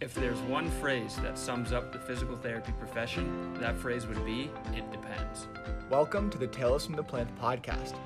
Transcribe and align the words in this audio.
If 0.00 0.14
there's 0.14 0.38
one 0.42 0.70
phrase 0.70 1.16
that 1.22 1.36
sums 1.36 1.72
up 1.72 1.92
the 1.92 1.98
physical 1.98 2.36
therapy 2.36 2.70
profession, 2.78 3.52
that 3.54 3.76
phrase 3.76 4.06
would 4.06 4.24
be 4.24 4.48
it 4.72 4.88
depends. 4.92 5.48
Welcome 5.90 6.30
to 6.30 6.38
the 6.38 6.46
Tales 6.46 6.86
from 6.86 6.94
the 6.94 7.02
Plinth 7.02 7.36
podcast, 7.36 7.96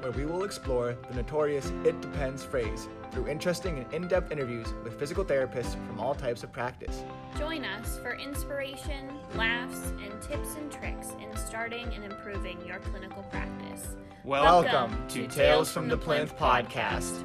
where 0.00 0.12
we 0.12 0.24
will 0.24 0.44
explore 0.44 0.96
the 1.06 1.14
notorious 1.14 1.70
it 1.84 2.00
depends 2.00 2.42
phrase 2.42 2.88
through 3.12 3.28
interesting 3.28 3.76
and 3.76 3.92
in 3.92 4.08
depth 4.08 4.32
interviews 4.32 4.68
with 4.84 4.98
physical 4.98 5.22
therapists 5.22 5.74
from 5.86 6.00
all 6.00 6.14
types 6.14 6.44
of 6.44 6.50
practice. 6.50 7.04
Join 7.38 7.66
us 7.66 7.98
for 7.98 8.14
inspiration, 8.14 9.10
laughs, 9.34 9.92
and 10.02 10.22
tips 10.22 10.56
and 10.56 10.72
tricks 10.72 11.08
in 11.20 11.36
starting 11.36 11.92
and 11.92 12.04
improving 12.04 12.56
your 12.66 12.78
clinical 12.78 13.22
practice. 13.24 13.88
Welcome, 14.24 14.96
to 15.08 15.26
Tales 15.26 15.70
from 15.70 15.88
the 15.88 15.98
Plinth 15.98 16.38
podcast. 16.38 17.22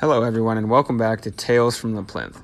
Hello, 0.00 0.22
everyone, 0.22 0.56
and 0.56 0.70
welcome 0.70 0.96
back 0.96 1.22
to 1.22 1.30
Tales 1.32 1.76
from 1.76 1.96
the 1.96 2.04
Plinth. 2.04 2.40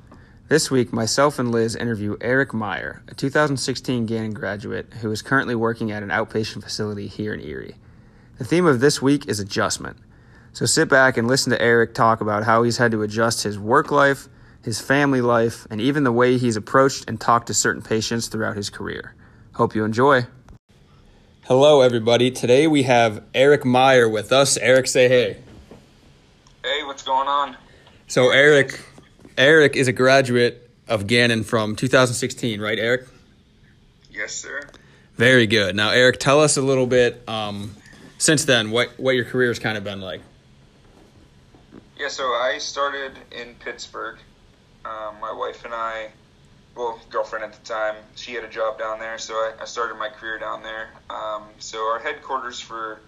This 0.49 0.73
week, 0.73 0.93
myself 0.93 1.39
and 1.39 1.53
Liz 1.53 1.77
interview 1.77 2.17
Eric 2.21 2.53
Meyer, 2.53 3.05
a 3.07 3.15
2016 3.15 4.07
Gannon 4.07 4.35
graduate 4.35 4.93
who 4.95 5.13
is 5.13 5.23
currently 5.23 5.55
working 5.55 5.93
at 5.93 6.03
an 6.03 6.09
outpatient 6.09 6.65
facility 6.65 7.07
here 7.07 7.33
in 7.33 7.41
Erie. 7.41 7.77
The 8.39 8.45
theme 8.45 8.67
of 8.67 8.81
this 8.81 9.01
week 9.01 9.29
is 9.29 9.39
adjustment. 9.39 9.99
So 10.53 10.67
sit 10.67 10.89
back 10.89 11.17
and 11.17 11.29
listen 11.29 11.53
to 11.53 11.63
Eric 11.63 11.95
talk 11.95 12.21
about 12.21 12.43
how 12.43 12.65
he's 12.65 12.79
had 12.79 12.91
to 12.91 13.03
adjust 13.03 13.45
his 13.45 13.57
work 13.57 13.93
life, 13.93 14.29
his 14.61 14.81
family 14.81 15.21
life, 15.21 15.65
and 15.71 15.81
even 15.81 16.03
the 16.03 16.11
way 16.11 16.39
he's 16.39 16.57
approached 16.57 17.09
and 17.09 17.21
talked 17.21 17.47
to 17.47 17.55
certain 17.55 17.83
patients 17.83 18.27
throughout 18.27 18.57
his 18.57 18.69
career. 18.69 19.15
Hope 19.53 19.77
you 19.77 19.85
enjoy. 19.85 20.27
Hello, 21.43 21.83
everybody. 21.83 22.33
Today 22.33 22.67
we 22.67 22.83
have 22.83 23.23
Eric 23.33 23.65
Meyer 23.65 24.09
with 24.09 24.33
us. 24.33 24.57
Eric, 24.57 24.89
say 24.89 25.07
hey. 25.07 25.44
What's 26.95 27.03
going 27.03 27.27
on? 27.27 27.57
So 28.07 28.31
Eric, 28.31 28.81
Eric 29.37 29.75
is 29.75 29.89
a 29.89 29.93
graduate 29.93 30.71
of 30.87 31.09
Gannon 31.09 31.43
from 31.43 31.75
2016, 31.75 32.61
right, 32.61 32.79
Eric? 32.79 33.09
Yes, 34.13 34.33
sir. 34.33 34.61
Very 35.17 35.49
good. 35.49 35.75
Now, 35.75 35.91
Eric, 35.91 36.21
tell 36.21 36.41
us 36.41 36.57
a 36.57 36.63
little 36.63 36.87
bit 36.87 37.29
um, 37.29 37.75
since 38.19 38.45
then 38.45 38.71
what 38.71 38.91
what 38.97 39.17
your 39.17 39.25
career 39.25 39.49
has 39.49 39.59
kind 39.59 39.77
of 39.77 39.83
been 39.83 40.01
like. 40.01 40.21
Yeah, 41.99 42.07
so 42.07 42.27
I 42.27 42.59
started 42.59 43.19
in 43.33 43.57
Pittsburgh. 43.57 44.19
Um, 44.85 45.17
my 45.21 45.33
wife 45.33 45.65
and 45.65 45.75
I, 45.75 46.13
well, 46.77 47.01
girlfriend 47.11 47.45
at 47.45 47.55
the 47.55 47.67
time, 47.67 47.97
she 48.15 48.35
had 48.35 48.45
a 48.45 48.49
job 48.49 48.79
down 48.79 49.01
there, 49.01 49.19
so 49.19 49.35
I, 49.35 49.55
I 49.63 49.65
started 49.65 49.97
my 49.97 50.11
career 50.11 50.39
down 50.39 50.63
there. 50.63 50.91
Um, 51.11 51.43
so 51.59 51.79
our 51.91 51.99
headquarters 51.99 52.61
for, 52.61 53.01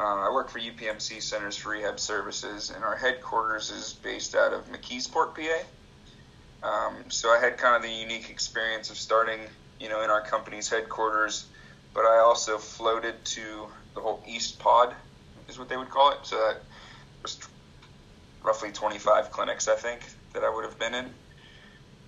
uh, 0.00 0.28
I 0.28 0.32
work 0.32 0.48
for 0.48 0.58
UPMC 0.58 1.20
Centers 1.20 1.56
for 1.56 1.70
Rehab 1.70 2.00
Services, 2.00 2.70
and 2.70 2.82
our 2.82 2.96
headquarters 2.96 3.70
is 3.70 3.92
based 3.92 4.34
out 4.34 4.54
of 4.54 4.64
McKeesport, 4.72 5.34
PA. 5.34 6.66
Um, 6.66 7.10
so 7.10 7.28
I 7.28 7.38
had 7.38 7.58
kind 7.58 7.76
of 7.76 7.82
the 7.82 7.94
unique 7.94 8.30
experience 8.30 8.88
of 8.88 8.96
starting, 8.96 9.40
you 9.78 9.90
know, 9.90 10.00
in 10.02 10.08
our 10.08 10.22
company's 10.22 10.70
headquarters, 10.70 11.46
but 11.92 12.06
I 12.06 12.20
also 12.20 12.56
floated 12.56 13.22
to 13.26 13.66
the 13.94 14.00
whole 14.00 14.22
East 14.26 14.58
Pod, 14.58 14.94
is 15.50 15.58
what 15.58 15.68
they 15.68 15.76
would 15.76 15.90
call 15.90 16.12
it. 16.12 16.20
So 16.22 16.36
that 16.36 16.62
was 17.22 17.38
roughly 18.42 18.72
25 18.72 19.30
clinics, 19.30 19.68
I 19.68 19.76
think, 19.76 20.00
that 20.32 20.44
I 20.44 20.48
would 20.48 20.64
have 20.64 20.78
been 20.78 20.94
in. 20.94 21.10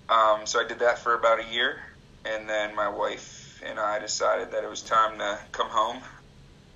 Um, 0.09 0.45
so 0.45 0.59
I 0.59 0.67
did 0.67 0.79
that 0.79 0.97
for 0.97 1.13
about 1.13 1.39
a 1.41 1.53
year, 1.53 1.79
and 2.25 2.49
then 2.49 2.75
my 2.75 2.89
wife 2.89 3.61
and 3.63 3.79
I 3.79 3.99
decided 3.99 4.51
that 4.51 4.63
it 4.63 4.69
was 4.69 4.81
time 4.81 5.19
to 5.19 5.37
come 5.51 5.69
home. 5.69 6.01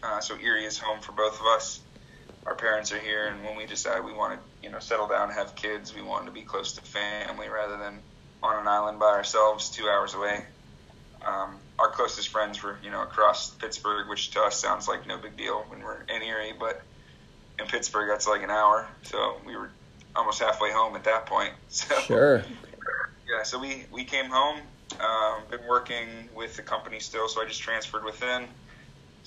Uh, 0.03 0.19
so 0.19 0.37
Erie 0.37 0.65
is 0.65 0.77
home 0.77 0.99
for 1.01 1.11
both 1.11 1.39
of 1.39 1.45
us. 1.47 1.79
Our 2.45 2.55
parents 2.55 2.91
are 2.91 2.99
here, 2.99 3.27
and 3.27 3.43
when 3.43 3.57
we 3.57 3.65
decided 3.65 4.05
we 4.05 4.13
wanted, 4.13 4.39
you 4.63 4.69
know, 4.69 4.79
settle 4.79 5.07
down, 5.07 5.29
and 5.29 5.33
have 5.33 5.55
kids, 5.55 5.93
we 5.93 6.01
wanted 6.01 6.27
to 6.27 6.31
be 6.31 6.43
close 6.43 6.73
to 6.73 6.81
family 6.81 7.49
rather 7.49 7.77
than 7.77 7.99
on 8.41 8.61
an 8.61 8.67
island 8.67 8.99
by 8.99 9.07
ourselves, 9.07 9.69
two 9.69 9.89
hours 9.89 10.13
away. 10.13 10.45
Um, 11.25 11.57
our 11.79 11.91
closest 11.91 12.29
friends 12.29 12.63
were, 12.63 12.77
you 12.83 12.91
know, 12.91 13.01
across 13.01 13.49
Pittsburgh, 13.55 14.07
which 14.07 14.31
to 14.31 14.41
us 14.41 14.61
sounds 14.61 14.87
like 14.87 15.07
no 15.07 15.17
big 15.17 15.35
deal 15.35 15.65
when 15.67 15.81
we're 15.81 16.01
in 16.03 16.21
Erie, 16.21 16.53
but 16.57 16.81
in 17.59 17.65
Pittsburgh, 17.65 18.09
that's 18.09 18.27
like 18.27 18.43
an 18.43 18.49
hour. 18.49 18.87
So 19.03 19.37
we 19.45 19.55
were 19.57 19.69
almost 20.15 20.39
halfway 20.39 20.71
home 20.71 20.95
at 20.95 21.03
that 21.05 21.25
point. 21.25 21.53
So, 21.69 21.95
Sure. 21.95 22.37
Yeah, 23.29 23.43
so 23.43 23.59
we, 23.59 23.85
we 23.91 24.05
came 24.05 24.29
home. 24.29 24.61
Um, 25.01 25.43
been 25.49 25.67
working 25.67 26.29
with 26.33 26.55
the 26.55 26.61
company 26.61 26.99
still, 26.99 27.27
so 27.27 27.41
I 27.41 27.45
just 27.45 27.61
transferred 27.61 28.05
within. 28.05 28.47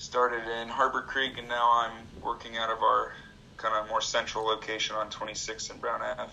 Started 0.01 0.47
in 0.59 0.67
Harbor 0.67 1.03
Creek, 1.03 1.37
and 1.37 1.47
now 1.47 1.71
I'm 1.75 1.91
working 2.23 2.57
out 2.57 2.71
of 2.71 2.81
our 2.81 3.13
kind 3.57 3.75
of 3.75 3.87
more 3.87 4.01
central 4.01 4.43
location 4.43 4.95
on 4.95 5.11
26 5.11 5.69
and 5.69 5.79
Brown 5.79 6.01
Ave. 6.01 6.31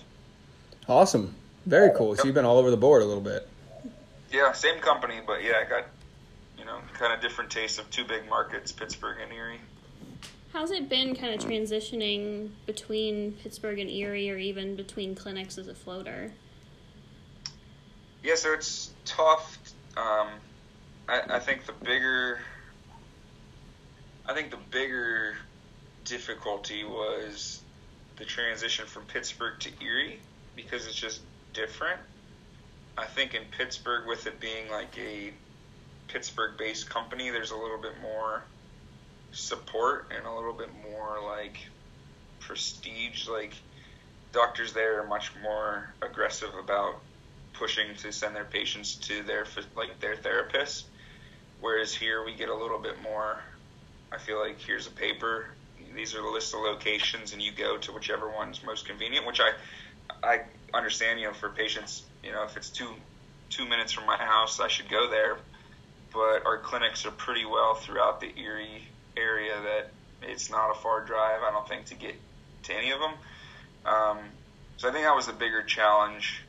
Awesome. 0.88 1.34
Very 1.66 1.90
cool. 1.94 2.16
So 2.16 2.24
you've 2.24 2.34
been 2.34 2.46
all 2.46 2.56
over 2.56 2.70
the 2.70 2.78
board 2.78 3.02
a 3.02 3.04
little 3.04 3.22
bit. 3.22 3.46
Yeah, 4.32 4.52
same 4.52 4.80
company, 4.80 5.20
but 5.24 5.44
yeah, 5.44 5.62
I 5.62 5.68
got 5.68 5.84
you 6.58 6.64
know 6.64 6.78
kind 6.94 7.12
of 7.12 7.20
different 7.20 7.50
tastes 7.50 7.78
of 7.78 7.90
two 7.90 8.06
big 8.06 8.26
markets, 8.30 8.72
Pittsburgh 8.72 9.18
and 9.22 9.30
Erie. 9.34 9.60
How's 10.54 10.70
it 10.70 10.88
been 10.88 11.14
kind 11.14 11.34
of 11.34 11.46
transitioning 11.46 12.48
between 12.64 13.32
Pittsburgh 13.32 13.80
and 13.80 13.90
Erie 13.90 14.30
or 14.30 14.38
even 14.38 14.76
between 14.76 15.14
clinics 15.14 15.58
as 15.58 15.68
a 15.68 15.74
floater? 15.74 16.32
Yeah, 18.22 18.34
so 18.34 18.54
it's 18.54 18.92
tough. 19.04 19.58
Um, 19.94 20.28
I, 21.06 21.20
I 21.28 21.38
think 21.38 21.66
the 21.66 21.72
bigger, 21.84 22.38
I 24.28 24.34
think 24.34 24.50
the 24.50 24.58
bigger 24.70 25.36
difficulty 26.04 26.84
was 26.84 27.62
the 28.16 28.26
transition 28.26 28.84
from 28.84 29.04
Pittsburgh 29.04 29.58
to 29.60 29.70
Erie 29.82 30.20
because 30.54 30.86
it's 30.86 30.94
just 30.94 31.22
different. 31.54 31.98
I 32.98 33.06
think 33.06 33.32
in 33.32 33.42
Pittsburgh, 33.56 34.06
with 34.06 34.26
it 34.26 34.38
being 34.38 34.70
like 34.70 34.98
a 34.98 35.32
Pittsburgh-based 36.08 36.90
company, 36.90 37.30
there's 37.30 37.52
a 37.52 37.56
little 37.56 37.80
bit 37.80 37.94
more 38.02 38.42
support 39.32 40.12
and 40.14 40.26
a 40.26 40.34
little 40.34 40.52
bit 40.52 40.70
more 40.82 41.18
like 41.24 41.56
prestige. 42.40 43.28
Like 43.28 43.54
doctors 44.32 44.74
there 44.74 45.00
are 45.00 45.06
much 45.06 45.32
more 45.42 45.94
aggressive 46.02 46.50
about 46.62 46.96
pushing 47.54 47.94
to 47.96 48.12
send 48.12 48.36
their 48.36 48.44
patients 48.44 48.96
to 48.96 49.22
their 49.22 49.46
like 49.74 49.98
their 50.00 50.16
therapists. 50.16 50.84
Whereas 51.60 51.94
here 51.94 52.24
we 52.24 52.34
get 52.34 52.50
a 52.50 52.54
little 52.54 52.78
bit 52.78 53.00
more. 53.02 53.40
I 54.12 54.18
feel 54.18 54.40
like 54.40 54.60
here's 54.60 54.86
a 54.86 54.90
paper. 54.90 55.46
These 55.94 56.14
are 56.14 56.22
the 56.22 56.28
list 56.28 56.54
of 56.54 56.60
locations, 56.60 57.32
and 57.32 57.42
you 57.42 57.52
go 57.52 57.76
to 57.78 57.92
whichever 57.92 58.28
one's 58.28 58.62
most 58.64 58.86
convenient. 58.86 59.26
Which 59.26 59.40
I 59.40 59.52
I 60.22 60.40
understand. 60.74 61.20
You 61.20 61.28
know, 61.28 61.32
for 61.34 61.50
patients, 61.50 62.04
you 62.22 62.32
know, 62.32 62.44
if 62.44 62.56
it's 62.56 62.70
two 62.70 62.88
two 63.50 63.66
minutes 63.66 63.92
from 63.92 64.06
my 64.06 64.16
house, 64.16 64.60
I 64.60 64.68
should 64.68 64.88
go 64.88 65.08
there. 65.10 65.38
But 66.12 66.46
our 66.46 66.58
clinics 66.58 67.04
are 67.06 67.10
pretty 67.10 67.44
well 67.44 67.74
throughout 67.74 68.20
the 68.20 68.32
Erie 68.38 68.86
area 69.16 69.54
that 69.60 69.90
it's 70.22 70.50
not 70.50 70.70
a 70.70 70.74
far 70.74 71.04
drive. 71.04 71.42
I 71.42 71.50
don't 71.50 71.68
think 71.68 71.86
to 71.86 71.94
get 71.94 72.14
to 72.64 72.74
any 72.74 72.90
of 72.90 73.00
them. 73.00 73.12
Um, 73.84 74.18
so 74.76 74.88
I 74.88 74.92
think 74.92 75.04
that 75.04 75.14
was 75.14 75.26
the 75.26 75.32
bigger 75.32 75.62
challenge 75.62 76.42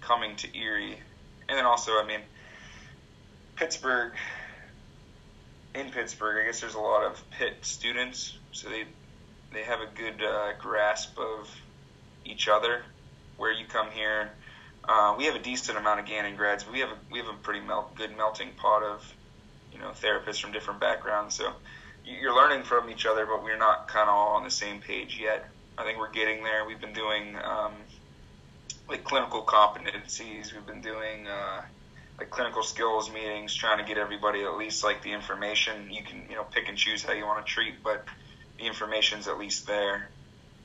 coming 0.00 0.36
to 0.36 0.56
Erie, 0.56 0.98
and 1.48 1.58
then 1.58 1.64
also, 1.64 1.92
I 1.92 2.04
mean, 2.06 2.20
Pittsburgh. 3.56 4.12
In 5.74 5.90
Pittsburgh, 5.90 6.42
I 6.42 6.46
guess 6.46 6.60
there's 6.60 6.74
a 6.74 6.80
lot 6.80 7.04
of 7.04 7.22
Pitt 7.30 7.56
students, 7.62 8.36
so 8.52 8.68
they 8.68 8.84
they 9.52 9.62
have 9.62 9.80
a 9.80 9.86
good 9.86 10.22
uh, 10.22 10.52
grasp 10.58 11.18
of 11.18 11.48
each 12.24 12.48
other. 12.48 12.82
Where 13.38 13.50
you 13.50 13.64
come 13.66 13.90
here, 13.90 14.30
uh, 14.84 15.14
we 15.16 15.24
have 15.24 15.34
a 15.34 15.38
decent 15.38 15.78
amount 15.78 16.00
of 16.00 16.06
Gannon 16.06 16.36
grads, 16.36 16.68
we 16.68 16.80
have 16.80 16.90
a, 16.90 16.98
we 17.10 17.18
have 17.18 17.28
a 17.28 17.34
pretty 17.34 17.60
melt, 17.60 17.94
good 17.94 18.16
melting 18.16 18.50
pot 18.56 18.82
of 18.82 19.14
you 19.72 19.78
know 19.78 19.90
therapists 19.90 20.40
from 20.40 20.52
different 20.52 20.80
backgrounds. 20.80 21.36
So 21.36 21.52
you're 22.04 22.34
learning 22.34 22.64
from 22.64 22.90
each 22.90 23.06
other, 23.06 23.24
but 23.26 23.42
we're 23.42 23.56
not 23.56 23.88
kind 23.88 24.08
of 24.08 24.14
all 24.14 24.34
on 24.36 24.44
the 24.44 24.50
same 24.50 24.80
page 24.80 25.18
yet. 25.20 25.48
I 25.78 25.84
think 25.84 25.98
we're 25.98 26.10
getting 26.10 26.42
there. 26.42 26.66
We've 26.66 26.80
been 26.80 26.92
doing 26.92 27.36
um, 27.42 27.72
like 28.88 29.04
clinical 29.04 29.42
competencies. 29.42 30.52
We've 30.52 30.66
been 30.66 30.82
doing 30.82 31.26
uh, 31.26 31.62
like 32.22 32.30
clinical 32.30 32.62
skills 32.62 33.10
meetings, 33.12 33.52
trying 33.52 33.78
to 33.78 33.84
get 33.84 33.98
everybody 33.98 34.44
at 34.44 34.56
least 34.56 34.84
like 34.84 35.02
the 35.02 35.12
information. 35.12 35.90
You 35.90 36.04
can 36.04 36.24
you 36.30 36.36
know 36.36 36.44
pick 36.44 36.68
and 36.68 36.78
choose 36.78 37.02
how 37.02 37.12
you 37.12 37.26
want 37.26 37.44
to 37.44 37.52
treat, 37.52 37.82
but 37.82 38.04
the 38.60 38.66
information's 38.66 39.26
at 39.26 39.38
least 39.38 39.66
there. 39.66 40.08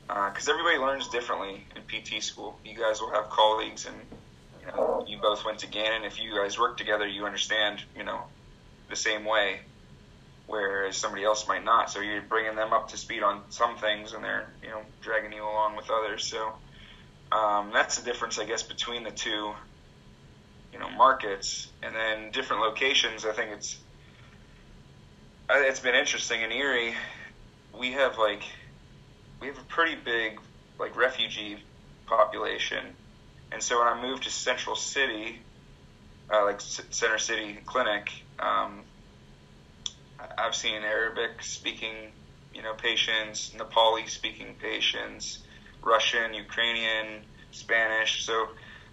Because 0.08 0.48
uh, 0.48 0.52
everybody 0.52 0.78
learns 0.78 1.10
differently 1.10 1.66
in 1.76 1.82
PT 1.82 2.22
school. 2.22 2.60
You 2.64 2.78
guys 2.78 3.02
will 3.02 3.10
have 3.12 3.32
colleagues, 3.32 3.88
and 3.88 3.96
you 4.62 4.68
know 4.68 5.04
you 5.08 5.18
both 5.20 5.46
went 5.46 5.60
to 5.60 5.68
Gannon. 5.68 6.04
If 6.04 6.22
you 6.22 6.36
guys 6.36 6.60
work 6.60 6.78
together, 6.78 7.08
you 7.08 7.26
understand 7.26 7.84
you 7.96 8.04
know 8.04 8.22
the 8.90 8.96
same 8.96 9.26
way 9.26 9.62
whereas 10.46 10.96
somebody 10.96 11.26
else 11.26 11.46
might 11.48 11.66
not. 11.66 11.90
So 11.90 12.00
you're 12.00 12.22
bringing 12.22 12.56
them 12.56 12.72
up 12.72 12.88
to 12.90 12.98
speed 12.98 13.24
on 13.24 13.42
some 13.50 13.78
things, 13.78 14.14
and 14.14 14.24
they're 14.24 14.48
you 14.62 14.70
know 14.70 14.82
dragging 15.02 15.34
you 15.34 15.42
along 15.42 15.76
with 15.76 15.90
others. 15.90 16.24
So 16.24 16.54
um, 17.32 17.72
that's 17.74 17.98
the 17.98 18.06
difference, 18.06 18.38
I 18.38 18.46
guess, 18.46 18.62
between 18.62 19.04
the 19.04 19.12
two 19.12 19.54
you 20.72 20.80
know 20.80 20.90
markets, 20.90 21.72
and 21.82 21.96
then 21.96 22.32
different 22.32 22.62
locations. 22.62 23.26
I 23.26 23.32
think 23.32 23.52
it's 23.52 23.78
it's 25.50 25.80
been 25.80 25.96
interesting 25.96 26.42
in 26.42 26.52
Erie. 26.52 26.96
We 27.78 27.94
have 27.94 28.18
like 28.18 28.44
we 29.40 29.48
have 29.48 29.58
a 29.58 29.66
pretty 29.68 29.96
big 29.96 30.40
like 30.80 30.96
refugee 30.98 31.58
population, 32.06 32.84
and 33.52 33.62
so 33.62 33.80
when 33.80 33.88
I 33.88 34.02
moved 34.02 34.24
to 34.24 34.30
Central 34.30 34.76
City, 34.76 35.40
uh, 36.32 36.44
like 36.44 36.62
C- 36.62 36.84
Center 36.90 37.18
City 37.18 37.60
Clinic, 37.66 38.12
um, 38.40 38.84
I've 40.38 40.56
seen 40.56 40.84
Arabic 40.84 41.42
speaking, 41.42 42.12
you 42.54 42.62
know, 42.62 42.74
patients, 42.74 43.54
Nepali 43.58 44.10
speaking 44.10 44.56
patients, 44.60 45.44
Russian, 45.84 46.34
Ukrainian, 46.34 47.24
Spanish. 47.52 48.26
So 48.26 48.48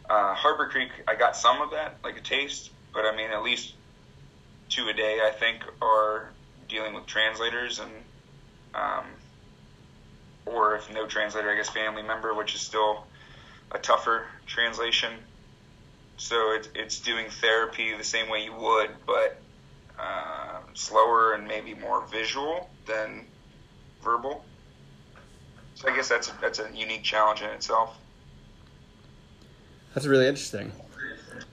uh, 0.09 0.35
Harbor 0.35 0.69
Creek, 0.69 0.91
I 1.09 1.15
got 1.15 1.37
some 1.37 1.63
of 1.63 1.71
that, 1.71 1.97
like 2.05 2.17
a 2.17 2.21
taste, 2.21 2.71
but 2.93 3.05
I 3.05 3.17
mean, 3.17 3.31
at 3.31 3.43
least 3.43 3.75
two 4.69 4.89
a 4.89 4.93
day, 4.93 5.21
I 5.25 5.31
think, 5.31 5.63
are 5.81 6.31
dealing 6.69 6.95
with 6.95 7.07
translators 7.07 7.79
and, 7.81 7.91
um, 8.75 9.05
or 10.47 10.77
if 10.77 10.93
no 10.93 11.07
translator, 11.07 11.51
I 11.51 11.57
guess 11.57 11.69
family 11.69 12.03
member, 12.03 12.35
which 12.35 12.55
is 12.55 12.61
still 12.61 13.05
a 13.73 13.79
tougher 13.79 14.27
translation. 14.47 15.13
So 16.17 16.53
it, 16.53 16.69
it's 16.75 17.01
doing 17.01 17.27
therapy 17.29 17.95
the 17.97 18.05
same 18.05 18.29
way 18.29 18.45
you 18.45 18.55
would, 18.55 18.91
but 19.07 19.41
uh, 19.99 20.61
slower 20.75 21.35
and 21.35 21.47
maybe 21.47 21.75
more 21.75 22.07
visual 22.07 22.69
than 22.87 23.27
verbal. 24.03 24.45
So 25.75 25.91
I 25.91 25.97
guess 25.97 26.09
that's 26.09 26.29
a, 26.29 26.33
that's 26.41 26.59
a 26.59 26.69
unique 26.75 27.03
challenge 27.03 27.43
in 27.43 27.51
itself. 27.51 27.97
That's 29.95 30.07
really 30.07 30.27
interesting. 30.27 30.73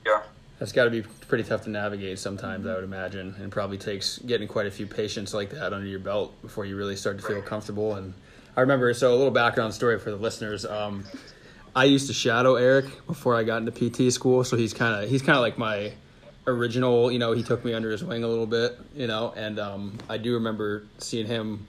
Yeah. 0.06 0.24
That's 0.60 0.72
got 0.72 0.86
to 0.86 0.90
be 0.90 1.04
pretty 1.28 1.44
tough 1.44 1.64
to 1.64 1.70
navigate 1.70 2.20
sometimes, 2.20 2.68
I 2.68 2.76
would 2.76 2.84
imagine, 2.84 3.36
and 3.40 3.52
probably 3.52 3.78
takes 3.78 4.20
getting 4.20 4.48
quite 4.48 4.68
a 4.68 4.72
few 4.72 4.86
patients 4.86 5.34
like 5.34 5.52
that 5.52 5.74
under 5.74 5.88
your 5.88 6.00
belt 6.00 6.40
before 6.42 6.66
you 6.66 6.76
really 6.76 6.96
start 6.96 7.18
to 7.20 7.24
feel 7.26 7.42
comfortable. 7.42 7.96
And 7.96 8.14
I 8.56 8.62
remember, 8.62 8.94
so 8.94 9.14
a 9.14 9.16
little 9.16 9.32
background 9.32 9.74
story 9.74 9.98
for 9.98 10.12
the 10.12 10.18
listeners. 10.18 10.66
Um, 10.66 11.06
I 11.76 11.86
used 11.86 12.08
to 12.08 12.14
shadow 12.14 12.56
Eric 12.56 12.86
before 13.08 13.36
I 13.36 13.44
got 13.44 13.62
into 13.66 13.72
PT 13.72 14.12
school, 14.12 14.44
so 14.44 14.58
he's 14.58 14.74
kind 14.74 15.02
of 15.04 15.10
he's 15.10 15.22
kind 15.22 15.38
of 15.38 15.42
like 15.42 15.58
my 15.58 15.94
original. 16.46 17.12
You 17.12 17.20
know, 17.20 17.32
he 17.32 17.44
took 17.44 17.64
me 17.64 17.74
under 17.74 17.90
his 17.92 18.04
wing 18.04 18.24
a 18.24 18.28
little 18.28 18.46
bit, 18.46 18.78
you 18.94 19.08
know, 19.08 19.34
and 19.38 19.58
um, 19.58 19.98
I 20.10 20.18
do 20.18 20.34
remember 20.34 20.84
seeing 20.98 21.28
him 21.28 21.66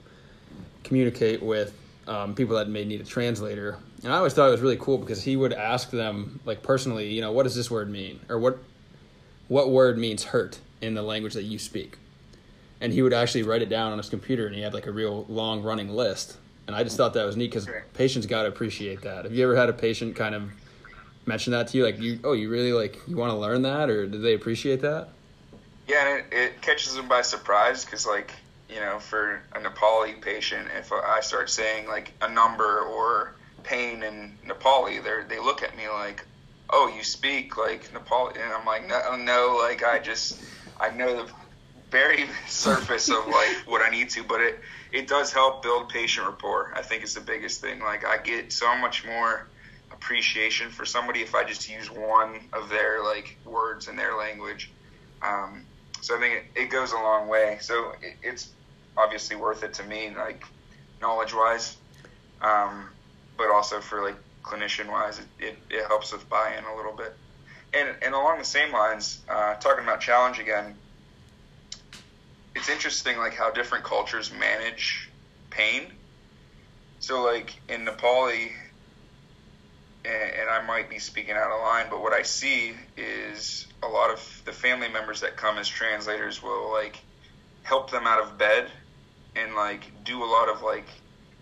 communicate 0.83 1.41
with 1.41 1.73
um, 2.05 2.35
people 2.35 2.57
that 2.57 2.67
may 2.67 2.83
need 2.83 2.99
a 2.99 3.05
translator. 3.05 3.77
And 4.03 4.11
I 4.11 4.17
always 4.17 4.33
thought 4.33 4.47
it 4.47 4.51
was 4.51 4.61
really 4.61 4.77
cool 4.77 4.97
because 4.97 5.23
he 5.23 5.35
would 5.35 5.53
ask 5.53 5.89
them, 5.89 6.41
like 6.45 6.61
personally, 6.61 7.13
you 7.13 7.21
know, 7.21 7.31
what 7.31 7.43
does 7.43 7.55
this 7.55 7.71
word 7.71 7.89
mean, 7.89 8.19
or 8.29 8.37
what 8.37 8.57
what 9.47 9.69
word 9.69 9.97
means 9.97 10.25
hurt 10.25 10.59
in 10.81 10.93
the 10.93 11.01
language 11.01 11.33
that 11.33 11.43
you 11.43 11.57
speak. 11.59 11.97
And 12.81 12.91
he 12.91 13.01
would 13.01 13.13
actually 13.13 13.43
write 13.43 13.61
it 13.61 13.69
down 13.69 13.91
on 13.91 13.97
his 13.97 14.09
computer, 14.09 14.45
and 14.45 14.55
he 14.55 14.61
had 14.61 14.73
like 14.73 14.87
a 14.87 14.91
real 14.91 15.25
long 15.29 15.63
running 15.63 15.89
list. 15.89 16.37
And 16.67 16.75
I 16.75 16.83
just 16.83 16.97
thought 16.97 17.13
that 17.13 17.25
was 17.25 17.37
neat 17.37 17.51
because 17.51 17.67
patients 17.93 18.25
got 18.25 18.43
to 18.43 18.49
appreciate 18.49 19.01
that. 19.01 19.25
Have 19.25 19.33
you 19.33 19.43
ever 19.43 19.55
had 19.55 19.69
a 19.69 19.73
patient 19.73 20.15
kind 20.15 20.35
of 20.35 20.51
mention 21.25 21.51
that 21.51 21.69
to 21.69 21.77
you, 21.77 21.85
like 21.85 21.99
you, 21.99 22.19
oh, 22.23 22.33
you 22.33 22.49
really 22.49 22.73
like 22.73 22.99
you 23.07 23.15
want 23.15 23.31
to 23.31 23.37
learn 23.37 23.61
that, 23.61 23.89
or 23.89 24.05
did 24.05 24.21
they 24.21 24.33
appreciate 24.33 24.81
that? 24.81 25.09
Yeah, 25.87 26.07
and 26.07 26.19
it, 26.19 26.25
it 26.37 26.61
catches 26.61 26.95
them 26.95 27.07
by 27.07 27.21
surprise 27.21 27.83
because, 27.83 28.05
like, 28.05 28.31
you 28.69 28.79
know, 28.79 28.99
for 28.99 29.41
a 29.53 29.59
Nepali 29.59 30.19
patient, 30.19 30.67
if 30.77 30.91
I 30.91 31.19
start 31.21 31.49
saying 31.49 31.87
like 31.87 32.11
a 32.21 32.29
number 32.29 32.79
or 32.81 33.35
pain 33.63 34.03
in 34.03 34.37
Nepali, 34.47 35.03
they 35.03 35.35
they 35.35 35.41
look 35.41 35.63
at 35.63 35.75
me 35.75 35.87
like, 35.89 36.25
"Oh, 36.69 36.91
you 36.95 37.03
speak 37.03 37.57
like 37.57 37.91
Nepali," 37.93 38.35
and 38.35 38.53
I'm 38.53 38.65
like, 38.65 38.87
"No, 38.87 39.15
no, 39.15 39.57
like 39.61 39.83
I 39.83 39.99
just 39.99 40.39
I 40.79 40.89
know 40.89 41.25
the 41.25 41.31
very 41.91 42.25
surface 42.47 43.09
of 43.09 43.27
like 43.27 43.67
what 43.67 43.81
I 43.81 43.89
need 43.89 44.09
to, 44.11 44.23
but 44.23 44.41
it 44.41 44.59
it 44.91 45.07
does 45.07 45.31
help 45.31 45.63
build 45.63 45.89
patient 45.89 46.27
rapport. 46.27 46.73
I 46.75 46.81
think 46.81 47.03
it's 47.03 47.13
the 47.13 47.21
biggest 47.21 47.61
thing. 47.61 47.79
Like 47.79 48.05
I 48.05 48.17
get 48.17 48.51
so 48.51 48.75
much 48.77 49.05
more 49.05 49.47
appreciation 49.91 50.69
for 50.69 50.85
somebody 50.85 51.21
if 51.21 51.35
I 51.35 51.43
just 51.43 51.69
use 51.69 51.89
one 51.89 52.49
of 52.51 52.69
their 52.69 53.03
like 53.03 53.37
words 53.45 53.87
in 53.87 53.95
their 53.95 54.17
language. 54.17 54.73
Um, 55.21 55.65
so 56.01 56.17
I 56.17 56.19
think 56.19 56.33
it, 56.55 56.61
it 56.63 56.69
goes 56.69 56.91
a 56.91 56.95
long 56.95 57.29
way. 57.29 57.57
So 57.61 57.93
it, 58.01 58.15
it's 58.23 58.49
obviously 58.97 59.35
worth 59.35 59.63
it 59.63 59.73
to 59.75 59.83
me, 59.83 60.11
like 60.15 60.43
knowledge 61.01 61.33
wise, 61.33 61.77
um, 62.41 62.89
but 63.37 63.49
also 63.49 63.79
for 63.79 64.03
like 64.03 64.15
clinician 64.43 64.89
wise, 64.89 65.19
it, 65.19 65.25
it, 65.39 65.57
it 65.69 65.87
helps 65.87 66.11
with 66.11 66.27
buy 66.29 66.53
in 66.57 66.63
a 66.65 66.75
little 66.75 66.93
bit. 66.93 67.15
And, 67.73 67.89
and 68.03 68.13
along 68.13 68.37
the 68.37 68.45
same 68.45 68.71
lines, 68.71 69.19
uh, 69.27 69.55
talking 69.55 69.83
about 69.83 69.99
challenge 69.99 70.39
again, 70.39 70.75
it's 72.55 72.69
interesting 72.69 73.17
like 73.17 73.33
how 73.33 73.51
different 73.51 73.83
cultures 73.83 74.31
manage 74.31 75.09
pain. 75.49 75.83
So 76.99 77.23
like 77.23 77.55
in 77.67 77.85
Nepali, 77.85 78.51
and, 80.05 80.31
and 80.41 80.49
I 80.49 80.65
might 80.65 80.89
be 80.89 80.99
speaking 80.99 81.35
out 81.35 81.51
of 81.51 81.61
line, 81.61 81.87
but 81.89 82.01
what 82.01 82.13
I 82.13 82.21
see 82.21 82.73
is 82.95 83.67
a 83.81 83.87
lot 83.87 84.11
of 84.11 84.41
the 84.45 84.51
family 84.51 84.89
members 84.89 85.21
that 85.21 85.35
come 85.35 85.57
as 85.57 85.67
translators 85.67 86.43
will 86.43 86.71
like 86.71 86.99
help 87.63 87.91
them 87.91 88.05
out 88.05 88.21
of 88.21 88.37
bed 88.37 88.69
and 89.35 89.55
like 89.55 90.03
do 90.03 90.23
a 90.23 90.25
lot 90.25 90.49
of 90.49 90.61
like 90.61 90.87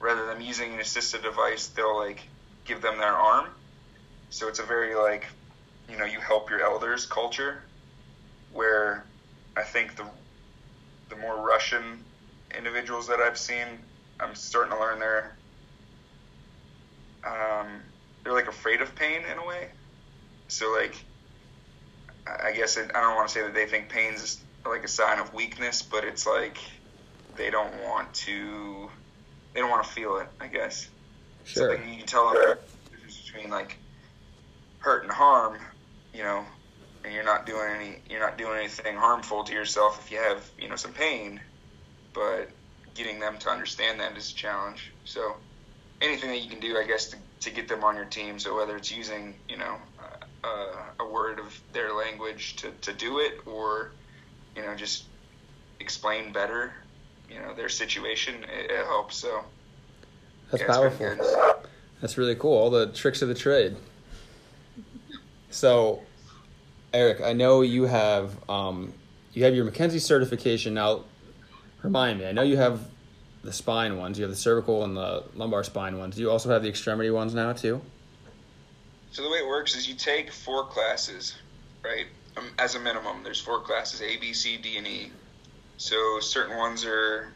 rather 0.02 0.26
than 0.26 0.42
using 0.42 0.74
an 0.74 0.80
assisted 0.80 1.22
device, 1.24 1.68
they'll 1.68 1.98
like 1.98 2.28
give 2.66 2.82
them 2.82 2.98
their 2.98 3.14
arm. 3.14 3.50
So 4.30 4.48
it's 4.48 4.60
a 4.60 4.64
very 4.64 4.96
like 4.96 5.26
you 5.90 5.98
know 5.98 6.06
you 6.06 6.20
help 6.20 6.50
your 6.50 6.62
elders 6.64 7.06
culture, 7.06 7.64
where 8.52 9.06
I 9.56 9.64
think 9.64 9.96
the 9.96 10.06
the 11.10 11.18
more 11.18 11.46
Russian 11.46 12.06
individuals 12.58 13.08
that 13.08 13.20
I've 13.20 13.38
seen, 13.38 13.68
I'm 14.20 14.36
starting 14.36 14.72
to 14.74 14.80
learn 14.80 15.00
they're 15.00 15.38
um, 17.24 17.82
they're 18.24 18.34
like 18.34 18.48
afraid 18.48 18.82
of 18.82 18.96
pain 18.96 19.22
in 19.32 19.38
a 19.38 19.46
way. 19.46 19.70
So 20.48 20.72
like 20.74 20.96
I 22.28 22.52
guess 22.54 22.78
it, 22.78 22.92
I 22.96 23.02
don't 23.02 23.16
want 23.16 23.30
to 23.30 23.34
say 23.34 23.42
that 23.42 23.54
they 23.54 23.66
think 23.66 23.90
pain's 23.90 24.44
like 24.66 24.84
a 24.84 24.88
sign 24.88 25.20
of 25.20 25.34
weakness, 25.34 25.82
but 25.82 26.04
it's 26.04 26.26
like 26.26 26.58
they 27.36 27.50
don't 27.50 27.82
want 27.84 28.14
to 28.14 28.90
they 29.54 29.60
don't 29.60 29.70
want 29.70 29.86
to 29.86 29.92
feel 29.92 30.18
it. 30.18 30.28
I 30.40 30.48
guess. 30.48 30.90
Sure. 31.46 31.70
So 31.70 31.76
like 31.76 31.88
you 31.90 31.98
can 31.98 32.06
tell 32.06 32.32
them 32.32 32.36
the 32.36 32.92
difference 32.92 33.22
between 33.22 33.50
like 33.50 33.78
hurt 34.80 35.04
and 35.04 35.12
harm, 35.12 35.58
you 36.14 36.24
know, 36.24 36.46
and 37.04 37.14
you're 37.14 37.24
not 37.24 37.46
doing 37.46 37.70
any 37.76 37.96
you're 38.10 38.20
not 38.20 38.38
doing 38.38 38.58
anything 38.58 38.96
harmful 38.96 39.44
to 39.44 39.54
yourself 39.54 40.04
if 40.04 40.12
you 40.12 40.18
have 40.18 40.50
you 40.60 40.70
know 40.70 40.76
some 40.76 40.94
pain, 40.94 41.40
but 42.14 42.50
getting 42.94 43.20
them 43.20 43.38
to 43.40 43.50
understand 43.50 44.00
that 44.00 44.16
is 44.18 44.32
a 44.32 44.36
challenge. 44.36 44.92
So 45.06 45.36
anything 46.02 46.30
that 46.30 46.40
you 46.40 46.50
can 46.50 46.60
do, 46.60 46.78
I 46.78 46.86
guess, 46.86 47.10
to, 47.12 47.18
to 47.42 47.52
get 47.52 47.68
them 47.68 47.84
on 47.84 47.96
your 47.96 48.06
team. 48.06 48.40
So 48.40 48.56
whether 48.56 48.76
it's 48.76 48.92
using 48.92 49.36
you 49.48 49.58
know 49.58 49.78
uh, 50.44 50.84
a 51.00 51.08
word 51.08 51.40
of 51.40 51.60
their 51.74 51.94
language 51.94 52.56
to, 52.58 52.72
to 52.82 52.94
do 52.94 53.20
it, 53.20 53.42
or 53.46 53.92
you 54.56 54.62
know 54.62 54.76
just 54.76 55.06
explain 55.80 56.32
better, 56.32 56.74
you 57.34 57.40
know 57.40 57.54
their 57.54 57.70
situation, 57.70 58.36
it, 58.44 58.72
it 58.72 58.86
helps. 58.86 59.18
So 59.18 59.44
That's 60.52 60.64
yeah, 60.64 60.68
powerful. 60.68 61.16
That's 62.02 62.18
really 62.18 62.36
cool. 62.36 62.58
All 62.58 62.70
the 62.70 62.88
tricks 62.88 63.22
of 63.22 63.28
the 63.28 63.36
trade. 63.36 63.76
So, 65.52 66.02
Eric, 66.94 67.22
I 67.22 67.34
know 67.34 67.62
you 67.62 67.84
have 67.84 68.38
um, 68.50 68.94
you 69.34 69.44
have 69.44 69.56
your 69.56 69.70
McKenzie 69.70 70.02
certification 70.02 70.74
now. 70.74 71.04
Remind 71.84 72.20
me. 72.20 72.28
I 72.28 72.32
know 72.32 72.44
you 72.44 72.58
have 72.58 72.80
the 73.44 73.52
spine 73.52 73.98
ones. 73.98 74.18
You 74.18 74.24
have 74.24 74.32
the 74.32 74.38
cervical 74.38 74.84
and 74.84 74.96
the 74.96 75.24
lumbar 75.36 75.64
spine 75.64 75.98
ones. 75.98 76.16
Do 76.16 76.22
you 76.22 76.30
also 76.30 76.50
have 76.50 76.64
the 76.64 76.70
extremity 76.70 77.10
ones 77.10 77.34
now 77.34 77.54
too? 77.54 77.82
So 79.12 79.24
the 79.24 79.30
way 79.30 79.40
it 79.40 79.48
works 79.48 79.76
is 79.76 79.90
you 79.90 79.96
take 79.96 80.32
four 80.32 80.66
classes, 80.66 81.36
right? 81.84 82.06
Um, 82.38 82.46
as 82.60 82.76
a 82.76 82.80
minimum, 82.80 83.24
there's 83.24 83.42
four 83.42 83.60
classes: 83.60 84.02
A, 84.02 84.18
B, 84.18 84.34
C, 84.34 84.58
D, 84.58 84.78
and 84.78 84.88
E. 84.88 85.12
So 85.82 86.20
certain 86.20 86.58
ones 86.58 86.86
are, 86.86 87.34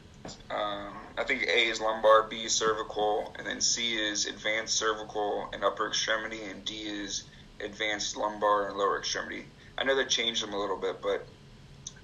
um, 0.52 0.94
I 1.18 1.24
think 1.24 1.42
A 1.48 1.68
is 1.68 1.82
lumbar, 1.82 2.28
B 2.30 2.44
is 2.44 2.54
cervical, 2.54 3.34
and 3.40 3.48
then 3.48 3.60
C 3.60 3.96
is 3.96 4.28
advanced 4.28 4.78
cervical 4.78 5.50
and 5.52 5.64
upper 5.64 5.88
extremity, 5.88 6.44
and 6.44 6.64
D 6.64 6.74
is 6.84 7.24
advanced 7.60 8.16
lumbar 8.16 8.68
and 8.68 8.78
lower 8.78 9.00
extremity. 9.00 9.46
I 9.80 9.84
know 9.84 9.96
they 9.96 10.06
changed 10.06 10.44
them 10.44 10.54
a 10.54 10.60
little 10.60 10.78
bit, 10.78 11.02
but 11.02 11.28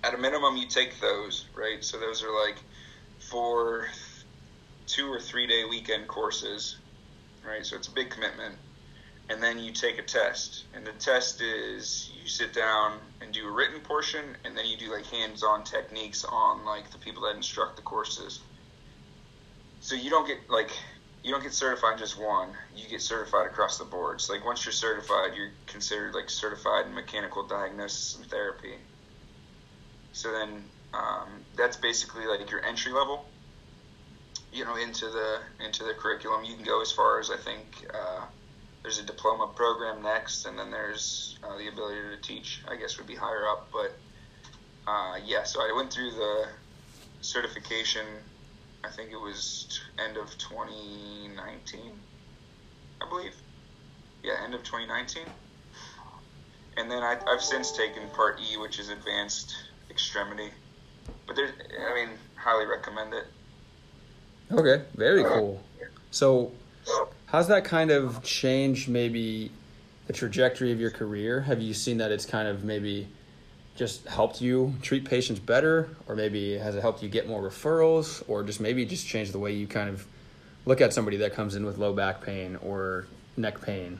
at 0.03 0.15
a 0.15 0.17
minimum, 0.17 0.57
you 0.57 0.65
take 0.65 0.99
those, 0.99 1.45
right? 1.55 1.85
So 1.85 1.99
those 1.99 2.23
are 2.23 2.31
like 2.31 2.57
four, 3.19 3.85
two 4.87 5.13
or 5.13 5.19
three 5.19 5.45
day 5.45 5.65
weekend 5.69 6.07
courses, 6.07 6.75
right? 7.47 7.63
So 7.63 7.75
it's 7.75 7.87
a 7.87 7.91
big 7.93 8.09
commitment 8.09 8.55
and 9.29 9.41
then 9.41 9.59
you 9.59 9.71
take 9.73 9.97
a 9.99 10.03
test. 10.03 10.65
And 10.73 10.85
the 10.85 10.93
test 10.93 11.41
is 11.41 12.11
you 12.21 12.27
sit 12.27 12.53
down 12.53 12.99
and 13.21 13.33
do 13.33 13.47
a 13.47 13.51
written 13.51 13.81
portion, 13.81 14.37
and 14.45 14.57
then 14.57 14.65
you 14.67 14.77
do 14.77 14.91
like 14.91 15.05
hands-on 15.07 15.63
techniques 15.63 16.25
on 16.25 16.65
like 16.65 16.91
the 16.91 16.97
people 16.99 17.23
that 17.23 17.35
instruct 17.35 17.77
the 17.77 17.81
courses. 17.83 18.41
So 19.79 19.95
you 19.95 20.09
don't 20.09 20.27
get 20.27 20.37
like 20.49 20.71
you 21.23 21.31
don't 21.31 21.43
get 21.43 21.53
certified 21.53 21.97
just 21.99 22.19
one. 22.19 22.49
You 22.75 22.87
get 22.89 23.01
certified 23.01 23.47
across 23.47 23.77
the 23.77 23.85
board. 23.85 24.21
So 24.21 24.33
like 24.33 24.45
once 24.45 24.65
you're 24.65 24.73
certified, 24.73 25.35
you're 25.35 25.51
considered 25.67 26.13
like 26.15 26.29
certified 26.29 26.87
in 26.87 26.93
mechanical 26.95 27.47
diagnosis 27.47 28.17
and 28.17 28.25
therapy. 28.29 28.75
So 30.13 30.31
then 30.31 30.69
um, 30.93 31.45
that's 31.57 31.77
basically 31.77 32.25
like 32.27 32.49
your 32.51 32.63
entry 32.65 32.91
level. 32.93 33.25
you 34.51 34.65
know, 34.65 34.75
into 34.75 35.07
the 35.09 35.39
into 35.65 35.83
the 35.83 35.93
curriculum. 35.93 36.43
You 36.43 36.55
can 36.55 36.65
go 36.65 36.81
as 36.81 36.91
far 36.91 37.19
as 37.19 37.29
I 37.31 37.37
think 37.37 37.85
uh, 37.93 38.25
there's 38.81 38.99
a 38.99 39.03
diploma 39.03 39.47
program 39.55 40.01
next, 40.01 40.45
and 40.45 40.57
then 40.57 40.71
there's 40.71 41.37
uh, 41.43 41.57
the 41.57 41.67
ability 41.67 41.99
to 42.15 42.21
teach. 42.21 42.61
I 42.67 42.75
guess 42.75 42.97
would 42.97 43.07
be 43.07 43.15
higher 43.15 43.47
up, 43.47 43.69
but 43.71 43.93
uh, 44.87 45.17
yeah. 45.23 45.43
So 45.43 45.61
I 45.61 45.71
went 45.75 45.91
through 45.91 46.11
the 46.11 46.47
certification. 47.21 48.05
I 48.83 48.89
think 48.89 49.11
it 49.11 49.19
was 49.19 49.79
end 50.03 50.17
of 50.17 50.35
2019, 50.39 51.91
I 53.01 53.09
believe. 53.09 53.35
Yeah, 54.23 54.33
end 54.43 54.55
of 54.55 54.63
2019. 54.63 55.23
And 56.77 56.89
then 56.89 57.03
I, 57.03 57.17
I've 57.27 57.43
since 57.43 57.71
taken 57.71 58.09
Part 58.09 58.39
E, 58.39 58.57
which 58.57 58.79
is 58.79 58.89
Advanced 58.89 59.55
Extremity. 59.89 60.49
But 61.27 61.35
there's, 61.35 61.51
I 61.51 61.93
mean, 61.93 62.09
highly 62.35 62.65
recommend 62.65 63.13
it. 63.13 63.25
Okay, 64.51 64.83
very 64.95 65.23
cool. 65.23 65.61
So, 66.11 66.51
how's 67.31 67.47
that 67.47 67.63
kind 67.63 67.91
of 67.91 68.21
changed 68.23 68.89
maybe 68.89 69.49
the 70.07 70.13
trajectory 70.13 70.71
of 70.73 70.79
your 70.81 70.91
career? 70.91 71.41
Have 71.41 71.61
you 71.61 71.73
seen 71.73 71.97
that 71.97 72.11
it's 72.11 72.25
kind 72.25 72.47
of 72.47 72.65
maybe 72.65 73.07
just 73.75 74.05
helped 74.05 74.41
you 74.41 74.75
treat 74.81 75.05
patients 75.05 75.39
better, 75.39 75.89
or 76.07 76.15
maybe 76.15 76.57
has 76.57 76.75
it 76.75 76.81
helped 76.81 77.01
you 77.01 77.07
get 77.07 77.27
more 77.27 77.41
referrals, 77.41 78.21
or 78.27 78.43
just 78.43 78.59
maybe 78.59 78.85
just 78.85 79.07
changed 79.07 79.31
the 79.31 79.39
way 79.39 79.53
you 79.53 79.65
kind 79.65 79.89
of 79.89 80.05
look 80.65 80.81
at 80.81 80.93
somebody 80.93 81.17
that 81.17 81.33
comes 81.33 81.55
in 81.55 81.65
with 81.65 81.77
low 81.77 81.93
back 81.93 82.21
pain 82.21 82.57
or 82.57 83.07
neck 83.37 83.61
pain? 83.61 83.97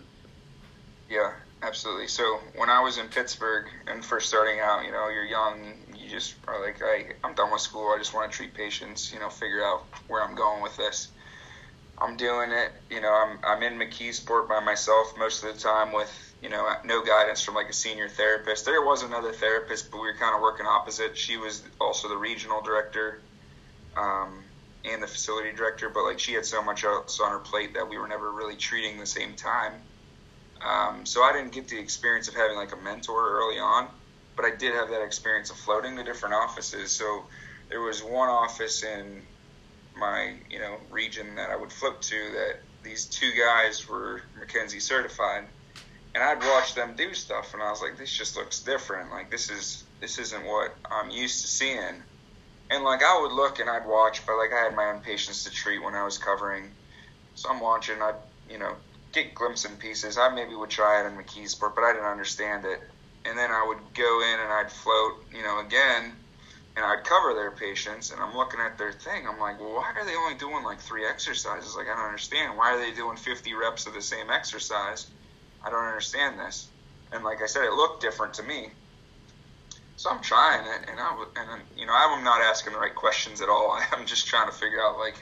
Yeah, 1.10 1.32
absolutely. 1.64 2.08
So 2.08 2.42
when 2.56 2.70
I 2.70 2.82
was 2.82 2.98
in 2.98 3.08
Pittsburgh 3.08 3.68
and 3.88 4.04
first 4.04 4.28
starting 4.28 4.60
out, 4.60 4.84
you 4.84 4.92
know, 4.92 5.08
you're 5.08 5.24
young, 5.24 5.74
you 5.98 6.10
just 6.10 6.36
are 6.50 6.62
like, 6.62 6.82
I, 6.84 7.14
I'm 7.24 7.34
done 7.34 7.50
with 7.50 7.62
school. 7.62 7.94
I 7.96 7.98
just 7.98 8.14
want 8.14 8.30
to 8.30 8.38
treat 8.38 8.54
patients, 8.54 9.14
you 9.14 9.20
know, 9.20 9.30
figure 9.30 9.64
out 9.64 9.86
where 10.10 10.22
I'm 10.22 10.36
going 10.36 10.62
with 10.62 10.76
this. 10.76 11.08
I'm 12.02 12.18
doing 12.18 12.52
it, 12.52 12.72
you 12.90 13.00
know, 13.00 13.14
I'm, 13.14 13.38
I'm 13.44 13.62
in 13.62 13.78
McKeesport 13.78 14.50
by 14.50 14.60
myself 14.60 15.14
most 15.20 15.44
of 15.44 15.54
the 15.54 15.60
time 15.60 15.94
with, 15.94 16.12
you 16.42 16.50
know, 16.50 16.68
no 16.84 17.04
guidance 17.04 17.44
from 17.44 17.54
like 17.54 17.70
a 17.70 17.74
senior 17.74 18.10
therapist. 18.10 18.66
There 18.66 18.82
was 18.82 19.04
another 19.04 19.32
therapist, 19.32 19.92
but 19.92 20.02
we 20.02 20.08
were 20.08 20.18
kind 20.18 20.36
of 20.36 20.42
working 20.42 20.66
opposite. 20.66 21.16
She 21.16 21.38
was 21.38 21.62
also 21.80 22.10
the 22.10 22.18
regional 22.18 22.62
director 22.62 23.22
um, 23.96 24.44
and 24.84 25.04
the 25.04 25.08
facility 25.08 25.52
director, 25.56 25.90
but 25.90 26.04
like 26.04 26.20
she 26.20 26.34
had 26.34 26.46
so 26.46 26.64
much 26.64 26.84
else 26.84 27.20
on 27.20 27.32
her 27.32 27.40
plate 27.40 27.76
that 27.76 27.88
we 27.88 28.00
were 28.00 28.08
never 28.08 28.32
really 28.32 28.56
treating 28.56 29.00
the 29.00 29.06
same 29.06 29.36
time. 29.36 29.74
Um, 30.66 31.06
so 31.06 31.22
I 31.22 31.34
didn't 31.34 31.52
get 31.52 31.68
the 31.68 31.80
experience 31.80 32.28
of 32.28 32.34
having 32.34 32.58
like 32.58 32.74
a 32.74 32.78
mentor 32.78 33.30
early 33.40 33.60
on, 33.60 33.88
but 34.36 34.46
I 34.46 34.56
did 34.56 34.74
have 34.74 34.90
that 34.90 35.04
experience 35.04 35.52
of 35.52 35.58
floating 35.58 35.96
to 35.98 36.04
different 36.04 36.34
offices. 36.34 36.92
So 36.92 37.26
there 37.70 37.82
was 37.82 38.04
one 38.04 38.30
office 38.30 38.84
in 38.84 39.22
my 39.96 40.36
you 40.50 40.60
know 40.60 40.78
region 40.90 41.36
that 41.36 41.50
I 41.50 41.56
would 41.56 41.72
flip 41.72 42.02
to 42.02 42.32
that 42.32 42.60
these 42.84 43.06
two 43.06 43.32
guys 43.34 43.88
were 43.88 44.22
McKenzie 44.40 44.82
certified, 44.82 45.46
and 46.16 46.24
I'd 46.24 46.40
watch 46.40 46.74
them 46.74 46.96
do 46.96 47.14
stuff, 47.14 47.54
and 47.54 47.62
I 47.62 47.70
was 47.70 47.82
like, 47.82 47.98
this 47.98 48.12
just 48.12 48.36
looks 48.36 48.60
different. 48.62 49.12
Like 49.12 49.30
this 49.30 49.50
is 49.50 49.84
this 50.00 50.18
isn't 50.18 50.46
what 50.46 50.76
I'm 50.90 51.10
used 51.10 51.42
to 51.42 51.48
seeing. 51.48 52.04
And 52.70 52.84
like 52.84 53.04
I 53.04 53.22
would 53.22 53.34
look 53.34 53.60
and 53.60 53.70
I'd 53.70 53.86
watch, 53.86 54.26
but 54.26 54.38
like 54.38 54.54
I 54.54 54.64
had 54.64 54.76
my 54.76 54.92
own 54.92 55.02
patients 55.02 55.44
to 55.44 55.52
treat 55.52 55.84
when 55.84 55.94
I 55.94 56.04
was 56.04 56.18
covering. 56.18 56.72
So 57.36 57.50
I'm 57.50 57.60
watching. 57.60 58.02
I 58.02 58.14
you 58.50 58.58
know 58.58 58.76
get 59.12 59.36
glimpses 59.36 59.70
and 59.70 59.80
pieces. 59.80 60.18
I 60.18 60.34
maybe 60.34 60.56
would 60.56 60.70
try 60.70 61.02
it 61.02 61.08
in 61.08 61.18
McKeesport, 61.18 61.76
but 61.76 61.84
I 61.84 61.94
didn't 61.94 62.08
understand 62.08 62.66
it. 62.66 62.80
And 63.26 63.38
then 63.38 63.52
I 63.52 63.66
would 63.68 63.78
go 63.94 64.22
in 64.22 64.40
and 64.40 64.52
I'd 64.52 64.72
float, 64.72 65.24
you 65.36 65.44
know, 65.44 65.60
again, 65.60 66.14
and 66.76 66.86
I'd 66.86 67.04
cover 67.04 67.34
their 67.34 67.52
patients. 67.52 68.12
And 68.12 68.22
I'm 68.22 68.36
looking 68.36 68.60
at 68.60 68.78
their 68.78 68.92
thing. 68.92 69.28
I'm 69.28 69.40
like, 69.40 69.60
well, 69.60 69.74
why 69.74 69.92
are 69.96 70.06
they 70.06 70.16
only 70.16 70.36
doing 70.36 70.64
like 70.64 70.80
three 70.80 71.06
exercises? 71.06 71.76
Like, 71.76 71.88
I 71.88 71.96
don't 71.96 72.06
understand. 72.06 72.58
Why 72.58 72.74
are 72.74 72.80
they 72.80 72.96
doing 72.96 73.18
50 73.18 73.54
reps 73.54 73.88
of 73.88 73.94
the 73.94 74.02
same 74.02 74.30
exercise? 74.30 75.08
I 75.64 75.70
don't 75.70 75.84
understand 75.84 76.40
this. 76.40 76.68
And 77.12 77.24
like 77.24 77.42
I 77.42 77.46
said, 77.46 77.64
it 77.64 77.74
looked 77.74 78.02
different 78.02 78.34
to 78.36 78.44
me. 78.44 78.70
So 80.02 80.10
I'm 80.10 80.22
trying 80.22 80.66
it, 80.66 80.90
and 80.90 81.00
I 81.00 81.26
and 81.36 81.62
you 81.78 81.86
know 81.86 81.94
I'm 81.94 82.24
not 82.24 82.42
asking 82.42 82.74
the 82.74 82.80
right 82.80 82.96
questions 82.96 83.40
at 83.40 83.50
all. 83.50 83.80
I'm 83.92 84.08
just 84.08 84.26
trying 84.26 84.50
to 84.50 84.52
figure 84.52 84.82
out 84.82 84.98
like 84.98 85.14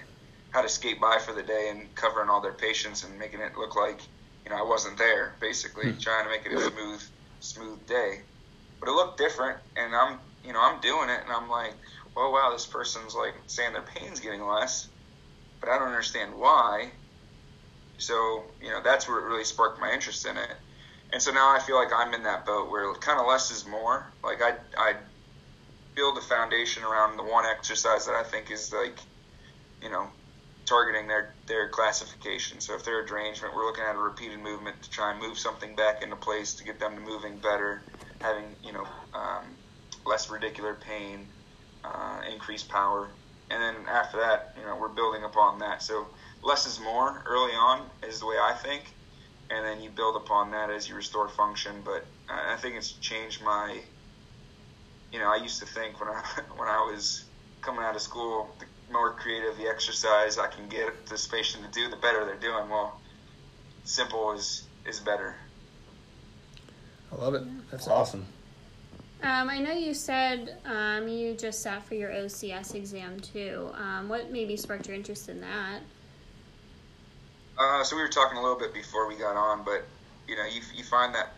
how 0.52 0.62
to 0.62 0.70
skate 0.70 1.02
by 1.02 1.20
for 1.20 1.34
the 1.34 1.44
day 1.44 1.68
and 1.70 1.94
covering 1.96 2.30
all 2.30 2.40
their 2.40 2.54
patients 2.54 3.04
and 3.04 3.20
making 3.20 3.42
it 3.42 3.58
look 3.58 3.76
like 3.76 4.00
you 4.46 4.52
know 4.52 4.58
I 4.58 4.62
wasn't 4.62 4.98
there, 4.98 5.36
basically 5.42 5.88
mm-hmm. 5.88 6.00
trying 6.00 6.24
to 6.24 6.30
make 6.30 6.46
it 6.46 6.54
a 6.54 6.72
smooth 6.72 7.04
smooth 7.42 7.86
day. 7.88 8.22
But 8.80 8.88
it 8.88 8.94
looked 8.94 9.18
different, 9.18 9.58
and 9.76 9.94
I'm 9.94 10.18
you 10.44 10.54
know 10.54 10.62
I'm 10.62 10.82
doing 10.82 11.10
it, 11.10 11.22
and 11.24 11.32
I'm 11.32 11.50
like, 11.50 11.76
oh 12.16 12.32
wow, 12.32 12.52
this 12.54 12.66
person's 12.66 13.16
like 13.16 13.36
saying 13.48 13.74
their 13.74 13.82
pain's 13.82 14.20
getting 14.20 14.46
less, 14.46 14.90
but 15.60 15.70
I 15.70 15.78
don't 15.78 15.90
understand 15.90 16.34
why. 16.38 16.92
So 17.98 18.44
you 18.62 18.70
know 18.70 18.82
that's 18.84 19.08
where 19.08 19.20
it 19.20 19.28
really 19.28 19.44
sparked 19.44 19.80
my 19.80 19.92
interest 19.92 20.26
in 20.26 20.38
it, 20.38 20.54
and 21.12 21.22
so 21.22 21.32
now 21.32 21.54
I 21.56 21.60
feel 21.60 21.76
like 21.76 21.94
I'm 21.96 22.14
in 22.14 22.24
that 22.24 22.46
boat 22.46 22.70
where 22.70 22.94
kind 22.96 23.20
of 23.20 23.28
less 23.28 23.52
is 23.52 23.66
more. 23.66 24.14
Like 24.24 24.42
I 24.42 24.54
I 24.78 24.94
build 25.96 26.18
a 26.18 26.22
foundation 26.22 26.84
around 26.84 27.18
the 27.18 27.24
one 27.24 27.46
exercise 27.46 28.06
that 28.06 28.16
I 28.16 28.24
think 28.24 28.52
is 28.52 28.72
like 28.74 29.00
you 29.82 29.90
know 29.90 30.10
targeting 30.70 31.08
their 31.08 31.36
their 31.48 31.70
classification. 31.70 32.62
So 32.62 32.76
if 32.76 32.86
they're 32.86 33.04
a 33.04 33.08
derangement, 33.08 33.56
we're 33.56 33.66
looking 33.66 33.84
at 33.84 33.96
a 33.96 34.00
repeated 34.00 34.40
movement 34.40 34.82
to 34.84 34.90
try 34.90 35.12
and 35.12 35.20
move 35.20 35.38
something 35.40 35.76
back 35.76 36.04
into 36.04 36.16
place 36.16 36.56
to 36.56 36.64
get 36.64 36.80
them 36.80 36.96
to 36.96 37.02
moving 37.02 37.40
better, 37.40 37.84
having 38.22 38.56
you 38.64 38.74
know 38.74 38.86
um, 39.14 39.59
less 40.06 40.28
radicular 40.28 40.80
pain, 40.80 41.28
uh, 41.84 42.22
increased 42.32 42.70
power, 42.70 43.10
and 43.50 43.62
then 43.62 43.76
after 43.88 44.18
that, 44.18 44.56
you 44.60 44.66
know, 44.66 44.78
we're 44.80 44.90
building 44.90 45.24
upon 45.24 45.60
that. 45.60 45.82
So 45.82 46.08
less 46.44 46.66
is 46.66 46.80
more 46.80 47.24
early 47.28 47.54
on 47.54 47.86
is 48.08 48.20
the 48.20 48.28
way 48.28 48.36
I 48.42 48.54
think, 48.54 48.84
and 49.50 49.66
then 49.66 49.82
you 49.82 49.90
build 49.90 50.16
upon 50.16 50.52
that 50.52 50.70
as 50.70 50.88
you 50.88 50.96
restore 50.96 51.28
function. 51.30 51.82
But 51.84 52.06
I 52.30 52.56
think 52.58 52.76
it's 52.76 52.92
changed 52.94 53.44
my. 53.44 53.80
You 55.12 55.18
know, 55.18 55.34
I 55.34 55.38
used 55.38 55.60
to 55.60 55.66
think 55.66 56.00
when 56.00 56.10
I 56.10 56.22
when 56.58 56.68
I 56.68 56.80
was 56.92 57.26
coming 57.62 57.84
out 57.84 57.96
of 57.96 58.02
school, 58.02 58.50
the 58.60 58.66
more 58.92 59.14
creative 59.14 59.58
the 59.58 59.68
exercise 59.68 60.38
I 60.38 60.48
can 60.48 60.68
get 60.70 61.08
this 61.08 61.28
patient 61.28 61.64
to 61.66 61.72
do, 61.72 61.90
the 61.90 61.98
better 61.98 62.26
they're 62.26 62.36
doing. 62.36 62.70
Well, 62.70 63.00
simple 63.84 64.32
is 64.34 64.68
is 64.86 65.00
better. 65.00 65.36
I 67.12 67.16
love 67.16 67.34
it. 67.34 67.44
That's 67.72 67.88
awesome. 67.88 68.28
Um, 69.22 69.50
I 69.50 69.60
know 69.60 69.74
you 69.74 69.94
said 69.94 70.58
um, 70.66 71.08
you 71.08 71.34
just 71.34 71.62
sat 71.62 71.84
for 71.86 71.96
your 71.96 72.10
OCS 72.10 72.76
exam 72.76 73.20
too. 73.20 73.70
Um, 73.74 74.08
what 74.08 74.32
maybe 74.32 74.56
sparked 74.56 74.88
your 74.88 74.96
interest 74.96 75.28
in 75.28 75.42
that? 75.42 75.82
Uh, 77.58 77.84
so 77.84 77.98
we 77.98 78.02
were 78.02 78.08
talking 78.08 78.38
a 78.38 78.42
little 78.42 78.58
bit 78.58 78.74
before 78.74 79.08
we 79.10 79.16
got 79.16 79.36
on, 79.36 79.66
but 79.66 79.84
you 80.28 80.38
know, 80.38 80.46
you 80.46 80.62
you 80.74 80.84
find 80.86 81.14
that 81.16 81.34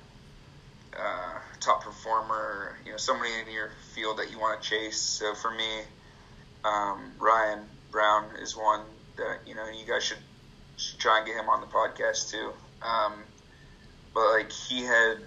uh, 0.95 1.39
top 1.59 1.83
performer, 1.83 2.75
you 2.85 2.91
know, 2.91 2.97
somebody 2.97 3.31
in 3.45 3.51
your 3.51 3.71
field 3.95 4.19
that 4.19 4.31
you 4.31 4.39
want 4.39 4.61
to 4.61 4.69
chase. 4.69 4.99
So 4.99 5.33
for 5.33 5.49
me, 5.49 5.81
um, 6.63 7.11
Ryan 7.19 7.61
Brown 7.91 8.25
is 8.41 8.55
one 8.55 8.81
that 9.17 9.39
you 9.47 9.55
know 9.55 9.67
you 9.69 9.87
guys 9.87 10.03
should, 10.03 10.17
should 10.77 10.99
try 10.99 11.17
and 11.17 11.27
get 11.27 11.35
him 11.35 11.49
on 11.49 11.61
the 11.61 11.67
podcast 11.67 12.31
too. 12.31 12.51
Um, 12.81 13.13
but 14.13 14.29
like 14.31 14.51
he 14.51 14.83
had, 14.83 15.17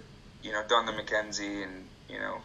you 0.43 0.51
know, 0.51 0.63
done 0.67 0.85
the 0.85 0.91
McKenzie, 0.91 1.63
and 1.63 1.84
you 2.09 2.19
know, 2.19 2.37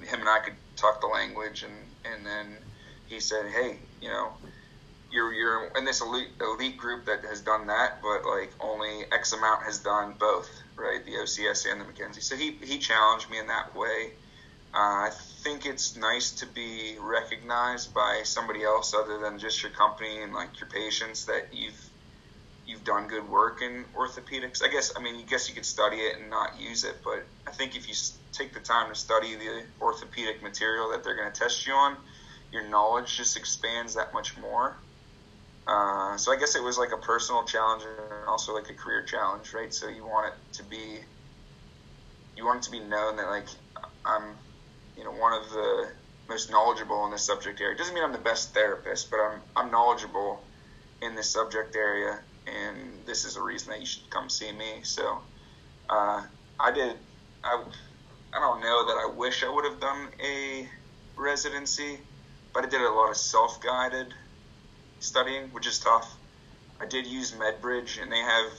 him 0.00 0.20
and 0.20 0.28
I 0.28 0.40
could 0.40 0.54
talk 0.76 1.00
the 1.00 1.06
language, 1.06 1.64
and 1.64 1.74
and 2.12 2.24
then 2.26 2.56
he 3.06 3.20
said, 3.20 3.46
hey, 3.46 3.78
you 4.00 4.08
know, 4.08 4.32
you're 5.10 5.32
you're 5.32 5.70
in 5.76 5.84
this 5.84 6.00
elite 6.00 6.28
elite 6.40 6.76
group 6.76 7.06
that 7.06 7.24
has 7.24 7.40
done 7.40 7.66
that, 7.68 8.00
but 8.02 8.28
like 8.28 8.52
only 8.60 9.04
X 9.12 9.32
amount 9.32 9.62
has 9.62 9.78
done 9.78 10.14
both, 10.18 10.48
right? 10.76 11.04
The 11.04 11.12
OCS 11.12 11.70
and 11.70 11.80
the 11.80 11.84
McKenzie. 11.84 12.22
So 12.22 12.36
he 12.36 12.52
he 12.62 12.78
challenged 12.78 13.30
me 13.30 13.38
in 13.38 13.46
that 13.46 13.74
way. 13.74 14.12
Uh, 14.74 15.08
I 15.08 15.10
think 15.42 15.64
it's 15.64 15.96
nice 15.96 16.32
to 16.32 16.46
be 16.46 16.98
recognized 17.00 17.94
by 17.94 18.20
somebody 18.24 18.64
else 18.64 18.94
other 18.94 19.18
than 19.18 19.38
just 19.38 19.62
your 19.62 19.72
company 19.72 20.22
and 20.22 20.34
like 20.34 20.60
your 20.60 20.68
patients 20.68 21.24
that 21.24 21.48
you've 21.52 21.87
you've 22.68 22.84
done 22.84 23.08
good 23.08 23.26
work 23.28 23.62
in 23.62 23.86
orthopedics. 23.96 24.62
I 24.62 24.68
guess 24.68 24.92
I 24.94 25.00
mean, 25.00 25.16
I 25.16 25.22
guess 25.22 25.48
you 25.48 25.54
could 25.54 25.64
study 25.64 25.96
it 25.96 26.20
and 26.20 26.28
not 26.28 26.60
use 26.60 26.84
it, 26.84 26.96
but 27.02 27.24
I 27.46 27.50
think 27.50 27.74
if 27.74 27.88
you 27.88 27.94
take 28.32 28.52
the 28.52 28.60
time 28.60 28.90
to 28.90 28.94
study 28.94 29.34
the 29.34 29.64
orthopedic 29.80 30.42
material 30.42 30.90
that 30.90 31.02
they're 31.02 31.16
going 31.16 31.32
to 31.32 31.40
test 31.40 31.66
you 31.66 31.72
on, 31.72 31.96
your 32.52 32.68
knowledge 32.68 33.16
just 33.16 33.36
expands 33.38 33.94
that 33.94 34.12
much 34.12 34.36
more. 34.36 34.76
Uh, 35.66 36.16
so 36.18 36.30
I 36.30 36.36
guess 36.36 36.56
it 36.56 36.62
was 36.62 36.76
like 36.76 36.92
a 36.92 36.98
personal 36.98 37.44
challenge 37.44 37.84
and 37.84 38.28
also 38.28 38.54
like 38.54 38.68
a 38.68 38.74
career 38.74 39.02
challenge, 39.02 39.54
right? 39.54 39.72
So 39.72 39.88
you 39.88 40.04
want 40.04 40.32
it 40.32 40.56
to 40.58 40.62
be, 40.64 40.98
you 42.36 42.44
want 42.44 42.58
it 42.58 42.62
to 42.64 42.70
be 42.70 42.80
known 42.80 43.16
that 43.16 43.28
like 43.28 43.48
I'm 44.04 44.34
you 44.96 45.04
know 45.04 45.12
one 45.12 45.32
of 45.32 45.48
the 45.50 45.88
most 46.28 46.50
knowledgeable 46.50 47.06
in 47.06 47.10
this 47.10 47.24
subject 47.24 47.60
area. 47.62 47.74
It 47.74 47.78
doesn't 47.78 47.94
mean 47.94 48.04
I'm 48.04 48.12
the 48.12 48.18
best 48.18 48.52
therapist, 48.52 49.10
but 49.10 49.20
I'm 49.20 49.40
I'm 49.56 49.70
knowledgeable 49.70 50.44
in 51.00 51.14
this 51.14 51.30
subject 51.30 51.76
area, 51.76 52.20
and 52.66 53.04
this 53.06 53.24
is 53.24 53.36
a 53.36 53.42
reason 53.42 53.70
that 53.70 53.80
you 53.80 53.86
should 53.86 54.08
come 54.10 54.28
see 54.28 54.52
me. 54.52 54.80
So 54.82 55.18
uh, 55.88 56.22
I 56.58 56.72
did. 56.72 56.96
I 57.44 57.62
I 58.32 58.40
don't 58.40 58.60
know 58.60 58.86
that 58.86 58.98
I 58.98 59.10
wish 59.16 59.42
I 59.42 59.48
would 59.48 59.64
have 59.64 59.80
done 59.80 60.08
a 60.22 60.68
residency, 61.16 61.98
but 62.52 62.64
I 62.64 62.68
did 62.68 62.80
a 62.80 62.90
lot 62.90 63.10
of 63.10 63.16
self 63.16 63.60
guided 63.62 64.12
studying, 65.00 65.48
which 65.52 65.66
is 65.66 65.78
tough. 65.78 66.14
I 66.80 66.86
did 66.86 67.06
use 67.06 67.32
MedBridge, 67.32 68.00
and 68.00 68.12
they 68.12 68.20
have, 68.20 68.52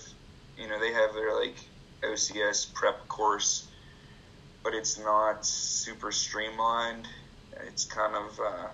you 0.58 0.68
know, 0.68 0.80
they 0.80 0.92
have 0.92 1.14
their 1.14 1.40
like 1.40 1.56
OCS 2.04 2.74
prep 2.74 3.08
course, 3.08 3.68
but 4.64 4.74
it's 4.74 4.98
not 4.98 5.46
super 5.46 6.12
streamlined. 6.12 7.08
It's 7.68 7.86
kind 7.86 8.16
of, 8.16 8.40
uh, 8.40 8.68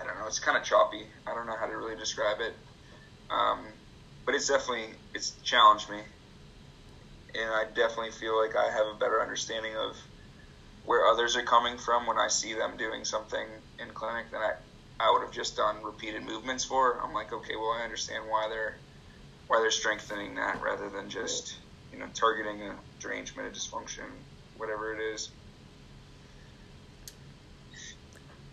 I 0.00 0.04
don't 0.04 0.18
know, 0.18 0.26
it's 0.26 0.38
kind 0.38 0.56
of 0.56 0.64
choppy. 0.64 1.06
I 1.26 1.34
don't 1.34 1.46
know 1.46 1.56
how 1.56 1.66
to 1.66 1.76
really 1.76 1.96
describe 1.96 2.40
it. 2.40 2.54
Um, 3.30 3.66
but 4.28 4.34
it's 4.34 4.48
definitely 4.48 4.84
it's 5.14 5.30
challenged 5.42 5.88
me, 5.88 6.00
and 7.34 7.50
I 7.50 7.64
definitely 7.74 8.10
feel 8.10 8.38
like 8.38 8.54
I 8.54 8.70
have 8.70 8.86
a 8.86 8.98
better 8.98 9.22
understanding 9.22 9.74
of 9.74 9.96
where 10.84 11.06
others 11.06 11.34
are 11.34 11.42
coming 11.44 11.78
from 11.78 12.06
when 12.06 12.18
I 12.18 12.28
see 12.28 12.52
them 12.52 12.76
doing 12.76 13.06
something 13.06 13.46
in 13.78 13.88
clinic 13.94 14.30
than 14.30 14.42
I, 14.42 14.52
I 15.00 15.10
would 15.10 15.22
have 15.22 15.32
just 15.32 15.56
done 15.56 15.82
repeated 15.82 16.26
movements 16.26 16.62
for. 16.62 17.00
I'm 17.02 17.14
like, 17.14 17.32
okay, 17.32 17.56
well, 17.56 17.74
I 17.80 17.84
understand 17.84 18.24
why 18.28 18.48
they're 18.50 18.76
why 19.46 19.60
they're 19.60 19.70
strengthening 19.70 20.34
that 20.34 20.60
rather 20.60 20.90
than 20.90 21.08
just 21.08 21.56
you 21.90 21.98
know 21.98 22.04
targeting 22.12 22.60
a 22.60 22.74
derangement, 23.00 23.48
a 23.48 23.58
dysfunction, 23.58 24.10
whatever 24.58 24.92
it 24.92 25.00
is. 25.00 25.30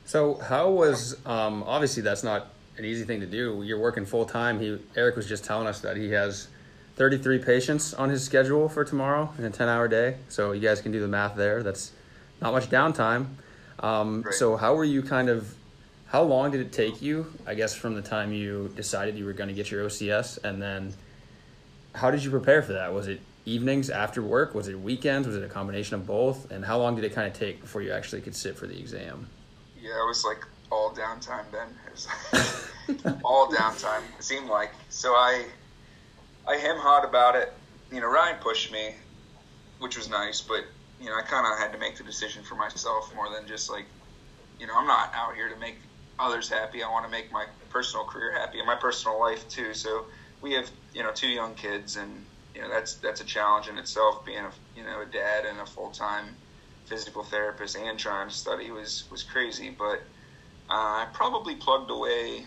So 0.05 0.35
how 0.35 0.69
was 0.69 1.17
um, 1.25 1.63
obviously 1.63 2.01
that's 2.01 2.23
not 2.23 2.54
an 2.77 2.85
easy 2.85 3.05
thing 3.05 3.19
to 3.21 3.25
do. 3.25 3.63
You're 3.63 3.79
working 3.79 4.05
full 4.05 4.25
time. 4.25 4.59
He 4.59 4.79
Eric 4.95 5.15
was 5.15 5.27
just 5.27 5.43
telling 5.43 5.67
us 5.67 5.81
that 5.81 5.97
he 5.97 6.11
has 6.11 6.47
33 6.95 7.39
patients 7.39 7.93
on 7.93 8.09
his 8.09 8.23
schedule 8.23 8.69
for 8.69 8.83
tomorrow 8.83 9.33
in 9.37 9.45
a 9.45 9.49
10 9.49 9.67
hour 9.67 9.87
day. 9.87 10.17
So 10.29 10.51
you 10.51 10.61
guys 10.61 10.81
can 10.81 10.91
do 10.91 10.99
the 10.99 11.07
math 11.07 11.35
there. 11.35 11.63
That's 11.63 11.91
not 12.41 12.53
much 12.53 12.69
downtime. 12.69 13.27
Um, 13.79 14.25
so 14.31 14.55
how 14.55 14.75
were 14.75 14.85
you 14.85 15.03
kind 15.03 15.29
of 15.29 15.53
how 16.07 16.21
long 16.23 16.51
did 16.51 16.61
it 16.61 16.71
take 16.71 17.01
you 17.01 17.25
i 17.45 17.53
guess 17.53 17.73
from 17.73 17.93
the 17.93 18.01
time 18.01 18.31
you 18.31 18.71
decided 18.75 19.17
you 19.17 19.25
were 19.25 19.33
going 19.33 19.49
to 19.49 19.53
get 19.53 19.69
your 19.69 19.85
ocs 19.85 20.41
and 20.43 20.61
then 20.61 20.93
how 21.93 22.09
did 22.11 22.23
you 22.23 22.29
prepare 22.29 22.61
for 22.61 22.73
that 22.73 22.93
was 22.93 23.07
it 23.07 23.19
evenings 23.45 23.89
after 23.89 24.21
work 24.21 24.55
was 24.55 24.67
it 24.67 24.79
weekends 24.79 25.27
was 25.27 25.35
it 25.35 25.43
a 25.43 25.49
combination 25.49 25.95
of 25.95 26.07
both 26.07 26.49
and 26.51 26.63
how 26.63 26.77
long 26.77 26.95
did 26.95 27.03
it 27.03 27.13
kind 27.13 27.27
of 27.27 27.33
take 27.33 27.59
before 27.59 27.81
you 27.81 27.91
actually 27.91 28.21
could 28.21 28.35
sit 28.35 28.55
for 28.55 28.65
the 28.65 28.77
exam 28.79 29.27
yeah 29.77 29.89
it 29.89 30.07
was 30.07 30.23
like 30.23 30.45
all 30.71 30.93
downtime 30.93 31.45
then 31.51 33.17
all 33.23 33.49
downtime 33.49 34.01
it 34.17 34.23
seemed 34.23 34.49
like 34.49 34.71
so 34.89 35.09
i 35.11 35.45
i 36.47 36.55
hem 36.55 36.77
hot 36.77 37.07
about 37.07 37.35
it 37.35 37.53
you 37.91 37.99
know 37.99 38.07
ryan 38.07 38.37
pushed 38.41 38.71
me 38.71 38.95
which 39.79 39.97
was 39.97 40.09
nice 40.09 40.41
but 40.41 40.65
you 40.99 41.07
know 41.07 41.15
i 41.15 41.21
kind 41.21 41.45
of 41.45 41.57
had 41.59 41.71
to 41.71 41.77
make 41.77 41.97
the 41.97 42.03
decision 42.03 42.43
for 42.43 42.55
myself 42.55 43.13
more 43.15 43.29
than 43.29 43.47
just 43.47 43.69
like 43.69 43.85
you 44.59 44.65
know 44.67 44.73
i'm 44.75 44.87
not 44.87 45.11
out 45.13 45.35
here 45.35 45.49
to 45.49 45.55
make 45.59 45.75
others 46.19 46.49
happy. 46.49 46.83
I 46.83 46.89
want 46.89 47.05
to 47.05 47.11
make 47.11 47.31
my 47.31 47.45
personal 47.69 48.05
career 48.05 48.33
happy 48.33 48.59
and 48.59 48.67
my 48.67 48.75
personal 48.75 49.19
life 49.19 49.47
too. 49.49 49.73
So 49.73 50.05
we 50.41 50.53
have 50.53 50.69
you 50.93 51.03
know 51.03 51.11
two 51.11 51.27
young 51.27 51.55
kids, 51.55 51.97
and 51.97 52.25
you 52.53 52.61
know 52.61 52.69
that's 52.69 52.95
that's 52.95 53.21
a 53.21 53.25
challenge 53.25 53.67
in 53.67 53.77
itself. 53.77 54.25
Being 54.25 54.39
a 54.39 54.51
you 54.75 54.83
know 54.83 55.01
a 55.01 55.05
dad 55.05 55.45
and 55.45 55.59
a 55.59 55.65
full 55.65 55.91
time 55.91 56.35
physical 56.85 57.23
therapist 57.23 57.75
and 57.75 57.97
trying 57.97 58.29
to 58.29 58.33
study 58.33 58.71
was 58.71 59.05
was 59.11 59.23
crazy. 59.23 59.69
But 59.69 60.03
uh, 60.69 60.73
I 60.73 61.07
probably 61.13 61.55
plugged 61.55 61.91
away. 61.91 62.45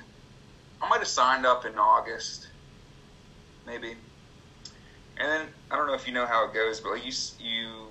I 0.80 0.88
might 0.88 0.98
have 0.98 1.08
signed 1.08 1.46
up 1.46 1.64
in 1.64 1.78
August, 1.78 2.48
maybe. 3.66 3.96
And 5.18 5.28
then 5.28 5.46
I 5.70 5.76
don't 5.76 5.86
know 5.86 5.94
if 5.94 6.06
you 6.06 6.14
know 6.14 6.26
how 6.26 6.48
it 6.48 6.54
goes, 6.54 6.80
but 6.80 6.92
like 6.92 7.04
you 7.04 7.12
you 7.40 7.88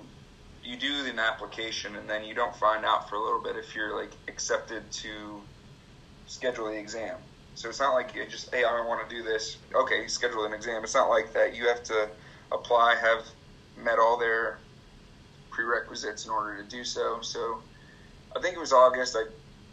you 0.64 0.76
do 0.76 1.06
an 1.06 1.18
application 1.18 1.96
and 1.96 2.08
then 2.08 2.24
you 2.24 2.34
don't 2.34 2.54
find 2.56 2.84
out 2.84 3.08
for 3.08 3.16
a 3.16 3.22
little 3.22 3.40
bit 3.40 3.56
if 3.56 3.74
you're 3.74 3.96
like 3.96 4.12
accepted 4.28 4.90
to 4.90 5.40
schedule 6.26 6.66
the 6.66 6.78
exam. 6.78 7.16
So 7.54 7.68
it's 7.68 7.80
not 7.80 7.94
like 7.94 8.14
you 8.14 8.24
just, 8.26 8.54
hey, 8.54 8.64
I 8.64 8.86
want 8.86 9.08
to 9.08 9.14
do 9.14 9.22
this. 9.22 9.56
Okay, 9.74 10.06
schedule 10.06 10.44
an 10.44 10.52
exam. 10.52 10.84
It's 10.84 10.94
not 10.94 11.08
like 11.08 11.32
that. 11.32 11.56
You 11.56 11.66
have 11.68 11.82
to 11.84 12.08
apply, 12.52 12.94
have 12.96 13.24
met 13.76 13.98
all 13.98 14.16
their 14.16 14.58
prerequisites 15.50 16.24
in 16.24 16.30
order 16.30 16.62
to 16.62 16.68
do 16.68 16.84
so. 16.84 17.18
So 17.20 17.60
I 18.36 18.40
think 18.40 18.54
it 18.54 18.60
was 18.60 18.72
August. 18.72 19.16
I 19.18 19.24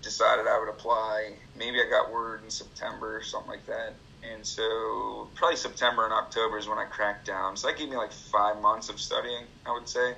decided 0.06 0.48
I 0.48 0.60
would 0.60 0.70
apply. 0.70 1.34
Maybe 1.58 1.80
I 1.82 1.90
got 1.90 2.14
word 2.14 2.44
in 2.46 2.50
September 2.50 3.18
or 3.18 3.24
something 3.24 3.52
like 3.52 3.66
that. 3.68 3.96
And 4.24 4.46
so 4.48 5.30
probably 5.36 5.58
September 5.58 6.06
and 6.06 6.14
October 6.14 6.58
is 6.58 6.70
when 6.70 6.78
I 6.78 6.86
cracked 6.86 7.28
down. 7.28 7.58
So 7.58 7.68
that 7.68 7.78
gave 7.78 7.90
me 7.90 7.98
like 7.98 8.14
five 8.14 8.62
months 8.62 8.90
of 8.90 9.02
studying, 9.02 9.46
I 9.66 9.74
would 9.74 9.90
say. 9.90 10.14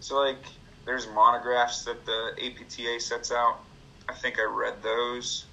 So 0.00 0.18
like 0.20 0.46
there's 0.86 1.06
monographs 1.08 1.84
that 1.84 2.06
the 2.06 2.32
APTA 2.42 3.00
sets 3.00 3.30
out 3.32 3.58
I 4.08 4.14
think 4.14 4.38
I 4.38 4.44
read 4.44 4.82
those 4.82 5.46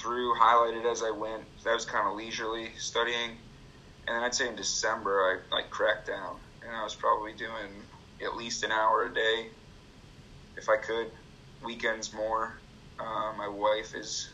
through, 0.00 0.34
highlighted 0.34 0.90
as 0.90 1.02
I 1.02 1.10
went. 1.10 1.44
That 1.64 1.74
was 1.74 1.84
kind 1.84 2.08
of 2.08 2.16
leisurely 2.16 2.70
studying. 2.78 3.32
And 4.06 4.16
then 4.16 4.22
I'd 4.22 4.34
say 4.34 4.48
in 4.48 4.56
December, 4.56 5.20
I 5.20 5.54
like 5.54 5.70
cracked 5.70 6.06
down, 6.06 6.36
and 6.62 6.74
I 6.74 6.82
was 6.82 6.94
probably 6.94 7.34
doing 7.34 7.84
at 8.24 8.36
least 8.36 8.64
an 8.64 8.72
hour 8.72 9.04
a 9.04 9.14
day, 9.14 9.48
if 10.56 10.68
I 10.68 10.76
could. 10.78 11.10
Weekends 11.64 12.12
more. 12.12 12.60
Uh, 12.98 13.32
my 13.36 13.48
wife 13.48 13.94
is 13.94 14.28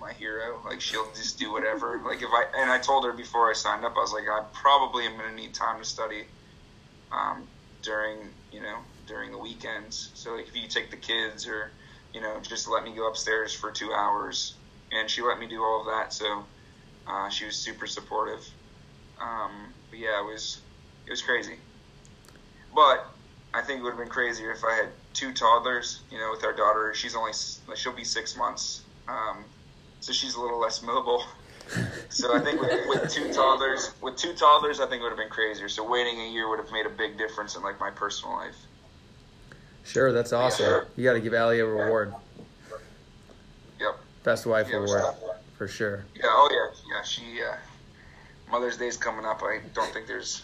my 0.00 0.12
hero. 0.12 0.60
Like 0.64 0.80
she'll 0.80 1.10
just 1.14 1.38
do 1.38 1.52
whatever. 1.52 2.00
like 2.06 2.22
if 2.22 2.28
I 2.30 2.44
and 2.58 2.70
I 2.70 2.78
told 2.78 3.04
her 3.04 3.12
before 3.12 3.50
I 3.50 3.54
signed 3.54 3.84
up, 3.84 3.94
I 3.96 4.00
was 4.00 4.12
like, 4.12 4.24
I 4.24 4.44
probably 4.52 5.06
am 5.06 5.16
gonna 5.16 5.34
need 5.34 5.54
time 5.54 5.78
to 5.78 5.84
study 5.84 6.24
um, 7.12 7.48
during 7.82 8.30
you 8.50 8.60
know 8.60 8.78
during 9.06 9.32
the 9.32 9.38
weekends. 9.38 10.10
So 10.14 10.34
like 10.34 10.48
if 10.48 10.56
you 10.56 10.68
take 10.68 10.90
the 10.90 10.96
kids 10.96 11.46
or 11.46 11.70
you 12.14 12.20
know, 12.20 12.40
just 12.40 12.68
let 12.68 12.84
me 12.84 12.94
go 12.94 13.08
upstairs 13.08 13.52
for 13.52 13.70
two 13.70 13.92
hours. 13.92 14.54
And 14.92 15.10
she 15.10 15.20
let 15.22 15.40
me 15.40 15.48
do 15.48 15.60
all 15.60 15.80
of 15.80 15.86
that. 15.86 16.12
So 16.12 16.44
uh, 17.06 17.28
she 17.28 17.44
was 17.44 17.56
super 17.56 17.86
supportive. 17.86 18.48
Um, 19.20 19.74
but 19.90 19.98
yeah, 19.98 20.20
it 20.20 20.24
was 20.24 20.60
it 21.06 21.10
was 21.10 21.22
crazy. 21.22 21.56
But 22.74 23.04
I 23.52 23.62
think 23.62 23.80
it 23.80 23.82
would 23.82 23.90
have 23.90 23.98
been 23.98 24.08
crazier 24.08 24.52
if 24.52 24.64
I 24.64 24.74
had 24.74 24.88
two 25.14 25.32
toddlers. 25.32 26.00
You 26.10 26.18
know, 26.18 26.30
with 26.30 26.44
our 26.44 26.52
daughter, 26.52 26.92
she's 26.94 27.16
only 27.16 27.32
she'll 27.74 27.92
be 27.92 28.04
six 28.04 28.36
months, 28.36 28.82
um, 29.08 29.44
so 30.00 30.12
she's 30.12 30.34
a 30.34 30.40
little 30.40 30.60
less 30.60 30.82
mobile. 30.82 31.24
so 32.10 32.36
I 32.36 32.40
think 32.40 32.60
with, 32.60 32.88
with, 32.88 33.10
two 33.10 33.32
toddlers, 33.32 33.92
with 34.02 34.16
two 34.16 34.34
toddlers, 34.34 34.80
I 34.80 34.86
think 34.86 35.00
it 35.00 35.02
would 35.02 35.10
have 35.10 35.18
been 35.18 35.30
crazier. 35.30 35.68
So 35.68 35.88
waiting 35.88 36.20
a 36.20 36.30
year 36.30 36.50
would 36.50 36.58
have 36.58 36.70
made 36.70 36.84
a 36.84 36.90
big 36.90 37.16
difference 37.16 37.56
in 37.56 37.62
like 37.62 37.80
my 37.80 37.90
personal 37.90 38.34
life. 38.34 38.56
Sure, 39.84 40.12
that's 40.12 40.32
awesome. 40.32 40.66
Yeah. 40.66 40.80
You 40.96 41.04
got 41.04 41.14
to 41.14 41.20
give 41.20 41.32
Allie 41.32 41.60
a 41.60 41.66
reward. 41.66 42.12
Yep. 43.80 43.98
Best 44.24 44.44
wife 44.44 44.68
yep. 44.68 44.82
award, 44.82 45.14
for 45.56 45.66
sure. 45.66 46.04
Yeah. 46.14 46.24
Oh 46.26 46.48
yeah. 46.50 46.96
Yeah. 46.96 47.02
She. 47.02 47.42
Uh, 47.42 47.56
Mother's 48.50 48.76
Day's 48.76 48.96
coming 48.96 49.24
up. 49.24 49.42
I 49.42 49.60
don't 49.74 49.92
think 49.92 50.06
there's 50.06 50.42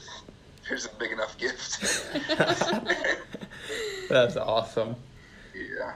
there's 0.71 0.87
a 0.87 0.95
big 0.99 1.11
enough 1.11 1.37
gift. 1.37 1.81
that's 4.09 4.37
awesome. 4.37 4.95
Yeah. 5.55 5.95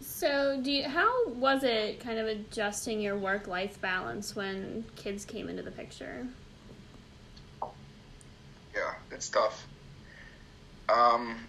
So, 0.00 0.60
do 0.62 0.70
you, 0.70 0.88
how 0.88 1.28
was 1.30 1.64
it 1.64 1.98
kind 1.98 2.18
of 2.20 2.28
adjusting 2.28 3.00
your 3.00 3.18
work 3.18 3.48
life 3.48 3.80
balance 3.80 4.36
when 4.36 4.84
kids 4.94 5.24
came 5.24 5.48
into 5.48 5.62
the 5.62 5.72
picture? 5.72 6.26
Yeah, 8.74 8.94
it's 9.10 9.28
tough. 9.28 9.66
Um, 10.88 11.40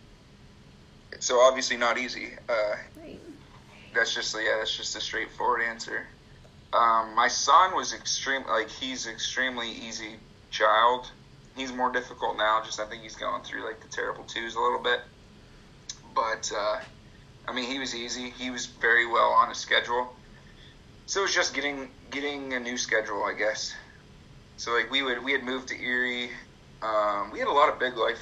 so 1.19 1.39
obviously 1.39 1.77
not 1.77 1.99
easy. 1.99 2.29
Uh, 2.49 2.75
right. 2.99 3.19
That's 3.93 4.13
just 4.13 4.35
yeah, 4.35 4.55
that's 4.57 4.75
just 4.75 4.95
a 4.95 5.01
straightforward 5.01 5.61
answer. 5.61 6.07
Um, 6.73 7.13
my 7.15 7.27
son 7.27 7.75
was 7.75 7.93
extreme, 7.93 8.43
like 8.47 8.69
he's 8.69 9.05
extremely 9.05 9.69
easy 9.69 10.15
child. 10.49 11.11
He's 11.55 11.71
more 11.71 11.91
difficult 11.91 12.37
now. 12.37 12.61
Just 12.63 12.79
I 12.79 12.85
think 12.85 13.03
he's 13.03 13.15
going 13.15 13.43
through 13.43 13.65
like 13.65 13.81
the 13.81 13.87
terrible 13.87 14.23
twos 14.23 14.55
a 14.55 14.59
little 14.59 14.79
bit. 14.79 15.01
But 16.15 16.51
uh, 16.55 16.79
I 17.47 17.53
mean, 17.53 17.69
he 17.69 17.79
was 17.79 17.95
easy. 17.95 18.29
He 18.29 18.49
was 18.49 18.65
very 18.65 19.05
well 19.05 19.31
on 19.31 19.51
a 19.51 19.55
schedule. 19.55 20.13
So 21.05 21.19
it 21.19 21.23
was 21.23 21.35
just 21.35 21.53
getting 21.53 21.89
getting 22.11 22.53
a 22.53 22.59
new 22.59 22.77
schedule, 22.77 23.23
I 23.23 23.33
guess. 23.33 23.73
So 24.57 24.71
like 24.73 24.89
we 24.89 25.03
would 25.03 25.23
we 25.23 25.31
had 25.31 25.43
moved 25.43 25.67
to 25.69 25.81
Erie. 25.81 26.29
Um, 26.81 27.31
we 27.31 27.39
had 27.39 27.47
a 27.47 27.51
lot 27.51 27.69
of 27.69 27.79
big 27.79 27.97
life 27.97 28.19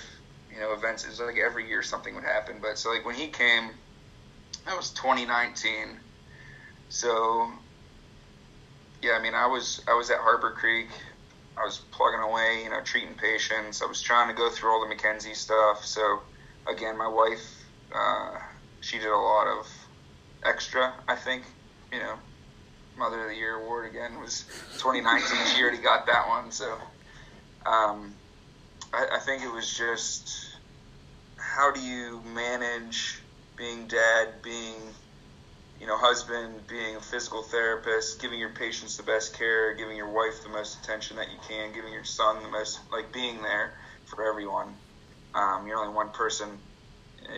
you 0.54 0.60
know 0.60 0.74
events. 0.74 1.06
It 1.06 1.10
was 1.10 1.20
like 1.20 1.38
every 1.38 1.68
year 1.68 1.84
something 1.84 2.16
would 2.16 2.24
happen. 2.24 2.58
But 2.62 2.78
so 2.78 2.92
like 2.92 3.06
when 3.06 3.16
he 3.16 3.28
came, 3.28 3.70
that 4.66 4.76
was 4.76 4.92
2019. 4.92 6.00
So 6.90 7.52
yeah, 9.02 9.14
I 9.14 9.22
mean 9.22 9.34
I 9.34 9.48
was 9.48 9.82
I 9.88 9.94
was 9.94 10.10
at 10.10 10.20
Harbor 10.20 10.52
Creek. 10.52 10.88
I 11.58 11.66
was 11.66 11.82
plugging 11.92 12.22
away, 12.22 12.62
you 12.64 12.70
know, 12.70 12.82
treating 12.84 13.16
patients. 13.16 13.82
I 13.82 13.86
was 13.86 14.02
trying 14.02 14.30
to 14.30 14.34
go 14.34 14.50
through 14.50 14.72
all 14.72 14.88
the 14.88 14.94
McKenzie 14.94 15.36
stuff. 15.36 15.86
So 15.86 16.22
again, 16.68 16.98
my 16.98 17.08
wife, 17.08 17.46
uh, 17.94 18.38
she 18.80 18.98
did 18.98 19.10
a 19.10 19.18
lot 19.18 19.48
of 19.48 19.68
extra. 20.46 20.94
I 21.08 21.16
think, 21.16 21.44
you 21.92 22.00
know, 22.00 22.16
Mother 22.98 23.24
of 23.24 23.30
the 23.30 23.36
Year 23.36 23.56
award 23.56 23.90
again 23.90 24.20
was 24.20 24.46
2019. 24.80 25.56
she 25.56 25.62
already 25.62 25.82
got 25.82 26.06
that 26.08 26.28
one. 26.28 26.52
So 26.52 26.74
um, 27.66 28.16
I, 28.94 29.08
I 29.14 29.20
think 29.20 29.44
it 29.44 29.52
was 29.52 29.76
just 29.76 30.30
how 31.38 31.72
do 31.72 31.82
you 31.82 32.22
manage 32.24 33.22
being 33.58 33.88
dad, 33.88 34.42
being 34.44 34.78
you 35.82 35.88
know, 35.88 35.98
husband, 35.98 36.54
being 36.68 36.96
a 36.96 37.02
physical 37.02 37.42
therapist, 37.42 38.22
giving 38.22 38.38
your 38.38 38.54
patients 38.54 38.98
the 38.98 39.04
best 39.04 39.36
care, 39.36 39.74
giving 39.74 39.98
your 39.98 40.14
wife 40.14 40.44
the 40.44 40.50
most 40.50 40.78
attention 40.84 41.18
that 41.18 41.32
you 41.32 41.40
can, 41.50 41.74
giving 41.74 41.92
your 41.92 42.04
son 42.04 42.44
the 42.44 42.50
most, 42.50 42.80
like 42.94 43.12
being 43.12 43.42
there 43.42 43.74
for 44.06 44.30
everyone. 44.30 44.76
Um, 45.34 45.66
you're 45.66 45.80
only 45.80 45.92
one 45.92 46.12
person. 46.12 46.50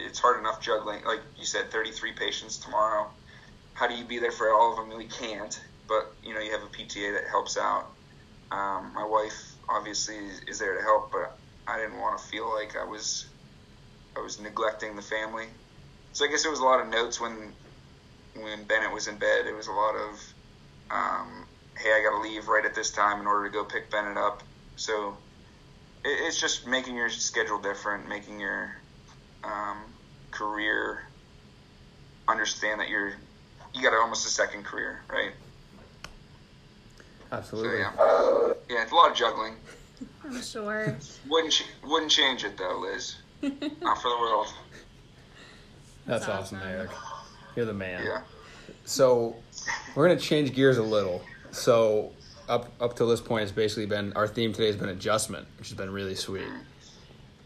It's 0.05 0.19
hard 0.19 0.41
enough 0.41 0.61
juggling, 0.61 1.05
like 1.05 1.21
you 1.39 1.45
said, 1.45 1.71
33 1.71 2.11
patients 2.19 2.57
tomorrow. 2.57 3.07
How 3.75 3.87
do 3.87 3.95
you 3.95 4.03
be 4.03 4.19
there 4.19 4.31
for 4.31 4.51
all 4.51 4.71
of 4.73 4.89
them? 4.89 4.97
We 4.97 5.05
can't, 5.05 5.57
but 5.87 6.03
you 6.21 6.33
know, 6.33 6.41
you 6.41 6.51
have 6.51 6.63
a 6.63 6.67
PTA 6.67 7.13
that 7.13 7.29
helps 7.31 7.57
out. 7.57 7.85
Um, 8.51 8.91
my 8.93 9.05
wife 9.05 9.55
obviously 9.69 10.17
is 10.47 10.59
there 10.59 10.77
to 10.77 10.83
help, 10.83 11.13
but 11.13 11.39
I 11.65 11.77
didn't 11.79 11.97
want 11.97 12.19
to 12.19 12.25
feel 12.25 12.53
like 12.53 12.75
I 12.75 12.83
was 12.83 13.25
I 14.17 14.19
was 14.19 14.37
neglecting 14.41 14.97
the 14.97 15.01
family. 15.01 15.45
So 16.11 16.25
I 16.25 16.27
guess 16.27 16.45
it 16.45 16.49
was 16.49 16.59
a 16.59 16.65
lot 16.65 16.81
of 16.81 16.89
notes 16.89 17.21
when 17.21 17.53
when 18.35 18.63
Bennett 18.63 18.91
was 18.91 19.07
in 19.07 19.17
bed. 19.17 19.45
It 19.45 19.55
was 19.55 19.67
a 19.67 19.71
lot 19.71 19.95
of, 19.95 20.33
um, 20.91 21.45
hey, 21.77 21.91
I 21.91 22.03
got 22.03 22.17
to 22.17 22.21
leave 22.21 22.47
right 22.47 22.65
at 22.65 22.75
this 22.75 22.91
time 22.91 23.21
in 23.21 23.27
order 23.27 23.47
to 23.47 23.53
go 23.53 23.63
pick 23.63 23.89
Bennett 23.91 24.17
up. 24.17 24.43
So 24.75 25.17
it, 26.03 26.09
it's 26.09 26.39
just 26.39 26.67
making 26.67 26.95
your 26.95 27.09
schedule 27.09 27.59
different, 27.59 28.07
making 28.07 28.39
your 28.39 28.75
um, 29.43 29.83
career 30.31 31.03
understand 32.27 32.79
that 32.79 32.89
you're 32.89 33.13
you 33.73 33.81
got 33.81 33.93
almost 33.93 34.25
a 34.25 34.29
second 34.29 34.63
career, 34.63 35.01
right? 35.09 35.31
Absolutely. 37.31 37.83
So, 37.83 38.55
yeah. 38.69 38.75
yeah, 38.75 38.83
it's 38.83 38.91
a 38.91 38.95
lot 38.95 39.09
of 39.09 39.17
juggling. 39.17 39.55
I'm 40.23 40.41
sure. 40.41 40.95
Wouldn't 41.27 41.53
ch- 41.53 41.65
wouldn't 41.83 42.11
change 42.11 42.43
it 42.43 42.57
though, 42.57 42.79
Liz. 42.79 43.15
Not 43.41 44.01
for 44.01 44.09
the 44.09 44.17
world. 44.19 44.47
That's, 46.05 46.25
That's 46.25 46.29
awesome, 46.29 46.57
awesome. 46.59 46.69
Eric. 46.69 46.89
You're 47.55 47.65
the 47.65 47.73
man. 47.73 48.05
Yeah. 48.05 48.21
So 48.85 49.35
we're 49.95 50.07
gonna 50.07 50.19
change 50.19 50.53
gears 50.53 50.77
a 50.77 50.83
little. 50.83 51.21
So 51.51 52.11
up 52.49 52.71
up 52.81 52.95
till 52.95 53.07
this 53.07 53.21
point, 53.21 53.43
it's 53.43 53.51
basically 53.51 53.85
been 53.85 54.13
our 54.13 54.27
theme 54.27 54.51
today 54.51 54.67
has 54.67 54.75
been 54.75 54.89
adjustment, 54.89 55.47
which 55.57 55.69
has 55.69 55.77
been 55.77 55.91
really 55.91 56.15
sweet. 56.15 56.47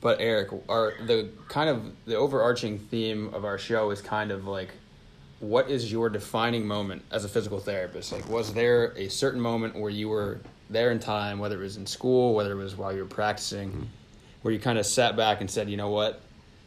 But 0.02 0.20
Eric, 0.20 0.50
our 0.70 0.94
the 1.06 1.30
kind 1.48 1.70
of 1.70 1.92
the 2.06 2.16
overarching 2.16 2.80
theme 2.80 3.34
of 3.34 3.46
our 3.46 3.58
show 3.58 3.90
is 3.92 4.02
kind 4.02 4.32
of 4.32 4.48
like, 4.48 4.70
what 5.40 5.70
is 5.70 5.92
your 5.92 6.10
defining 6.10 6.66
moment 6.66 7.04
as 7.12 7.26
a 7.26 7.30
physical 7.30 7.60
therapist? 7.60 8.12
Like, 8.12 8.28
was 8.30 8.54
there 8.54 8.94
a 8.96 9.10
certain 9.10 9.42
moment 9.42 9.76
where 9.76 9.92
you 9.92 10.10
were 10.10 10.40
there 10.70 10.92
in 10.92 11.00
time, 11.00 11.40
whether 11.40 11.56
it 11.56 11.64
was 11.64 11.78
in 11.78 11.86
school, 11.86 12.34
whether 12.34 12.52
it 12.52 12.56
was 12.56 12.76
while 12.76 12.94
you 12.94 13.00
were 13.00 13.06
practicing, 13.06 13.70
mm-hmm. 13.70 13.84
where 14.42 14.54
you 14.54 14.60
kind 14.60 14.78
of 14.78 14.86
sat 14.86 15.16
back 15.16 15.42
and 15.42 15.50
said, 15.50 15.70
you 15.70 15.78
know 15.78 15.90
what, 15.90 16.22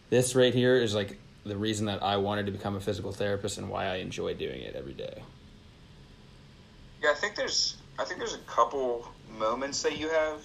this 0.09 0.35
right 0.35 0.55
here 0.55 0.77
is 0.77 0.95
like 0.95 1.19
the 1.45 1.57
reason 1.57 1.87
that 1.87 2.03
I 2.03 2.17
wanted 2.17 2.47
to 2.47 2.53
become 2.53 2.77
a 2.77 2.81
physical 2.81 3.13
therapist 3.13 3.59
and 3.59 3.69
why 3.71 3.87
I 3.87 3.97
enjoy 3.97 4.35
doing 4.35 4.61
it 4.61 4.77
every 4.77 4.93
day. 4.93 5.23
Yeah, 7.03 7.11
I 7.11 7.15
think 7.15 7.35
there's 7.35 7.77
I 7.99 8.05
think 8.05 8.19
there's 8.19 8.35
a 8.35 8.39
couple 8.39 9.09
moments 9.39 9.83
that 9.83 9.99
you 9.99 10.09
have, 10.09 10.41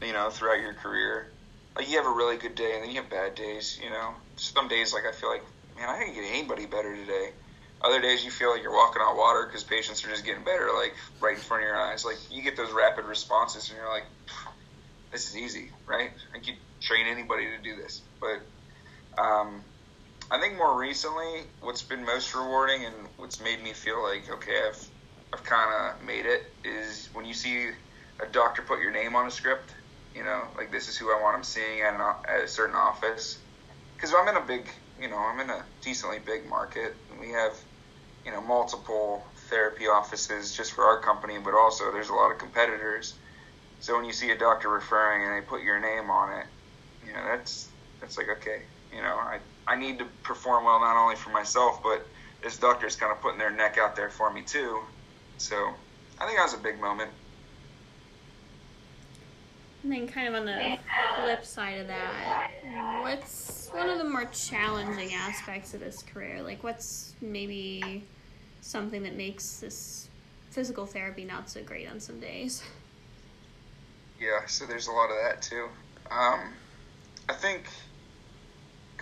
you 0.00 0.12
know, 0.12 0.30
throughout 0.30 0.60
your 0.60 0.74
career. 0.74 1.28
Like 1.76 1.90
you 1.90 1.96
have 1.96 2.06
a 2.06 2.12
really 2.12 2.36
good 2.36 2.54
day 2.54 2.74
and 2.74 2.82
then 2.82 2.90
you 2.90 3.00
have 3.00 3.10
bad 3.10 3.34
days, 3.34 3.78
you 3.82 3.90
know. 3.90 4.14
Some 4.36 4.68
days 4.68 4.92
like 4.92 5.04
I 5.06 5.12
feel 5.12 5.30
like, 5.30 5.42
man, 5.76 5.88
I 5.88 5.98
didn't 5.98 6.14
get 6.14 6.24
anybody 6.24 6.66
better 6.66 6.94
today. 6.94 7.30
Other 7.82 8.00
days 8.00 8.24
you 8.24 8.30
feel 8.30 8.50
like 8.50 8.62
you're 8.62 8.74
walking 8.74 9.02
on 9.02 9.16
water 9.16 9.44
because 9.46 9.64
patients 9.64 10.04
are 10.04 10.08
just 10.08 10.24
getting 10.24 10.44
better, 10.44 10.70
like 10.74 10.94
right 11.20 11.34
in 11.34 11.40
front 11.40 11.64
of 11.64 11.68
your 11.68 11.76
eyes. 11.76 12.04
Like 12.04 12.16
you 12.30 12.42
get 12.42 12.56
those 12.56 12.72
rapid 12.72 13.04
responses 13.04 13.68
and 13.68 13.78
you're 13.78 13.90
like, 13.90 14.04
this 15.10 15.28
is 15.28 15.36
easy, 15.36 15.70
right? 15.86 16.10
I 16.34 16.38
could 16.38 16.56
train 16.80 17.06
anybody 17.06 17.46
to 17.46 17.62
do 17.62 17.76
this. 17.76 18.00
But 18.20 19.20
um, 19.20 19.62
I 20.32 20.40
think 20.40 20.56
more 20.56 20.78
recently, 20.80 21.42
what's 21.60 21.82
been 21.82 22.06
most 22.06 22.34
rewarding 22.34 22.86
and 22.86 22.94
what's 23.18 23.38
made 23.38 23.62
me 23.62 23.74
feel 23.74 24.02
like 24.02 24.30
okay, 24.30 24.62
I've 24.66 24.88
I've 25.34 25.44
kind 25.44 25.68
of 25.70 26.06
made 26.06 26.24
it 26.24 26.40
is 26.64 27.10
when 27.12 27.26
you 27.26 27.34
see 27.34 27.68
a 28.18 28.26
doctor 28.32 28.62
put 28.62 28.80
your 28.80 28.92
name 28.92 29.14
on 29.14 29.26
a 29.26 29.30
script. 29.30 29.74
You 30.14 30.24
know, 30.24 30.44
like 30.56 30.72
this 30.72 30.88
is 30.88 30.96
who 30.96 31.08
I 31.08 31.20
want 31.22 31.36
him 31.36 31.44
seeing 31.44 31.82
at, 31.82 32.00
at 32.30 32.44
a 32.44 32.48
certain 32.48 32.74
office. 32.74 33.36
Because 33.94 34.14
I'm 34.14 34.26
in 34.28 34.36
a 34.36 34.46
big, 34.46 34.70
you 34.98 35.10
know, 35.10 35.18
I'm 35.18 35.38
in 35.38 35.50
a 35.50 35.66
decently 35.82 36.18
big 36.18 36.48
market. 36.48 36.94
And 37.10 37.20
we 37.20 37.28
have, 37.32 37.52
you 38.24 38.32
know, 38.32 38.40
multiple 38.40 39.22
therapy 39.50 39.84
offices 39.84 40.56
just 40.56 40.72
for 40.72 40.84
our 40.84 41.00
company, 41.02 41.40
but 41.44 41.52
also 41.52 41.92
there's 41.92 42.08
a 42.08 42.14
lot 42.14 42.32
of 42.32 42.38
competitors. 42.38 43.14
So 43.80 43.96
when 43.96 44.06
you 44.06 44.14
see 44.14 44.30
a 44.30 44.38
doctor 44.38 44.70
referring 44.70 45.26
and 45.26 45.36
they 45.36 45.46
put 45.46 45.62
your 45.62 45.78
name 45.78 46.08
on 46.08 46.38
it, 46.38 46.46
you 47.06 47.12
know, 47.12 47.22
that's 47.22 47.68
that's 48.00 48.16
like 48.16 48.28
okay, 48.38 48.62
you 48.90 49.02
know, 49.02 49.16
I 49.16 49.40
I 49.66 49.76
need 49.76 49.98
to 49.98 50.04
perform 50.22 50.64
well 50.64 50.80
not 50.80 50.96
only 50.96 51.16
for 51.16 51.30
myself, 51.30 51.82
but 51.82 52.06
this 52.42 52.58
doctor's 52.58 52.96
kind 52.96 53.12
of 53.12 53.20
putting 53.20 53.38
their 53.38 53.50
neck 53.50 53.78
out 53.78 53.94
there 53.94 54.10
for 54.10 54.32
me 54.32 54.42
too. 54.42 54.80
So 55.38 55.74
I 56.18 56.26
think 56.26 56.38
that 56.38 56.44
was 56.44 56.54
a 56.54 56.58
big 56.58 56.80
moment. 56.80 57.10
And 59.82 59.90
then, 59.90 60.06
kind 60.06 60.28
of 60.28 60.34
on 60.34 60.46
the 60.46 60.78
flip 61.16 61.44
side 61.44 61.80
of 61.80 61.88
that, 61.88 62.50
what's 63.00 63.68
one 63.72 63.88
of 63.88 63.98
the 63.98 64.04
more 64.04 64.26
challenging 64.26 65.12
aspects 65.12 65.74
of 65.74 65.80
this 65.80 66.04
career? 66.04 66.40
Like, 66.40 66.62
what's 66.62 67.16
maybe 67.20 68.04
something 68.60 69.02
that 69.02 69.16
makes 69.16 69.58
this 69.58 70.08
physical 70.50 70.86
therapy 70.86 71.24
not 71.24 71.50
so 71.50 71.64
great 71.64 71.90
on 71.90 71.98
some 71.98 72.20
days? 72.20 72.62
Yeah, 74.20 74.46
so 74.46 74.66
there's 74.66 74.86
a 74.86 74.92
lot 74.92 75.10
of 75.10 75.16
that 75.24 75.42
too. 75.42 75.68
Um, 76.12 76.52
I 77.28 77.32
think 77.32 77.64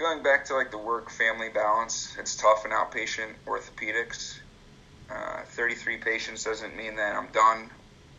going 0.01 0.23
back 0.23 0.47
to 0.47 0.55
like 0.55 0.71
the 0.71 0.79
work 0.79 1.11
family 1.11 1.51
balance, 1.51 2.17
it's 2.19 2.35
tough 2.35 2.65
in 2.65 2.71
outpatient 2.73 3.35
orthopedics. 3.47 4.39
Uh, 5.11 5.43
33 5.45 5.99
patients 5.99 6.43
doesn't 6.43 6.75
mean 6.75 6.97
that 6.97 7.15
I'm 7.15 7.31
done. 7.33 7.71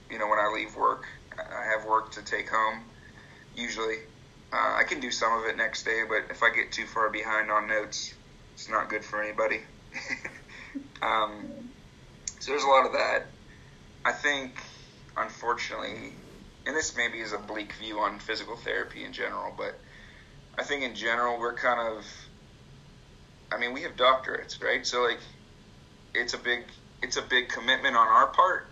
You 0.09 0.19
know, 0.19 0.27
when 0.27 0.37
I 0.37 0.51
leave 0.53 0.75
work, 0.75 1.05
I 1.35 1.75
have 1.75 1.87
work 1.87 2.11
to 2.13 2.21
take 2.21 2.49
home. 2.49 2.83
Usually, 3.55 3.95
uh, 4.53 4.75
I 4.77 4.83
can 4.87 4.99
do 4.99 5.09
some 5.09 5.33
of 5.33 5.45
it 5.45 5.57
next 5.57 5.83
day, 5.83 6.03
but 6.07 6.29
if 6.29 6.43
I 6.43 6.53
get 6.53 6.71
too 6.71 6.85
far 6.85 7.09
behind 7.09 7.49
on 7.49 7.67
notes, 7.67 8.13
it's 8.53 8.69
not 8.69 8.89
good 8.89 9.03
for 9.03 9.23
anybody. 9.23 9.61
um, 11.01 11.49
so 12.39 12.51
there's 12.51 12.63
a 12.63 12.67
lot 12.67 12.85
of 12.85 12.93
that. 12.93 13.25
I 14.05 14.11
think, 14.11 14.61
unfortunately, 15.17 16.13
and 16.67 16.75
this 16.75 16.95
maybe 16.95 17.19
is 17.19 17.33
a 17.33 17.39
bleak 17.39 17.73
view 17.73 17.99
on 17.99 18.19
physical 18.19 18.55
therapy 18.55 19.03
in 19.03 19.13
general, 19.13 19.53
but 19.57 19.79
I 20.57 20.63
think 20.63 20.83
in 20.83 20.95
general 20.95 21.39
we're 21.39 21.55
kind 21.55 21.79
of, 21.79 22.05
I 23.51 23.57
mean, 23.57 23.73
we 23.73 23.81
have 23.83 23.95
doctorates, 23.95 24.61
right? 24.61 24.85
So 24.85 25.03
like, 25.03 25.19
it's 26.13 26.33
a 26.33 26.37
big, 26.37 26.63
it's 27.01 27.17
a 27.17 27.21
big 27.21 27.49
commitment 27.49 27.95
on 27.95 28.07
our 28.07 28.27
part, 28.27 28.67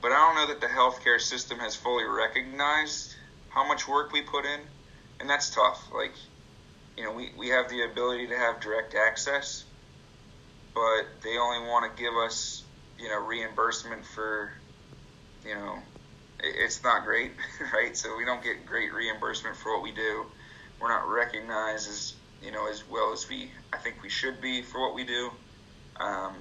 but 0.00 0.12
I 0.12 0.16
don't 0.16 0.34
know 0.36 0.46
that 0.54 0.60
the 0.60 0.72
healthcare 0.72 1.20
system 1.20 1.58
has 1.58 1.76
fully 1.76 2.04
recognized 2.04 3.14
how 3.50 3.66
much 3.66 3.86
work 3.88 4.12
we 4.12 4.22
put 4.22 4.44
in, 4.44 4.60
and 5.20 5.28
that's 5.28 5.50
tough. 5.50 5.88
Like, 5.94 6.12
you 6.96 7.04
know, 7.04 7.12
we, 7.12 7.30
we 7.38 7.48
have 7.48 7.68
the 7.68 7.82
ability 7.82 8.28
to 8.28 8.36
have 8.36 8.60
direct 8.60 8.94
access, 8.94 9.64
but 10.74 11.06
they 11.22 11.36
only 11.38 11.66
want 11.68 11.96
to 11.96 12.02
give 12.02 12.14
us, 12.14 12.64
you 12.98 13.08
know, 13.08 13.24
reimbursement 13.24 14.04
for, 14.04 14.52
you 15.44 15.54
know, 15.54 15.78
it's 16.40 16.82
not 16.82 17.04
great, 17.04 17.32
right? 17.72 17.96
So 17.96 18.16
we 18.16 18.24
don't 18.24 18.42
get 18.42 18.66
great 18.66 18.92
reimbursement 18.92 19.56
for 19.56 19.74
what 19.74 19.82
we 19.82 19.92
do. 19.92 20.26
We're 20.80 20.88
not 20.88 21.08
recognized 21.08 21.88
as, 21.88 22.14
you 22.42 22.52
know, 22.52 22.68
as 22.68 22.84
well 22.88 23.12
as 23.12 23.28
we, 23.28 23.50
I 23.72 23.78
think 23.78 24.02
we 24.02 24.08
should 24.08 24.40
be 24.40 24.62
for 24.62 24.80
what 24.80 24.94
we 24.94 25.04
do. 25.04 25.30
Um, 25.98 26.34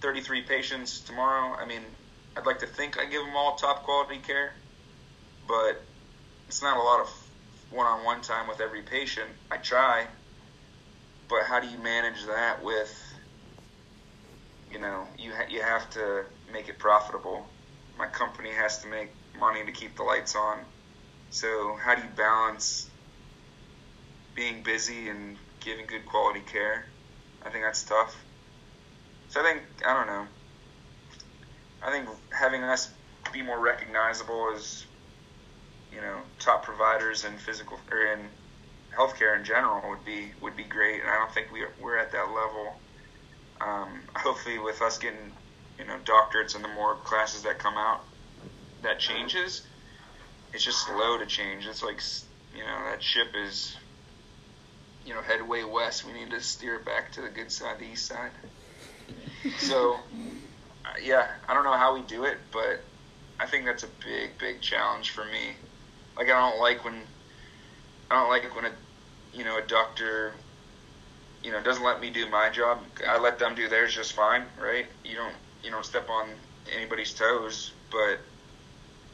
33 0.00 0.42
patients 0.42 1.00
tomorrow. 1.00 1.56
I 1.56 1.66
mean, 1.66 1.80
I'd 2.36 2.46
like 2.46 2.58
to 2.60 2.66
think 2.66 2.98
I 2.98 3.04
give 3.06 3.24
them 3.24 3.34
all 3.36 3.56
top 3.56 3.84
quality 3.84 4.18
care, 4.18 4.52
but 5.48 5.82
it's 6.48 6.62
not 6.62 6.76
a 6.76 6.82
lot 6.82 7.00
of 7.00 7.08
one-on-one 7.70 8.20
time 8.22 8.48
with 8.48 8.60
every 8.60 8.82
patient. 8.82 9.28
I 9.50 9.56
try, 9.56 10.06
but 11.28 11.44
how 11.48 11.60
do 11.60 11.68
you 11.68 11.78
manage 11.78 12.26
that 12.26 12.62
with, 12.62 12.92
you 14.70 14.78
know, 14.78 15.06
you 15.18 15.32
ha- 15.32 15.48
you 15.48 15.62
have 15.62 15.88
to 15.90 16.24
make 16.52 16.68
it 16.68 16.78
profitable. 16.78 17.46
My 17.98 18.06
company 18.06 18.50
has 18.50 18.78
to 18.82 18.88
make 18.88 19.10
money 19.38 19.64
to 19.64 19.72
keep 19.72 19.96
the 19.96 20.02
lights 20.02 20.36
on. 20.36 20.58
So 21.30 21.76
how 21.82 21.94
do 21.94 22.02
you 22.02 22.08
balance 22.16 22.88
being 24.34 24.62
busy 24.62 25.08
and 25.08 25.36
giving 25.60 25.86
good 25.86 26.06
quality 26.06 26.40
care? 26.40 26.86
I 27.44 27.50
think 27.50 27.64
that's 27.64 27.82
tough. 27.82 28.16
So 29.28 29.40
I 29.40 29.44
think 29.44 29.62
I 29.86 29.94
don't 29.94 30.06
know. 30.06 30.26
I 31.82 31.90
think 31.90 32.08
having 32.30 32.62
us 32.62 32.90
be 33.32 33.42
more 33.42 33.58
recognizable 33.58 34.52
as 34.54 34.84
you 35.92 36.00
know 36.00 36.18
top 36.38 36.64
providers 36.64 37.24
in 37.24 37.36
physical 37.38 37.78
or 37.90 38.12
in 38.12 38.20
healthcare 38.96 39.36
in 39.36 39.44
general 39.44 39.88
would 39.90 40.04
be 40.04 40.32
would 40.40 40.56
be 40.56 40.64
great, 40.64 41.00
and 41.00 41.10
I 41.10 41.16
don't 41.18 41.32
think 41.32 41.52
we 41.52 41.62
are, 41.62 41.72
we're 41.80 41.98
at 41.98 42.12
that 42.12 42.28
level. 42.28 42.74
Um, 43.60 44.00
hopefully, 44.14 44.58
with 44.58 44.82
us 44.82 44.98
getting 44.98 45.32
you 45.78 45.84
know 45.84 45.98
doctorates 46.04 46.54
and 46.54 46.64
the 46.64 46.68
more 46.68 46.96
classes 46.96 47.42
that 47.42 47.58
come 47.58 47.74
out, 47.76 48.02
that 48.82 48.98
changes. 48.98 49.66
It's 50.52 50.64
just 50.64 50.86
slow 50.86 51.18
to 51.18 51.26
change. 51.26 51.66
It's 51.66 51.82
like 51.82 52.00
you 52.56 52.62
know 52.62 52.90
that 52.90 53.02
ship 53.02 53.28
is 53.34 53.76
you 55.04 55.14
know 55.14 55.22
head 55.22 55.46
way 55.46 55.64
west. 55.64 56.04
We 56.04 56.12
need 56.12 56.30
to 56.30 56.40
steer 56.40 56.76
it 56.76 56.84
back 56.84 57.12
to 57.12 57.22
the 57.22 57.28
good 57.28 57.50
side, 57.50 57.78
the 57.78 57.84
east 57.84 58.06
side. 58.06 58.30
so, 59.58 59.94
uh, 60.84 60.88
yeah, 61.02 61.28
I 61.48 61.54
don't 61.54 61.64
know 61.64 61.76
how 61.76 61.94
we 61.94 62.02
do 62.02 62.24
it, 62.24 62.38
but 62.52 62.82
I 63.38 63.46
think 63.46 63.66
that's 63.66 63.82
a 63.82 63.88
big, 64.04 64.38
big 64.38 64.60
challenge 64.60 65.10
for 65.10 65.24
me. 65.24 65.56
Like, 66.16 66.28
I 66.28 66.50
don't 66.50 66.60
like 66.60 66.84
when 66.84 67.02
I 68.10 68.14
don't 68.14 68.28
like 68.28 68.44
it 68.44 68.54
when 68.54 68.66
a 68.66 68.72
you 69.32 69.44
know 69.44 69.58
a 69.58 69.62
doctor 69.62 70.32
you 71.42 71.52
know 71.52 71.62
doesn't 71.62 71.84
let 71.84 72.00
me 72.00 72.10
do 72.10 72.28
my 72.30 72.48
job. 72.48 72.78
I 73.06 73.18
let 73.18 73.38
them 73.38 73.54
do 73.54 73.68
theirs 73.68 73.94
just 73.94 74.14
fine, 74.14 74.44
right? 74.60 74.86
You 75.04 75.16
don't 75.16 75.34
you 75.62 75.70
don't 75.70 75.84
step 75.84 76.08
on 76.08 76.28
anybody's 76.74 77.12
toes, 77.12 77.72
but 77.90 78.18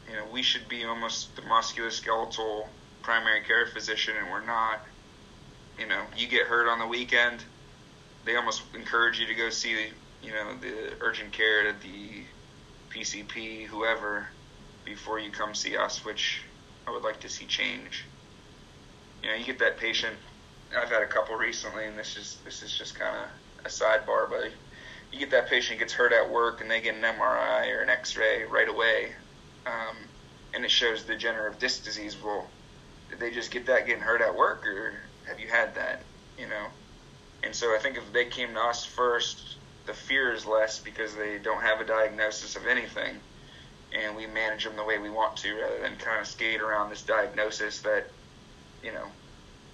you 0.09 0.15
know 0.15 0.25
we 0.31 0.41
should 0.41 0.67
be 0.69 0.85
almost 0.85 1.35
the 1.35 1.41
musculoskeletal 1.43 2.67
primary 3.03 3.41
care 3.41 3.65
physician, 3.67 4.15
and 4.17 4.31
we're 4.31 4.45
not. 4.45 4.81
You 5.81 5.87
know, 5.87 6.03
you 6.15 6.27
get 6.27 6.45
hurt 6.45 6.69
on 6.69 6.77
the 6.77 6.85
weekend, 6.85 7.43
they 8.23 8.35
almost 8.35 8.61
encourage 8.75 9.19
you 9.19 9.25
to 9.25 9.33
go 9.33 9.49
see 9.49 9.87
you 10.21 10.31
know 10.31 10.53
the 10.61 10.93
urgent 11.01 11.31
care 11.31 11.67
at 11.67 11.81
the 11.81 12.23
PCP, 12.91 13.65
whoever, 13.65 14.27
before 14.85 15.17
you 15.17 15.31
come 15.31 15.55
see 15.55 15.75
us, 15.75 16.05
which 16.05 16.43
I 16.85 16.91
would 16.91 17.01
like 17.01 17.19
to 17.21 17.29
see 17.29 17.45
change. 17.45 18.05
You 19.23 19.29
know, 19.29 19.35
you 19.35 19.43
get 19.43 19.57
that 19.57 19.77
patient. 19.77 20.15
I've 20.77 20.89
had 20.89 21.01
a 21.01 21.07
couple 21.07 21.35
recently, 21.35 21.87
and 21.87 21.97
this 21.97 22.15
is 22.15 22.37
this 22.45 22.61
is 22.61 22.77
just 22.77 22.93
kind 22.93 23.17
of 23.17 23.65
a 23.65 23.69
sidebar, 23.69 24.29
but 24.29 24.51
you 25.11 25.17
get 25.17 25.31
that 25.31 25.49
patient 25.49 25.79
gets 25.79 25.93
hurt 25.93 26.13
at 26.13 26.29
work, 26.29 26.61
and 26.61 26.69
they 26.69 26.79
get 26.81 26.93
an 26.93 27.01
MRI 27.01 27.75
or 27.75 27.81
an 27.81 27.89
X-ray 27.89 28.43
right 28.43 28.69
away, 28.69 29.13
um, 29.65 29.97
and 30.53 30.63
it 30.63 30.69
shows 30.69 31.05
the 31.05 31.13
degenerative 31.13 31.57
disc 31.57 31.83
disease. 31.83 32.15
Well, 32.23 32.47
did 33.09 33.19
they 33.19 33.31
just 33.31 33.49
get 33.49 33.65
that 33.65 33.87
getting 33.87 34.03
hurt 34.03 34.21
at 34.21 34.35
work, 34.35 34.67
or 34.67 34.93
have 35.31 35.39
you 35.39 35.47
had 35.47 35.73
that? 35.75 36.01
You 36.37 36.47
know, 36.47 36.67
and 37.43 37.55
so 37.55 37.73
I 37.73 37.79
think 37.79 37.97
if 37.97 38.11
they 38.11 38.25
came 38.25 38.53
to 38.53 38.59
us 38.59 38.83
first, 38.83 39.55
the 39.85 39.93
fear 39.93 40.33
is 40.33 40.45
less 40.45 40.79
because 40.79 41.15
they 41.15 41.39
don't 41.39 41.61
have 41.61 41.79
a 41.79 41.85
diagnosis 41.85 42.55
of 42.55 42.67
anything, 42.67 43.15
and 43.93 44.15
we 44.15 44.27
manage 44.27 44.65
them 44.65 44.75
the 44.75 44.83
way 44.83 44.97
we 44.97 45.09
want 45.09 45.37
to, 45.37 45.55
rather 45.55 45.79
than 45.79 45.95
kind 45.97 46.19
of 46.19 46.27
skate 46.27 46.61
around 46.61 46.89
this 46.89 47.01
diagnosis 47.01 47.79
that, 47.79 48.07
you 48.83 48.91
know, 48.91 49.05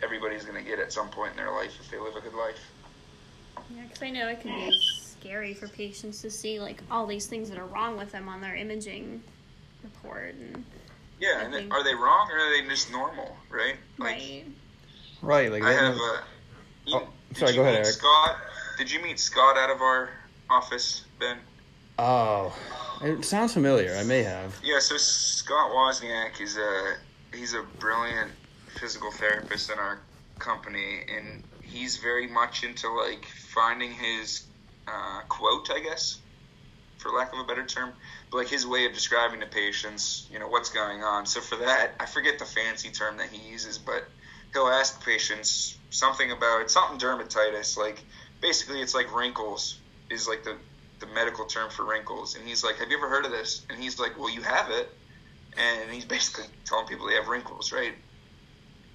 everybody's 0.04 0.46
going 0.46 0.63
to 0.63 0.70
get 0.70 0.80
at 0.80 0.93
some 0.93 1.10
point 1.10 1.32
in 1.32 1.38
their 1.38 1.52
life 1.52 1.74
if 1.80 1.89
they 1.89 1.98
live 1.98 2.15
a 2.15 2.22
good 2.22 2.34
life. 2.34 2.60
Yeah, 3.76 3.84
because 3.84 4.04
I 4.04 4.12
know 4.12 4.28
it 4.28 4.41
can 4.41 4.54
be 4.54 4.80
scary 4.80 5.54
for 5.54 5.67
patients 5.67 6.22
to 6.22 6.30
see 6.30 6.60
like 6.60 6.82
all 6.91 7.08
these 7.08 7.26
things 7.26 7.50
that 7.50 7.58
are 7.58 7.65
wrong 7.65 7.98
with 7.98 8.12
them 8.12 8.30
on 8.30 8.39
their 8.41 8.56
imaging 8.56 9.24
report. 9.84 10.36
And 10.36 10.63
yeah, 11.20 11.41
and 11.43 11.54
think, 11.54 11.74
are 11.74 11.84
they 11.84 11.96
wrong 11.96 12.30
or 12.32 12.38
are 12.38 12.62
they 12.62 12.67
just 12.67 12.91
normal? 12.91 13.36
Right. 13.50 13.76
Like, 13.98 14.15
right. 14.15 14.46
Right. 15.21 15.51
Like 15.51 15.63
I 15.63 15.73
have 15.73 15.95
a. 15.95 16.23
You, 16.86 16.95
oh, 16.95 17.08
sorry. 17.34 17.53
Go 17.53 17.62
ahead, 17.62 17.75
Eric. 17.75 17.88
Scott, 17.88 18.38
did 18.77 18.91
you 18.91 19.01
meet 19.01 19.19
Scott 19.19 19.58
out 19.58 19.69
of 19.69 19.82
our 19.82 20.10
office, 20.49 21.06
Ben? 21.19 21.38
Oh, 21.99 22.56
it 23.01 23.25
sounds 23.25 23.53
familiar. 23.53 23.95
I 23.95 24.03
may 24.03 24.23
have. 24.23 24.56
Yeah. 24.63 24.80
So 24.80 24.97
Scott 24.97 25.71
Wozniak 25.71 26.39
is 26.41 26.58
a 26.58 26.95
he's 27.34 27.53
a 27.53 27.63
brilliant 27.80 28.32
physical 28.80 29.12
therapist 29.12 29.71
in 29.71 29.80
our 29.80 29.99
company, 30.39 31.01
and 31.15 31.43
he's 31.63 31.97
very 31.97 32.27
much 32.27 32.63
into 32.63 32.89
like 32.89 33.25
finding 33.25 33.91
his 33.91 34.43
uh, 34.88 35.21
quote, 35.27 35.69
I 35.71 35.80
guess, 35.80 36.19
for 36.97 37.12
lack 37.12 37.34
of 37.34 37.39
a 37.39 37.43
better 37.43 37.65
term, 37.65 37.91
but 38.32 38.38
like 38.38 38.47
his 38.47 38.65
way 38.65 38.86
of 38.86 38.93
describing 38.93 39.39
to 39.41 39.45
patients, 39.47 40.27
you 40.32 40.39
know, 40.39 40.47
what's 40.47 40.69
going 40.69 41.03
on. 41.03 41.25
So 41.25 41.41
for 41.41 41.58
that, 41.58 41.91
I 41.99 42.06
forget 42.06 42.39
the 42.39 42.45
fancy 42.45 42.89
term 42.89 43.17
that 43.17 43.30
he 43.30 43.49
uses, 43.49 43.77
but 43.77 44.08
he'll 44.54 44.68
ask 44.68 45.04
patients 45.06 45.78
something 45.90 46.32
about 46.32 46.70
something 46.70 47.00
dermatitis, 47.00 47.78
like 47.78 48.04
basically 48.42 48.82
it's 48.82 48.96
like 48.96 49.14
wrinkles 49.16 49.80
is 50.10 50.28
like 50.28 50.44
the 50.44 50.58
the 51.00 51.08
medical 51.08 51.46
term 51.46 51.70
for 51.70 51.86
wrinkles, 51.86 52.36
and 52.36 52.48
he's 52.48 52.64
like, 52.64 52.78
"Have 52.78 52.90
you 52.90 52.98
ever 52.98 53.10
heard 53.10 53.26
of 53.26 53.32
this?" 53.32 53.66
And 53.70 53.82
he's 53.82 54.00
like, 54.00 54.18
"Well, 54.18 54.32
you 54.32 54.42
have 54.42 54.72
it," 54.72 54.90
and 55.56 55.92
he's 55.92 56.06
basically 56.06 56.46
telling 56.66 56.88
people 56.88 57.08
they 57.08 57.16
have 57.16 57.28
wrinkles, 57.28 57.72
right? 57.72 57.94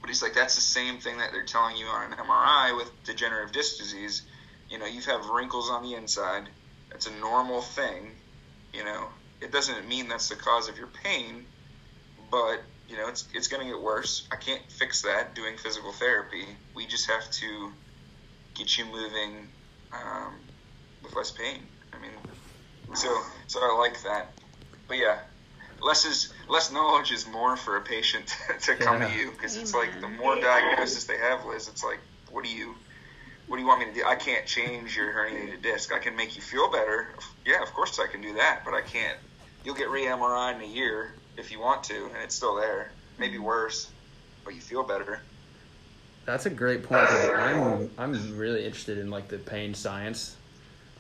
But 0.01 0.09
he's 0.09 0.23
like, 0.23 0.35
that's 0.35 0.57
the 0.57 0.61
same 0.61 0.99
thing 0.99 1.19
that 1.19 1.31
they're 1.33 1.45
telling 1.45 1.77
you 1.77 1.87
on 1.87 2.12
an 2.12 2.19
MRI 2.19 2.77
with 2.77 2.91
degenerative 3.05 3.53
disc 3.53 3.79
disease. 3.79 4.23
You 4.69 4.79
know, 4.79 4.87
you 4.87 5.01
have 5.03 5.27
wrinkles 5.27 5.71
on 5.71 5.85
the 5.85 5.95
inside. 5.95 6.49
That's 6.91 7.07
a 7.07 7.12
normal 7.21 7.62
thing. 7.62 8.11
You 8.75 8.85
know, 8.85 9.09
it 9.41 9.53
doesn't 9.53 9.88
mean 9.88 10.09
that's 10.09 10.29
the 10.29 10.35
cause 10.35 10.69
of 10.69 10.77
your 10.77 10.88
pain, 11.05 11.47
but 12.31 12.62
you 12.92 12.98
know, 12.98 13.09
it's 13.09 13.26
it's 13.33 13.48
going 13.48 13.66
to 13.66 13.72
get 13.72 13.83
worse. 13.83 14.28
I 14.31 14.37
can't 14.37 14.61
fix 14.68 15.02
that 15.02 15.35
doing 15.35 15.57
physical 15.57 15.92
therapy. 15.92 16.44
We 16.76 16.87
just 16.87 17.11
have 17.11 17.28
to 17.31 17.72
get 18.55 18.76
you 18.76 18.85
moving 18.85 19.48
um, 19.92 20.35
with 21.02 21.16
less 21.16 21.31
pain. 21.31 21.62
I 21.94 21.98
mean, 22.00 22.11
so 22.94 23.09
so 23.46 23.61
I 23.61 23.78
like 23.78 24.02
that. 24.02 24.33
But 24.88 24.98
yeah, 24.98 25.20
less 25.81 26.05
is 26.05 26.35
less 26.48 26.70
knowledge 26.70 27.12
is 27.12 27.26
more 27.26 27.57
for 27.57 27.78
a 27.78 27.81
patient 27.81 28.37
to 28.61 28.76
come 28.76 29.00
yeah. 29.00 29.09
to 29.09 29.14
you 29.14 29.31
because 29.31 29.57
it's 29.57 29.72
like 29.72 29.98
the 30.02 30.09
more 30.09 30.37
diagnosis 30.38 31.05
they 31.05 31.16
have, 31.16 31.46
Liz, 31.46 31.68
it's 31.68 31.83
like 31.83 31.98
what 32.31 32.44
do 32.44 32.50
you 32.50 32.74
what 33.46 33.57
do 33.57 33.62
you 33.62 33.68
want 33.68 33.81
me 33.81 33.87
to 33.87 33.94
do? 33.94 34.05
I 34.07 34.16
can't 34.16 34.46
change 34.46 34.94
your 34.96 35.11
herniated 35.14 35.62
disc. 35.62 35.94
I 35.94 35.98
can 35.98 36.14
make 36.14 36.37
you 36.37 36.42
feel 36.42 36.70
better. 36.70 37.09
Yeah, 37.46 37.62
of 37.62 37.72
course 37.72 37.98
I 37.98 38.07
can 38.07 38.20
do 38.20 38.35
that, 38.35 38.66
but 38.66 38.74
I 38.74 38.83
can't. 38.83 39.18
You'll 39.64 39.76
get 39.76 39.88
re 39.88 40.05
MRI 40.05 40.55
in 40.55 40.61
a 40.61 40.66
year 40.66 41.14
if 41.37 41.51
you 41.51 41.61
want 41.61 41.83
to, 41.85 42.07
and 42.07 42.16
it's 42.23 42.35
still 42.35 42.57
there. 42.57 42.92
Maybe 43.18 43.38
worse, 43.38 43.90
but 44.45 44.55
you 44.55 44.61
feel 44.61 44.83
better. 44.83 45.21
That's 46.25 46.47
a 46.47 46.51
great 46.51 46.85
point. 46.85 47.09
I'm 47.11 47.90
I'm 47.99 48.38
really 48.38 48.64
interested 48.64 48.99
in 48.99 49.11
like 49.11 49.29
the 49.29 49.38
pain 49.38 49.75
science 49.75 50.37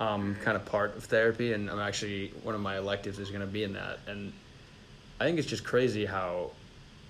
um, 0.00 0.36
kind 0.42 0.56
of 0.56 0.64
part 0.64 0.96
of 0.96 1.04
therapy, 1.04 1.52
and 1.52 1.70
I'm 1.70 1.78
actually 1.78 2.32
one 2.42 2.54
of 2.54 2.60
my 2.60 2.78
electives 2.78 3.18
is 3.18 3.30
going 3.30 3.40
to 3.40 3.46
be 3.46 3.62
in 3.62 3.74
that. 3.74 4.00
And 4.06 4.32
I 5.20 5.24
think 5.24 5.38
it's 5.38 5.48
just 5.48 5.64
crazy 5.64 6.04
how 6.04 6.50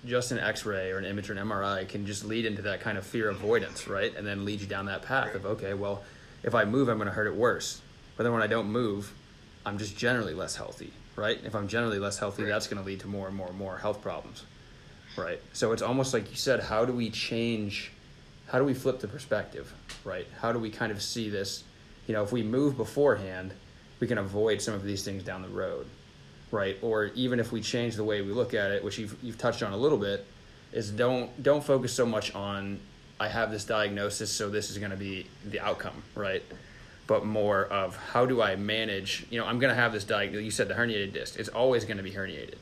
just 0.05 0.31
an 0.31 0.39
X-ray 0.39 0.91
or 0.91 0.97
an 0.97 1.05
image 1.05 1.29
or 1.29 1.33
an 1.33 1.47
MRI 1.47 1.87
can 1.87 2.05
just 2.05 2.25
lead 2.25 2.45
into 2.45 2.61
that 2.63 2.81
kind 2.81 2.97
of 2.97 3.05
fear 3.05 3.29
avoidance, 3.29 3.87
right? 3.87 4.13
And 4.15 4.27
then 4.27 4.45
lead 4.45 4.61
you 4.61 4.67
down 4.67 4.85
that 4.87 5.01
path 5.01 5.33
of 5.33 5.45
okay, 5.45 5.73
well, 5.73 6.03
if 6.43 6.53
I 6.53 6.65
move, 6.65 6.89
I'm 6.89 6.97
going 6.97 7.07
to 7.07 7.13
hurt 7.13 7.27
it 7.27 7.35
worse. 7.35 7.81
But 8.15 8.23
then 8.23 8.33
when 8.33 8.43
I 8.43 8.47
don't 8.47 8.67
move, 8.67 9.11
I'm 9.65 9.77
just 9.77 9.97
generally 9.97 10.33
less 10.33 10.55
healthy, 10.55 10.91
right? 11.15 11.39
If 11.43 11.55
I'm 11.55 11.67
generally 11.67 11.99
less 11.99 12.17
healthy, 12.17 12.43
that's 12.43 12.67
going 12.67 12.81
to 12.81 12.87
lead 12.87 12.99
to 13.01 13.07
more 13.07 13.27
and 13.27 13.35
more 13.35 13.47
and 13.47 13.57
more 13.57 13.77
health 13.77 14.01
problems, 14.01 14.43
right? 15.17 15.39
So 15.53 15.71
it's 15.71 15.81
almost 15.81 16.13
like 16.13 16.29
you 16.29 16.37
said, 16.37 16.61
how 16.61 16.85
do 16.85 16.93
we 16.93 17.09
change? 17.09 17.91
How 18.47 18.59
do 18.59 18.65
we 18.65 18.73
flip 18.73 18.99
the 18.99 19.07
perspective, 19.07 19.73
right? 20.03 20.27
How 20.39 20.51
do 20.51 20.59
we 20.59 20.69
kind 20.69 20.91
of 20.91 21.01
see 21.01 21.29
this? 21.29 21.63
You 22.07 22.13
know, 22.13 22.23
if 22.23 22.31
we 22.31 22.43
move 22.43 22.77
beforehand, 22.77 23.53
we 23.99 24.07
can 24.07 24.17
avoid 24.17 24.61
some 24.61 24.73
of 24.73 24.83
these 24.83 25.03
things 25.03 25.23
down 25.23 25.41
the 25.41 25.49
road 25.49 25.87
right? 26.53 26.77
Or 26.83 27.05
even 27.15 27.39
if 27.39 27.51
we 27.51 27.59
change 27.59 27.95
the 27.95 28.03
way 28.03 28.21
we 28.21 28.31
look 28.31 28.53
at 28.53 28.71
it, 28.71 28.83
which 28.83 28.99
you've 28.99 29.17
you've 29.21 29.37
touched 29.37 29.63
on 29.63 29.73
a 29.73 29.77
little 29.77 29.97
bit, 29.97 30.25
is 30.71 30.91
don't 30.91 31.41
don't 31.41 31.63
focus 31.63 31.91
so 31.91 32.05
much 32.05 32.33
on 32.35 32.79
I 33.19 33.27
have 33.27 33.51
this 33.51 33.65
diagnosis, 33.65 34.31
so 34.31 34.49
this 34.49 34.69
is 34.69 34.77
going 34.77 34.91
to 34.91 34.97
be 34.97 35.27
the 35.45 35.59
outcome, 35.59 36.03
right? 36.15 36.43
But 37.05 37.25
more 37.25 37.65
of 37.65 37.97
how 37.97 38.25
do 38.25 38.41
I 38.41 38.55
manage? 38.55 39.25
You 39.29 39.39
know, 39.39 39.45
I'm 39.45 39.59
going 39.59 39.69
to 39.69 39.79
have 39.79 39.91
this 39.91 40.03
diagnosis. 40.03 40.45
You 40.45 40.51
said 40.51 40.67
the 40.67 40.73
herniated 40.73 41.13
disc; 41.13 41.37
it's 41.37 41.49
always 41.49 41.85
going 41.85 41.97
to 41.97 42.03
be 42.03 42.11
herniated, 42.11 42.55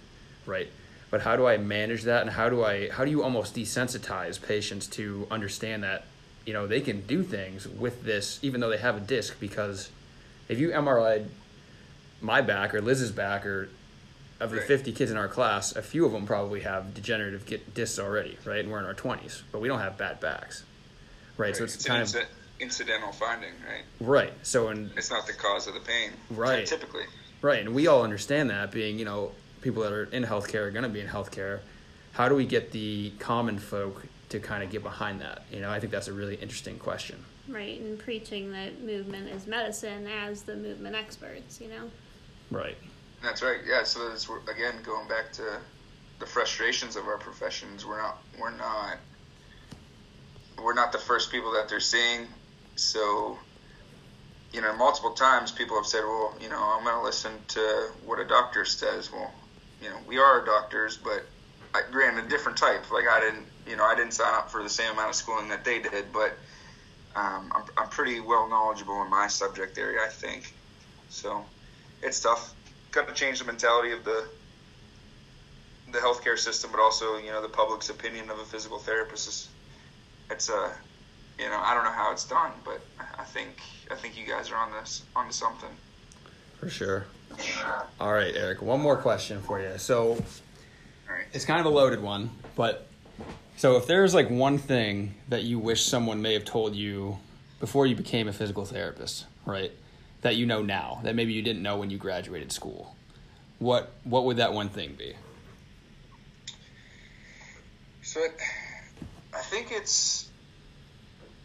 right? 0.46 0.68
But 1.12 1.22
how 1.22 1.36
do 1.36 1.46
I 1.46 1.58
manage 1.58 2.04
that, 2.04 2.22
and 2.22 2.32
how 2.32 2.50
do 2.50 2.64
I 2.64 2.90
how 2.90 3.06
do 3.06 3.12
you 3.12 3.24
almost 3.24 3.56
desensitize 3.56 4.42
patients 4.42 4.88
to 4.88 5.28
understand 5.30 5.84
that 5.84 6.06
you 6.46 6.54
know 6.54 6.66
they 6.66 6.82
can 6.82 7.02
do 7.02 7.24
things 7.24 7.68
with 7.68 8.04
this, 8.04 8.40
even 8.42 8.62
though 8.62 8.70
they 8.70 8.78
have 8.78 8.98
a 8.98 9.02
disc, 9.02 9.40
because 9.40 9.92
if 10.48 10.60
you 10.60 10.70
MRI 10.70 11.26
my 12.22 12.42
back 12.42 12.74
or 12.74 12.82
Liz's 12.82 13.12
back 13.12 13.46
or 13.46 13.70
of 14.40 14.50
the 14.50 14.58
right. 14.58 14.68
50 14.68 14.92
kids 14.94 15.12
in 15.12 15.18
our 15.18 15.28
class, 15.28 15.76
a 15.76 15.82
few 15.82 16.06
of 16.06 16.12
them 16.12 16.26
probably 16.26 16.62
have 16.62 16.94
degenerative 16.94 17.46
discs 17.74 18.00
already, 18.00 18.38
right? 18.44 18.60
And 18.60 18.72
we're 18.72 18.80
in 18.80 18.86
our 18.86 18.94
20s, 18.94 19.44
but 19.52 19.62
we 19.62 19.68
don't 19.68 19.80
have 19.80 19.98
bad 19.98 20.20
backs, 20.20 20.64
right? 21.38 21.48
right. 21.48 21.56
So 21.56 21.64
it's, 21.64 21.76
it's 21.76 21.86
kind 21.86 22.02
of 22.02 22.16
incidental 22.62 23.12
finding, 23.12 23.54
right? 23.68 23.84
Right. 24.00 24.34
So 24.44 24.70
and 24.70 24.92
it's 24.96 25.10
not 25.10 25.28
the 25.28 25.34
cause 25.34 25.68
of 25.68 25.74
the 25.74 25.80
pain, 25.80 26.12
right? 26.30 26.66
Typically, 26.66 27.06
right. 27.42 27.60
And 27.60 27.74
we 27.74 27.88
all 27.88 28.04
understand 28.04 28.50
that 28.52 28.72
being, 28.72 29.00
you 29.00 29.06
know, 29.06 29.32
people 29.62 29.84
that 29.84 29.92
are 29.92 30.06
in 30.06 30.24
healthcare 30.24 30.68
are 30.68 30.72
going 30.72 30.84
to 30.84 30.90
be 30.90 31.02
in 31.02 31.08
healthcare. 31.08 31.60
How 32.14 32.30
do 32.30 32.36
we 32.36 32.46
get 32.46 32.72
the 32.72 33.12
common 33.20 33.58
folk 33.58 34.06
to 34.30 34.40
kind 34.40 34.64
of 34.64 34.70
get 34.70 34.84
behind 34.84 35.22
that? 35.22 35.44
You 35.52 35.62
know, 35.62 35.72
I 35.72 35.80
think 35.80 35.92
that's 35.92 36.08
a 36.08 36.14
really 36.14 36.36
interesting 36.36 36.78
question. 36.78 37.24
Right, 37.48 37.80
and 37.80 37.98
preaching 37.98 38.52
that 38.52 38.82
movement 38.82 39.30
is 39.30 39.48
medicine 39.48 40.08
as 40.08 40.44
the 40.44 40.56
movement 40.56 40.96
experts, 40.96 41.60
you 41.60 41.68
know. 41.68 41.90
Right. 42.52 42.78
That's 43.24 43.42
right. 43.42 43.60
Yeah. 43.68 43.84
So 43.84 44.10
that's 44.10 44.30
again 44.50 44.76
going 44.84 45.08
back 45.08 45.32
to 45.34 45.60
the 46.20 46.26
frustrations 46.26 46.96
of 46.96 47.08
our 47.08 47.18
professions. 47.18 47.86
We're 47.86 48.02
not. 48.02 48.22
We're 48.40 48.56
not. 48.56 48.98
We're 50.62 50.74
not 50.74 50.92
the 50.92 51.00
first 51.00 51.32
people 51.32 51.52
that 51.54 51.68
they're 51.70 51.80
seeing. 51.80 52.28
So, 52.76 53.38
you 54.54 54.62
know, 54.62 54.76
multiple 54.76 55.12
times 55.12 55.52
people 55.52 55.78
have 55.78 55.86
said, 55.86 56.04
"Well, 56.04 56.36
you 56.42 56.50
know, 56.50 56.62
I'm 56.62 56.84
going 56.84 56.96
to 56.96 57.04
listen 57.04 57.34
to 57.50 57.92
what 58.06 58.20
a 58.20 58.26
doctor 58.26 58.66
says." 58.66 59.12
Well, 59.12 59.32
you 59.82 59.90
know, 59.90 59.98
we 60.08 60.18
are 60.18 60.44
doctors, 60.46 60.98
but 60.98 61.26
I, 61.74 61.82
granted, 61.92 62.26
a 62.26 62.30
different 62.30 62.58
type. 62.58 62.92
Like 62.92 63.06
I 63.10 63.20
didn't, 63.20 63.48
you 63.68 63.76
know, 63.76 63.84
I 63.84 63.96
didn't 63.96 64.14
sign 64.14 64.34
up 64.34 64.52
for 64.52 64.64
the 64.64 64.70
same 64.70 64.92
amount 64.94 65.10
of 65.10 65.16
schooling 65.16 65.50
that 65.50 65.64
they 65.64 65.80
did, 65.80 66.12
but 66.14 66.38
um, 67.16 67.52
I'm, 67.54 67.64
I'm 67.78 67.90
pretty 67.90 68.20
well 68.20 68.48
knowledgeable 68.48 69.02
in 69.04 69.10
my 69.10 69.28
subject 69.28 69.78
area, 69.78 70.00
I 70.06 70.10
think. 70.10 70.54
So 71.10 71.44
it's 72.02 72.20
tough. 72.20 72.54
Got 72.92 73.08
to 73.08 73.14
change 73.14 73.40
the 73.40 73.46
mentality 73.46 73.92
of 73.92 74.04
the 74.04 74.28
the 75.92 76.00
healthcare 76.00 76.38
system, 76.38 76.72
but 76.72 76.80
also 76.80 77.18
you 77.18 77.32
know 77.32 77.42
the 77.42 77.50
public's 77.50 77.90
opinion 77.90 78.30
of 78.30 78.40
a 78.40 78.46
physical 78.46 78.80
therapist 78.80 79.28
is 79.28 79.50
it's 80.30 80.50
a 80.50 80.74
you 81.42 81.50
know 81.50 81.60
I 81.60 81.74
don't 81.74 81.84
know 81.84 81.92
how 81.92 82.12
it's 82.12 82.26
done, 82.26 82.52
but 82.64 82.82
I 83.18 83.24
think 83.24 83.50
I 83.90 83.96
think 83.96 84.18
you 84.18 84.26
guys 84.26 84.52
are 84.52 84.58
on 84.58 84.72
this 84.72 85.04
onto 85.16 85.34
something. 85.34 85.70
For 86.60 86.70
sure. 86.70 87.06
All 88.00 88.14
right, 88.14 88.36
Eric. 88.36 88.62
One 88.62 88.82
more 88.82 88.98
question 88.98 89.42
for 89.42 89.60
you. 89.60 89.78
So 89.78 90.24
it's 91.34 91.46
kind 91.46 91.60
of 91.60 91.66
a 91.66 91.70
loaded 91.70 92.02
one, 92.02 92.30
but 92.56 92.88
so 93.58 93.78
if 93.78 93.88
there's 93.88 94.14
like 94.14 94.30
one 94.30 94.58
thing 94.58 95.16
that 95.30 95.44
you 95.44 95.60
wish 95.60 95.86
someone 95.86 96.22
may 96.22 96.34
have 96.34 96.46
told 96.46 96.76
you 96.76 97.18
before 97.60 97.86
you 97.86 97.96
became 97.96 98.28
a 98.28 98.34
physical 98.34 98.66
therapist, 98.66 99.26
right? 99.46 99.72
That 100.22 100.36
you 100.36 100.46
know 100.46 100.62
now, 100.62 101.00
that 101.04 101.16
maybe 101.16 101.34
you 101.34 101.42
didn't 101.42 101.62
know 101.62 101.78
when 101.78 101.90
you 101.90 101.98
graduated 101.98 102.52
school. 102.52 102.96
What 103.60 103.92
what 104.04 104.26
would 104.26 104.38
that 104.38 104.54
one 104.54 104.70
thing 104.70 104.96
be? 104.98 105.14
So 108.02 108.20
it, 108.24 108.34
I 109.34 109.42
think 109.42 109.72
it's 109.72 110.30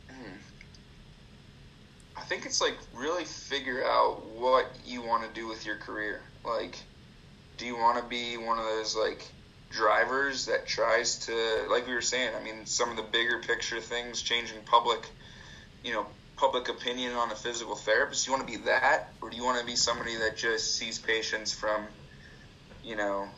hmm, 0.08 0.32
I 2.15 2.15
think 2.28 2.44
it's 2.44 2.60
like 2.60 2.76
really 2.94 3.24
figure 3.24 3.84
out 3.84 4.26
what 4.26 4.66
you 4.84 5.02
want 5.02 5.22
to 5.22 5.40
do 5.40 5.46
with 5.46 5.64
your 5.64 5.76
career. 5.76 6.20
Like 6.44 6.76
do 7.56 7.66
you 7.66 7.76
want 7.76 8.02
to 8.02 8.08
be 8.08 8.36
one 8.36 8.58
of 8.58 8.64
those 8.64 8.96
like 8.96 9.26
drivers 9.70 10.46
that 10.46 10.66
tries 10.66 11.18
to 11.26 11.66
like 11.70 11.86
we 11.86 11.94
were 11.94 12.00
saying, 12.00 12.34
I 12.38 12.42
mean 12.42 12.66
some 12.66 12.90
of 12.90 12.96
the 12.96 13.02
bigger 13.02 13.40
picture 13.40 13.80
things 13.80 14.22
changing 14.22 14.62
public, 14.66 15.08
you 15.84 15.92
know, 15.92 16.06
public 16.36 16.68
opinion 16.68 17.12
on 17.12 17.30
a 17.30 17.34
physical 17.34 17.76
therapist. 17.76 18.26
You 18.26 18.32
want 18.32 18.46
to 18.46 18.58
be 18.58 18.64
that 18.64 19.08
or 19.22 19.30
do 19.30 19.36
you 19.36 19.44
want 19.44 19.60
to 19.60 19.66
be 19.66 19.76
somebody 19.76 20.16
that 20.16 20.36
just 20.36 20.76
sees 20.76 20.98
patients 20.98 21.52
from 21.52 21.86
you 22.82 22.96
know, 22.96 23.28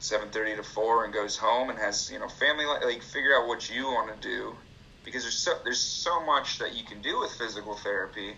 seven 0.00 0.28
thirty 0.30 0.56
to 0.56 0.62
four 0.62 1.04
and 1.04 1.12
goes 1.14 1.36
home 1.36 1.70
and 1.70 1.78
has 1.78 2.10
you 2.10 2.18
know 2.18 2.28
family. 2.28 2.64
Like 2.64 3.02
figure 3.02 3.34
out 3.36 3.48
what 3.48 3.68
you 3.70 3.84
want 3.84 4.20
to 4.20 4.28
do 4.28 4.56
because 5.06 5.22
there's 5.22 5.38
so 5.38 5.56
there's 5.64 5.80
so 5.80 6.22
much 6.26 6.58
that 6.58 6.74
you 6.74 6.84
can 6.84 7.00
do 7.00 7.20
with 7.20 7.30
physical 7.32 7.76
therapy. 7.76 8.34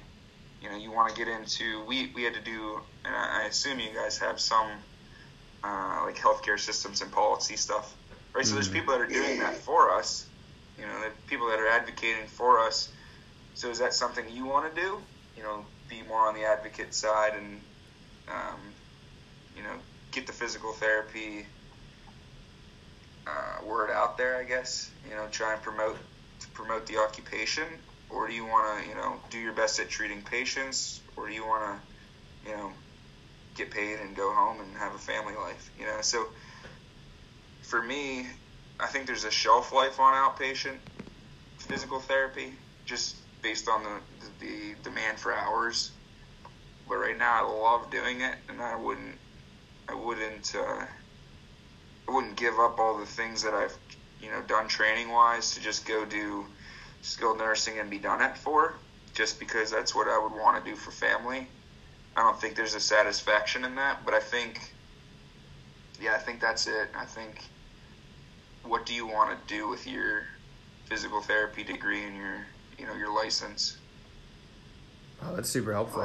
You 0.63 0.69
know, 0.69 0.77
you 0.77 0.93
want 0.93 1.13
to 1.13 1.17
get 1.17 1.27
into. 1.27 1.83
We 1.87 2.13
we 2.15 2.23
had 2.23 2.35
to 2.35 2.43
do, 2.43 2.81
and 3.05 3.17
I 3.17 3.45
assume 3.45 3.81
you 3.81 3.89
guys 3.95 4.19
have 4.19 4.39
some 4.39 4.69
uh, 5.65 6.03
like 6.05 6.17
healthcare 6.17 6.61
systems 6.61 7.01
and 7.01 7.11
policy 7.11 7.57
stuff, 7.57 7.97
right? 8.35 8.43
Mm-hmm. 8.43 8.49
So 8.49 8.55
there's 8.55 8.69
mm-hmm. 8.69 8.75
people 8.75 8.93
that 8.93 9.01
are 9.01 9.07
doing 9.07 9.41
that 9.41 9.57
for 9.57 9.91
us. 9.93 10.27
You 10.79 10.87
know, 10.87 11.01
the 11.01 11.11
people 11.27 11.49
that 11.49 11.59
are 11.59 11.69
advocating 11.69 12.29
for 12.29 12.61
us. 12.61 12.91
So 13.55 13.71
is 13.71 13.79
that 13.79 13.95
something 13.95 14.25
you 14.31 14.45
want 14.45 14.73
to 14.73 14.81
do? 14.81 15.01
You 15.37 15.43
know, 15.43 15.65
be 15.89 16.03
more 16.03 16.29
on 16.29 16.35
the 16.35 16.45
advocate 16.45 16.95
side 16.95 17.33
and 17.35 17.61
um, 18.29 18.61
you 19.57 19.63
know 19.63 19.75
get 20.13 20.27
the 20.27 20.33
physical 20.33 20.73
therapy 20.75 21.47
uh, 23.27 23.65
word 23.65 23.91
out 23.91 24.19
there, 24.19 24.37
I 24.37 24.45
guess. 24.45 24.91
You 25.09 25.17
know, 25.17 25.27
try 25.31 25.55
and 25.55 25.63
promote 25.63 25.97
promote 26.59 26.87
the 26.87 26.99
occupation, 26.99 27.65
or 28.11 28.27
do 28.27 28.35
you 28.35 28.45
want 28.45 28.83
to, 28.83 28.89
you 28.89 28.97
know, 28.97 29.21
do 29.31 29.39
your 29.39 29.53
best 29.53 29.79
at 29.79 29.89
treating 29.89 30.23
patients, 30.23 31.01
or 31.17 31.29
do 31.29 31.35
you 31.35 31.47
want 31.47 31.63
to, 32.45 32.51
you 32.51 32.57
know, 32.57 32.73
get 33.55 33.71
paid 33.71 34.01
and 34.01 34.17
go 34.17 34.35
home 34.35 34.61
and 34.61 34.77
have 34.77 34.93
a 34.93 34.99
family 34.99 35.35
life? 35.37 35.71
You 35.79 35.87
know, 35.87 36.01
so 36.01 36.27
for 37.63 37.81
me, 37.81 38.27
I 38.81 38.89
think 38.89 39.07
there's 39.07 39.25
a 39.25 39.31
shelf 39.31 39.73
life 39.73 40.01
on 40.01 40.15
outpatient 40.15 40.79
physical 41.61 42.01
therapy, 42.01 42.55
just 42.85 43.15
based 43.41 43.69
on 43.69 43.85
the, 43.85 44.01
the, 44.21 44.47
the 44.47 44.75
demand 44.83 45.21
for 45.21 45.33
hours. 45.33 45.93
But 46.89 46.97
right 46.97 47.17
now, 47.17 47.47
I 47.47 47.49
love 47.49 47.91
doing 47.93 48.21
it, 48.21 48.35
and 48.49 48.61
I 48.61 48.75
wouldn't 48.75 49.17
I 49.89 49.95
wouldn't 49.95 50.53
uh, 50.57 50.87
I 52.09 52.13
wouldn't 52.13 52.37
give 52.37 52.59
up 52.59 52.81
all 52.81 52.99
the 52.99 53.07
things 53.07 53.43
that 53.43 53.55
I've 53.55 53.77
you 54.21 54.31
know 54.31 54.43
done 54.43 54.69
training 54.69 55.11
wise 55.11 55.55
to 55.55 55.61
just 55.61 55.87
go 55.87 56.05
do 56.05 56.47
skilled 57.03 57.39
nursing 57.39 57.79
and 57.79 57.91
be 57.91 57.99
done 57.99 58.21
at 58.21 58.37
for 58.37 58.75
just 59.15 59.39
because 59.39 59.71
that's 59.71 59.95
what 59.95 60.09
I 60.09 60.19
would 60.19 60.33
want 60.33 60.63
to 60.63 60.71
do 60.71 60.77
for 60.77 60.91
family. 60.91 61.47
I 62.17 62.23
don't 62.23 62.41
think 62.41 62.57
there's 62.57 62.75
a 62.75 62.81
satisfaction 62.81 63.65
in 63.65 63.77
that, 63.77 64.05
but 64.05 64.15
I 64.15 64.21
think 64.21 64.73
yeah, 66.01 66.15
I 66.15 66.19
think 66.19 66.41
that's 66.41 66.67
it. 66.67 66.89
I 66.97 67.05
think 67.05 67.43
what 68.65 68.87
do 68.87 68.95
you 68.95 69.07
want 69.07 69.31
to 69.31 69.55
do 69.55 69.69
with 69.69 69.87
your 69.87 70.23
physical 70.87 71.21
therapy 71.21 71.65
degree 71.65 72.05
and 72.05 72.17
your 72.17 72.47
you 72.79 72.87
know 72.87 72.95
your 72.95 73.15
license? 73.15 73.79
Oh, 75.23 75.35
that's 75.35 75.49
super 75.49 75.73
helpful. 75.73 76.03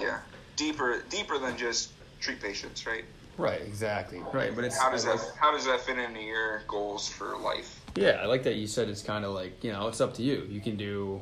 Yeah, 0.00 0.20
deeper 0.56 1.02
deeper 1.10 1.38
than 1.38 1.56
just 1.56 1.90
treat 2.20 2.40
patients, 2.40 2.86
right? 2.86 3.04
Right, 3.40 3.62
exactly. 3.62 4.20
Right, 4.34 4.54
but 4.54 4.64
it's 4.64 4.78
how 4.78 4.90
does 4.90 5.04
that 5.04 5.18
how 5.38 5.50
does 5.50 5.64
that 5.64 5.80
fit 5.80 5.98
into 5.98 6.20
your 6.20 6.62
goals 6.68 7.08
for 7.08 7.38
life? 7.38 7.80
Yeah, 7.96 8.20
I 8.22 8.26
like 8.26 8.42
that 8.42 8.56
you 8.56 8.66
said 8.66 8.88
it's 8.88 9.02
kind 9.02 9.24
of 9.24 9.32
like 9.32 9.64
you 9.64 9.72
know 9.72 9.88
it's 9.88 10.00
up 10.00 10.12
to 10.14 10.22
you. 10.22 10.46
You 10.50 10.60
can 10.60 10.76
do 10.76 11.20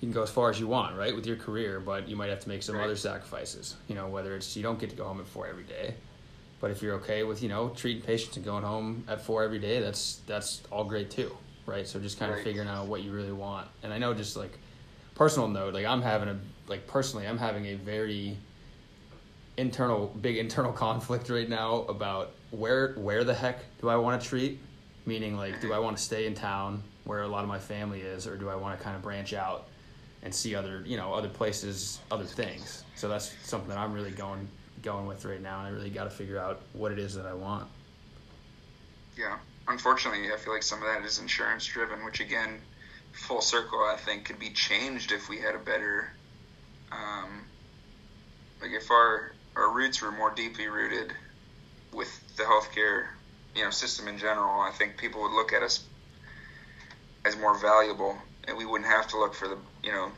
you 0.00 0.08
can 0.08 0.12
go 0.12 0.22
as 0.22 0.30
far 0.30 0.50
as 0.50 0.58
you 0.58 0.66
want, 0.66 0.96
right, 0.96 1.14
with 1.14 1.24
your 1.24 1.36
career, 1.36 1.78
but 1.78 2.08
you 2.08 2.16
might 2.16 2.30
have 2.30 2.40
to 2.40 2.48
make 2.48 2.62
some 2.62 2.74
right. 2.74 2.84
other 2.84 2.96
sacrifices. 2.96 3.76
You 3.88 3.94
know, 3.94 4.08
whether 4.08 4.34
it's 4.34 4.56
you 4.56 4.62
don't 4.62 4.78
get 4.78 4.90
to 4.90 4.96
go 4.96 5.04
home 5.04 5.20
at 5.20 5.26
four 5.26 5.46
every 5.46 5.62
day, 5.62 5.94
but 6.60 6.72
if 6.72 6.82
you're 6.82 6.96
okay 6.96 7.22
with 7.22 7.42
you 7.42 7.48
know 7.48 7.68
treating 7.70 8.02
patients 8.02 8.36
and 8.36 8.44
going 8.44 8.64
home 8.64 9.04
at 9.06 9.20
four 9.20 9.44
every 9.44 9.60
day, 9.60 9.80
that's 9.80 10.20
that's 10.26 10.62
all 10.72 10.84
great 10.84 11.10
too, 11.12 11.36
right? 11.64 11.86
So 11.86 12.00
just 12.00 12.18
kind 12.18 12.32
of 12.32 12.38
right. 12.38 12.44
figuring 12.44 12.68
out 12.68 12.88
what 12.88 13.02
you 13.02 13.12
really 13.12 13.32
want. 13.32 13.68
And 13.84 13.92
I 13.92 13.98
know 13.98 14.14
just 14.14 14.36
like 14.36 14.58
personal 15.14 15.46
note, 15.46 15.74
like 15.74 15.86
I'm 15.86 16.02
having 16.02 16.28
a 16.28 16.38
like 16.66 16.88
personally, 16.88 17.28
I'm 17.28 17.38
having 17.38 17.66
a 17.66 17.74
very 17.74 18.36
internal 19.56 20.08
big 20.20 20.36
internal 20.36 20.72
conflict 20.84 21.28
right 21.30 21.48
now 21.48 21.82
about 21.88 22.32
where 22.50 22.94
where 22.94 23.24
the 23.24 23.34
heck 23.34 23.58
do 23.80 23.88
I 23.88 23.96
want 23.96 24.20
to 24.20 24.28
treat? 24.28 24.60
Meaning 25.04 25.36
like 25.36 25.60
do 25.60 25.72
I 25.72 25.78
want 25.78 25.96
to 25.96 26.02
stay 26.02 26.26
in 26.26 26.34
town 26.34 26.82
where 27.04 27.22
a 27.22 27.28
lot 27.28 27.42
of 27.42 27.48
my 27.48 27.58
family 27.58 28.00
is 28.00 28.26
or 28.26 28.36
do 28.36 28.48
I 28.48 28.56
want 28.56 28.76
to 28.76 28.82
kind 28.82 28.96
of 28.96 29.02
branch 29.02 29.32
out 29.32 29.68
and 30.22 30.34
see 30.34 30.56
other, 30.56 30.82
you 30.84 30.96
know, 30.96 31.14
other 31.14 31.28
places, 31.28 32.00
other 32.10 32.24
things. 32.24 32.82
So 32.96 33.08
that's 33.08 33.32
something 33.44 33.68
that 33.68 33.78
I'm 33.78 33.92
really 33.92 34.10
going 34.10 34.48
going 34.82 35.06
with 35.06 35.24
right 35.24 35.40
now 35.40 35.60
and 35.60 35.68
I 35.68 35.70
really 35.70 35.90
got 35.90 36.04
to 36.04 36.10
figure 36.10 36.38
out 36.38 36.62
what 36.72 36.92
it 36.92 36.98
is 36.98 37.14
that 37.14 37.26
I 37.26 37.34
want. 37.34 37.68
Yeah. 39.16 39.38
Unfortunately, 39.68 40.32
I 40.32 40.36
feel 40.36 40.52
like 40.52 40.62
some 40.62 40.80
of 40.80 40.88
that 40.88 41.04
is 41.04 41.18
insurance 41.18 41.64
driven, 41.66 42.04
which 42.04 42.20
again, 42.20 42.60
full 43.12 43.40
circle 43.40 43.80
I 43.80 43.96
think 43.96 44.24
could 44.24 44.38
be 44.38 44.50
changed 44.50 45.10
if 45.12 45.28
we 45.28 45.38
had 45.38 45.54
a 45.54 45.58
better 45.58 46.12
um, 46.92 47.44
like 48.60 48.70
if 48.70 48.90
our 48.90 49.32
our 49.56 49.72
roots 49.72 50.02
were 50.02 50.12
more 50.12 50.32
deeply 50.34 50.66
rooted 50.68 51.12
with 51.92 52.08
the 52.36 52.42
healthcare, 52.42 53.06
you 53.54 53.64
know, 53.64 53.70
system 53.70 54.06
in 54.06 54.18
general, 54.18 54.60
I 54.60 54.70
think 54.70 54.98
people 54.98 55.22
would 55.22 55.32
look 55.32 55.52
at 55.52 55.62
us 55.62 55.84
as 57.24 57.36
more 57.36 57.58
valuable, 57.58 58.16
and 58.46 58.56
we 58.56 58.66
wouldn't 58.66 58.90
have 58.90 59.08
to 59.08 59.18
look 59.18 59.34
for 59.34 59.48
the, 59.48 59.58
you 59.82 59.92
know, 59.92 60.10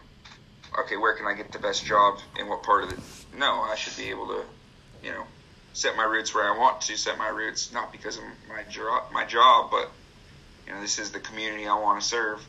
okay, 0.81 0.97
where 0.97 1.17
can 1.17 1.27
I 1.27 1.35
get 1.35 1.53
the 1.53 1.59
best 1.59 1.87
job 1.87 2.19
in 2.39 2.49
what 2.49 2.63
part 2.63 2.85
of 2.85 2.91
the? 2.91 2.97
No, 3.37 3.63
I 3.63 3.77
should 3.77 3.97
be 3.97 4.11
able 4.11 4.27
to, 4.27 4.45
you 5.03 5.13
know, 5.13 5.25
set 5.73 5.97
my 5.97 6.05
roots 6.05 6.35
where 6.35 6.53
I 6.53 6.59
want 6.59 6.81
to 6.83 6.97
set 6.97 7.17
my 7.17 7.29
roots, 7.29 7.73
not 7.73 7.93
because 7.93 8.17
of 8.17 8.25
my 8.49 8.65
job, 8.65 9.05
my 9.13 9.25
job, 9.25 9.71
but 9.71 9.91
you 10.67 10.75
know, 10.75 10.81
this 10.81 10.99
is 10.99 11.13
the 11.13 11.21
community 11.21 11.67
I 11.67 11.75
want 11.81 12.01
to 12.01 12.07
serve. 12.07 12.45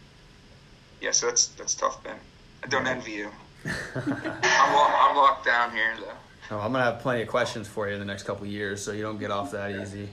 Yeah, 0.99 1.11
so 1.11 1.27
that's 1.27 1.47
that's 1.49 1.75
tough, 1.75 2.03
Ben. 2.03 2.17
I 2.63 2.67
don't 2.67 2.87
envy 2.87 3.11
you. 3.11 3.29
I'm, 3.65 4.35
I'm 4.43 5.15
locked 5.15 5.45
down 5.45 5.71
here 5.71 5.95
though. 5.99 6.28
Oh, 6.51 6.59
I'm 6.59 6.71
gonna 6.71 6.83
have 6.83 6.99
plenty 6.99 7.21
of 7.21 7.27
questions 7.27 7.67
for 7.67 7.87
you 7.87 7.93
in 7.93 7.99
the 7.99 8.05
next 8.05 8.23
couple 8.23 8.45
years, 8.47 8.83
so 8.83 8.91
you 8.91 9.03
don't 9.03 9.19
get 9.19 9.29
off 9.29 9.51
that 9.51 9.71
easy. 9.71 10.09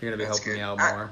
You're 0.00 0.10
gonna 0.10 0.18
be 0.18 0.24
That's 0.24 0.38
helping 0.38 0.52
good. 0.52 0.58
me 0.58 0.62
out 0.62 0.78
more. 0.78 1.10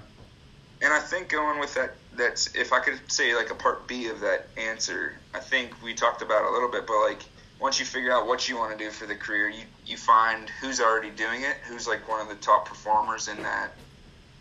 I, 0.83 0.85
and 0.85 0.93
I 0.93 1.01
think 1.01 1.31
going 1.31 1.59
with 1.59 1.75
that, 1.75 1.95
that's 2.15 2.55
if 2.55 2.73
I 2.73 2.81
could 2.81 3.01
say 3.11 3.35
like 3.35 3.51
a 3.51 3.55
part 3.55 3.87
B 3.87 4.09
of 4.09 4.21
that 4.21 4.49
answer. 4.59 5.15
I 5.35 5.41
think 5.41 5.83
we 5.83 5.95
talked 5.95 6.21
about 6.21 6.45
a 6.45 6.53
little 6.53 6.71
bit, 6.71 6.87
but 6.87 7.01
like 7.01 7.23
once 7.61 7.81
you 7.81 7.87
figure 7.87 8.13
out 8.13 8.27
what 8.27 8.47
you 8.49 8.57
want 8.57 8.77
to 8.77 8.85
do 8.85 8.91
for 8.91 9.07
the 9.07 9.15
career, 9.15 9.49
you 9.49 9.65
you 9.87 9.97
find 9.97 10.51
who's 10.61 10.81
already 10.81 11.11
doing 11.11 11.43
it, 11.43 11.57
who's 11.67 11.89
like 11.89 12.07
one 12.07 12.21
of 12.21 12.29
the 12.29 12.37
top 12.37 12.69
performers 12.69 13.29
in 13.29 13.43
that 13.43 13.71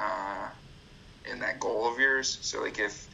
uh, 0.02 0.50
in 1.32 1.40
that 1.40 1.62
goal 1.62 1.90
of 1.90 1.98
yours. 2.00 2.38
So 2.42 2.62
like 2.62 2.80
if 2.80 3.08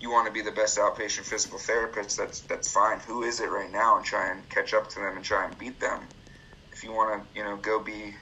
you 0.00 0.10
want 0.10 0.26
to 0.26 0.32
be 0.32 0.42
the 0.42 0.52
best 0.52 0.78
outpatient 0.78 1.26
physical 1.26 1.60
therapist, 1.60 2.16
that's 2.16 2.40
that's 2.40 2.72
fine. 2.72 2.98
Who 3.06 3.22
is 3.22 3.38
it 3.38 3.50
right 3.50 3.70
now, 3.70 3.98
and 3.98 4.04
try 4.04 4.32
and 4.32 4.46
catch 4.48 4.74
up 4.74 4.88
to 4.90 4.96
them 4.96 5.14
and 5.14 5.24
try 5.24 5.46
and 5.46 5.56
beat 5.58 5.78
them 5.78 6.00
if 6.76 6.84
you 6.84 6.92
want 6.92 7.22
to, 7.32 7.38
you 7.38 7.44
know, 7.44 7.56
go 7.56 7.82
be 7.82 8.14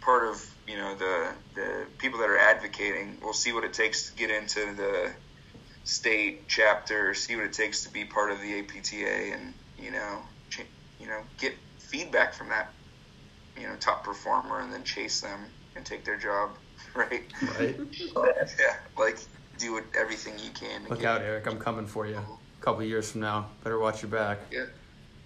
part 0.00 0.28
of, 0.28 0.40
you 0.68 0.76
know, 0.76 0.94
the 0.94 1.34
the 1.54 1.86
people 1.98 2.20
that 2.20 2.30
are 2.30 2.38
advocating, 2.38 3.18
we'll 3.20 3.32
see 3.32 3.52
what 3.52 3.64
it 3.64 3.72
takes 3.72 4.08
to 4.08 4.14
get 4.14 4.30
into 4.30 4.74
the 4.76 5.12
state 5.82 6.48
chapter, 6.48 7.12
see 7.12 7.34
what 7.34 7.44
it 7.44 7.52
takes 7.52 7.82
to 7.82 7.90
be 7.90 8.04
part 8.04 8.30
of 8.30 8.40
the 8.40 8.60
APTA, 8.60 9.34
and 9.34 9.54
you 9.76 9.90
know, 9.90 10.22
ch- 10.48 10.70
you 10.98 11.08
know, 11.08 11.22
get 11.38 11.54
feedback 11.80 12.34
from 12.34 12.50
that, 12.50 12.74
you 13.58 13.66
know, 13.66 13.76
top 13.76 14.04
performer, 14.04 14.60
and 14.60 14.72
then 14.72 14.84
chase 14.84 15.20
them 15.20 15.50
and 15.74 15.84
take 15.84 16.04
their 16.04 16.18
job, 16.18 16.50
right? 16.94 17.32
Right. 17.58 17.76
yeah, 18.16 18.76
like 18.96 19.18
do 19.58 19.80
everything 19.98 20.38
you 20.38 20.50
can. 20.52 20.82
To 20.84 20.88
get. 20.90 20.90
Look 20.90 21.04
out, 21.04 21.22
Eric! 21.22 21.46
I'm 21.46 21.58
coming 21.58 21.86
for 21.86 22.06
you. 22.06 22.18
A 22.18 22.64
couple 22.64 22.84
years 22.84 23.10
from 23.10 23.22
now, 23.22 23.50
better 23.64 23.78
watch 23.80 24.02
your 24.02 24.10
back. 24.10 24.38
Yeah. 24.52 24.66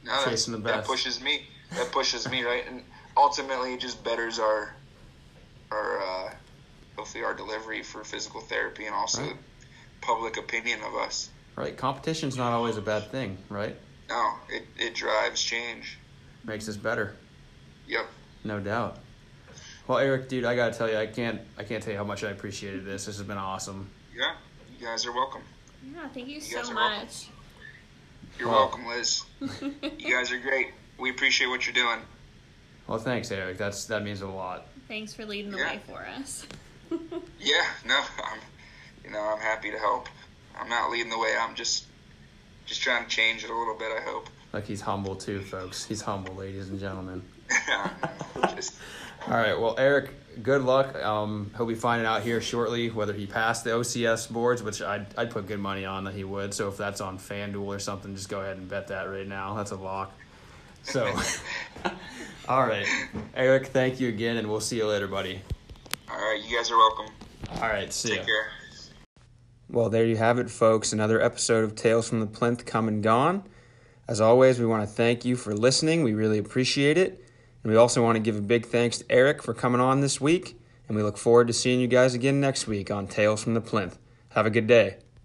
No, 0.03 0.25
Chasing 0.25 0.53
the 0.53 0.59
best. 0.59 0.77
that 0.77 0.87
pushes 0.87 1.21
me. 1.21 1.43
That 1.73 1.93
pushes 1.93 2.29
me 2.29 2.43
right, 2.43 2.65
and 2.69 2.83
ultimately 3.17 3.75
it 3.75 3.81
just 3.81 4.03
betters 4.03 4.39
our 4.39 4.75
our 5.71 6.01
uh, 6.01 6.35
hopefully 6.97 7.25
our 7.25 7.35
delivery 7.35 7.83
for 7.83 8.03
physical 8.05 8.41
therapy 8.41 8.87
and 8.87 8.95
also 8.95 9.23
Right. 9.23 9.37
public 10.01 10.37
opinion 10.37 10.81
of 10.83 10.95
us. 10.97 11.31
Right? 11.57 11.77
Competition's 11.77 12.37
not 12.37 12.53
always 12.53 12.77
a 12.77 12.83
bad 12.83 13.11
thing, 13.11 13.39
right? 13.49 13.77
No, 14.09 14.35
it 14.49 14.65
it 14.79 14.95
drives 14.95 15.41
change. 15.43 15.99
Makes 16.45 16.69
us 16.69 16.77
better. 16.77 17.15
Yep. 17.87 18.07
No 18.45 18.59
doubt. 18.61 18.99
Well, 19.87 19.99
Eric, 19.99 20.29
dude, 20.29 20.45
I 20.45 20.55
gotta 20.57 20.77
tell 20.77 20.89
you, 20.89 20.97
I 20.97 21.07
can't, 21.07 21.41
I 21.59 21.65
can't 21.65 21.83
tell 21.83 21.93
you 21.93 21.99
how 21.99 22.05
much 22.05 22.23
I 22.25 22.31
appreciated 22.31 22.85
this. 22.85 23.07
This 23.07 23.19
has 23.19 23.27
been 23.27 23.37
awesome. 23.39 23.91
Yeah. 24.17 24.35
You 24.79 24.87
guys 24.87 25.05
are 25.05 25.13
welcome. 25.13 25.43
Yeah, 25.93 26.09
thank 26.15 26.29
you, 26.29 26.41
guys 26.41 26.49
so 26.51 26.59
are 26.73 26.75
welcome. 26.75 26.99
much. 27.01 27.29
You're 28.39 28.49
Well- 28.49 28.59
welcome, 28.59 28.87
Liz. 28.87 29.23
You 29.99 30.15
guys 30.15 30.31
are 30.33 30.39
great. 30.39 30.69
We 31.01 31.11
appreciate 31.11 31.47
what 31.49 31.67
you're 31.67 31.75
doing. 31.75 31.99
Well, 32.87 32.99
thanks, 32.99 33.31
Eric. 33.31 33.57
That's 33.57 33.87
that 33.87 34.03
means 34.05 34.21
a 34.21 34.27
lot. 34.29 34.67
Thanks 34.87 35.15
for 35.15 35.25
leading 35.25 35.51
the 35.51 35.59
Yeah. 35.59 35.73
way 35.73 35.81
for 35.89 36.05
us. 36.19 36.47
Yeah, 37.43 37.65
no, 37.87 37.97
I'm, 37.97 38.39
you 39.05 39.11
know, 39.11 39.21
I'm 39.21 39.39
happy 39.41 39.71
to 39.71 39.79
help. 39.79 40.09
I'm 40.61 40.69
not 40.69 40.91
leading 40.91 41.09
the 41.09 41.19
way. 41.19 41.35
I'm 41.41 41.55
just, 41.55 41.87
just 42.67 42.83
trying 42.83 43.05
to 43.05 43.09
change 43.09 43.45
it 43.45 43.51
a 43.51 43.55
little 43.57 43.77
bit. 43.79 43.91
I 43.97 44.03
hope. 44.03 44.29
Like 44.53 44.67
he's 44.67 44.81
humble 44.83 45.15
too, 45.17 45.41
folks. 45.41 45.87
He's 45.87 46.03
humble, 46.03 46.35
ladies 46.35 46.69
and 46.69 46.79
gentlemen. 46.79 47.23
just, 48.55 48.75
All 49.27 49.35
right. 49.37 49.59
Well, 49.59 49.75
Eric, 49.79 50.11
good 50.43 50.63
luck. 50.63 50.95
Um, 50.97 51.51
he'll 51.57 51.65
be 51.67 51.75
finding 51.75 52.07
out 52.07 52.23
here 52.23 52.41
shortly 52.43 52.91
whether 52.91 53.15
he 53.15 53.27
passed 53.27 53.65
the 53.65 53.71
OCS 53.71 54.31
boards, 54.31 54.63
which 54.63 54.83
I'd, 54.83 55.07
I'd 55.17 55.31
put 55.31 55.47
good 55.47 55.61
money 55.61 55.85
on 55.87 56.05
that 56.05 56.15
he 56.15 56.25
would. 56.25 56.53
So 56.53 56.69
if 56.69 56.77
that's 56.77 57.01
on 57.01 57.19
FanDuel 57.19 57.65
or 57.65 57.79
something, 57.79 58.15
just 58.15 58.29
go 58.29 58.41
ahead 58.41 58.59
and 58.59 58.69
bet 58.69 58.89
that 58.89 59.05
right 59.05 59.27
now. 59.27 59.55
That's 59.55 59.71
a 59.71 59.77
lock. 59.77 60.13
So, 60.83 61.13
all 62.49 62.67
right, 62.67 62.87
Eric. 63.35 63.69
Thank 63.69 64.01
you 64.01 64.09
again, 64.09 64.37
and 64.37 64.49
we'll 64.49 64.61
see 64.61 64.77
you 64.77 64.87
later, 64.87 65.07
buddy. 65.07 65.41
all 66.11 66.17
right, 66.17 66.41
you 66.45 66.57
guys 66.57 66.71
are 66.71 66.77
welcome. 66.77 67.07
All 67.57 67.69
right. 67.69 67.93
See 67.93 68.11
ya. 68.11 68.17
Take 68.17 68.27
care. 68.27 68.47
Well, 69.69 69.89
there 69.89 70.05
you 70.05 70.17
have 70.17 70.39
it, 70.39 70.51
folks. 70.51 70.93
Another 70.93 71.21
episode 71.21 71.65
of 71.65 71.75
Tales 71.75 72.09
from 72.09 72.21
the 72.21 72.27
Plinth 72.27 72.65
come 72.67 72.89
and 72.89 73.03
gone. 73.03 73.45
As 74.09 74.21
always, 74.21 74.59
we 74.59 74.67
want 74.67 74.83
to 74.83 74.87
thank 74.89 75.25
you 75.25 75.37
for 75.37 75.55
listening. 75.55 76.03
We 76.03 76.15
really 76.15 76.39
appreciate 76.39 76.99
it. 76.99 77.25
And 77.63 77.71
we 77.71 77.79
also 77.79 78.03
want 78.03 78.17
to 78.17 78.21
give 78.21 78.37
a 78.37 78.41
big 78.41 78.67
thanks 78.67 78.99
to 78.99 79.05
Eric 79.11 79.43
for 79.43 79.55
coming 79.55 79.81
on 79.81 80.01
this 80.01 80.21
week. 80.21 80.59
And 80.89 80.97
we 80.97 81.03
look 81.05 81.17
forward 81.17 81.47
to 81.47 81.53
seeing 81.53 81.79
you 81.81 81.87
guys 81.87 82.15
again 82.15 82.41
next 82.41 82.67
week 82.67 82.91
on 82.91 83.07
Tales 83.07 83.45
from 83.45 83.55
the 83.55 83.61
Plinth. 83.61 83.97
Have 84.31 84.47
a 84.47 84.51
good 84.51 84.67
day. 84.67 84.97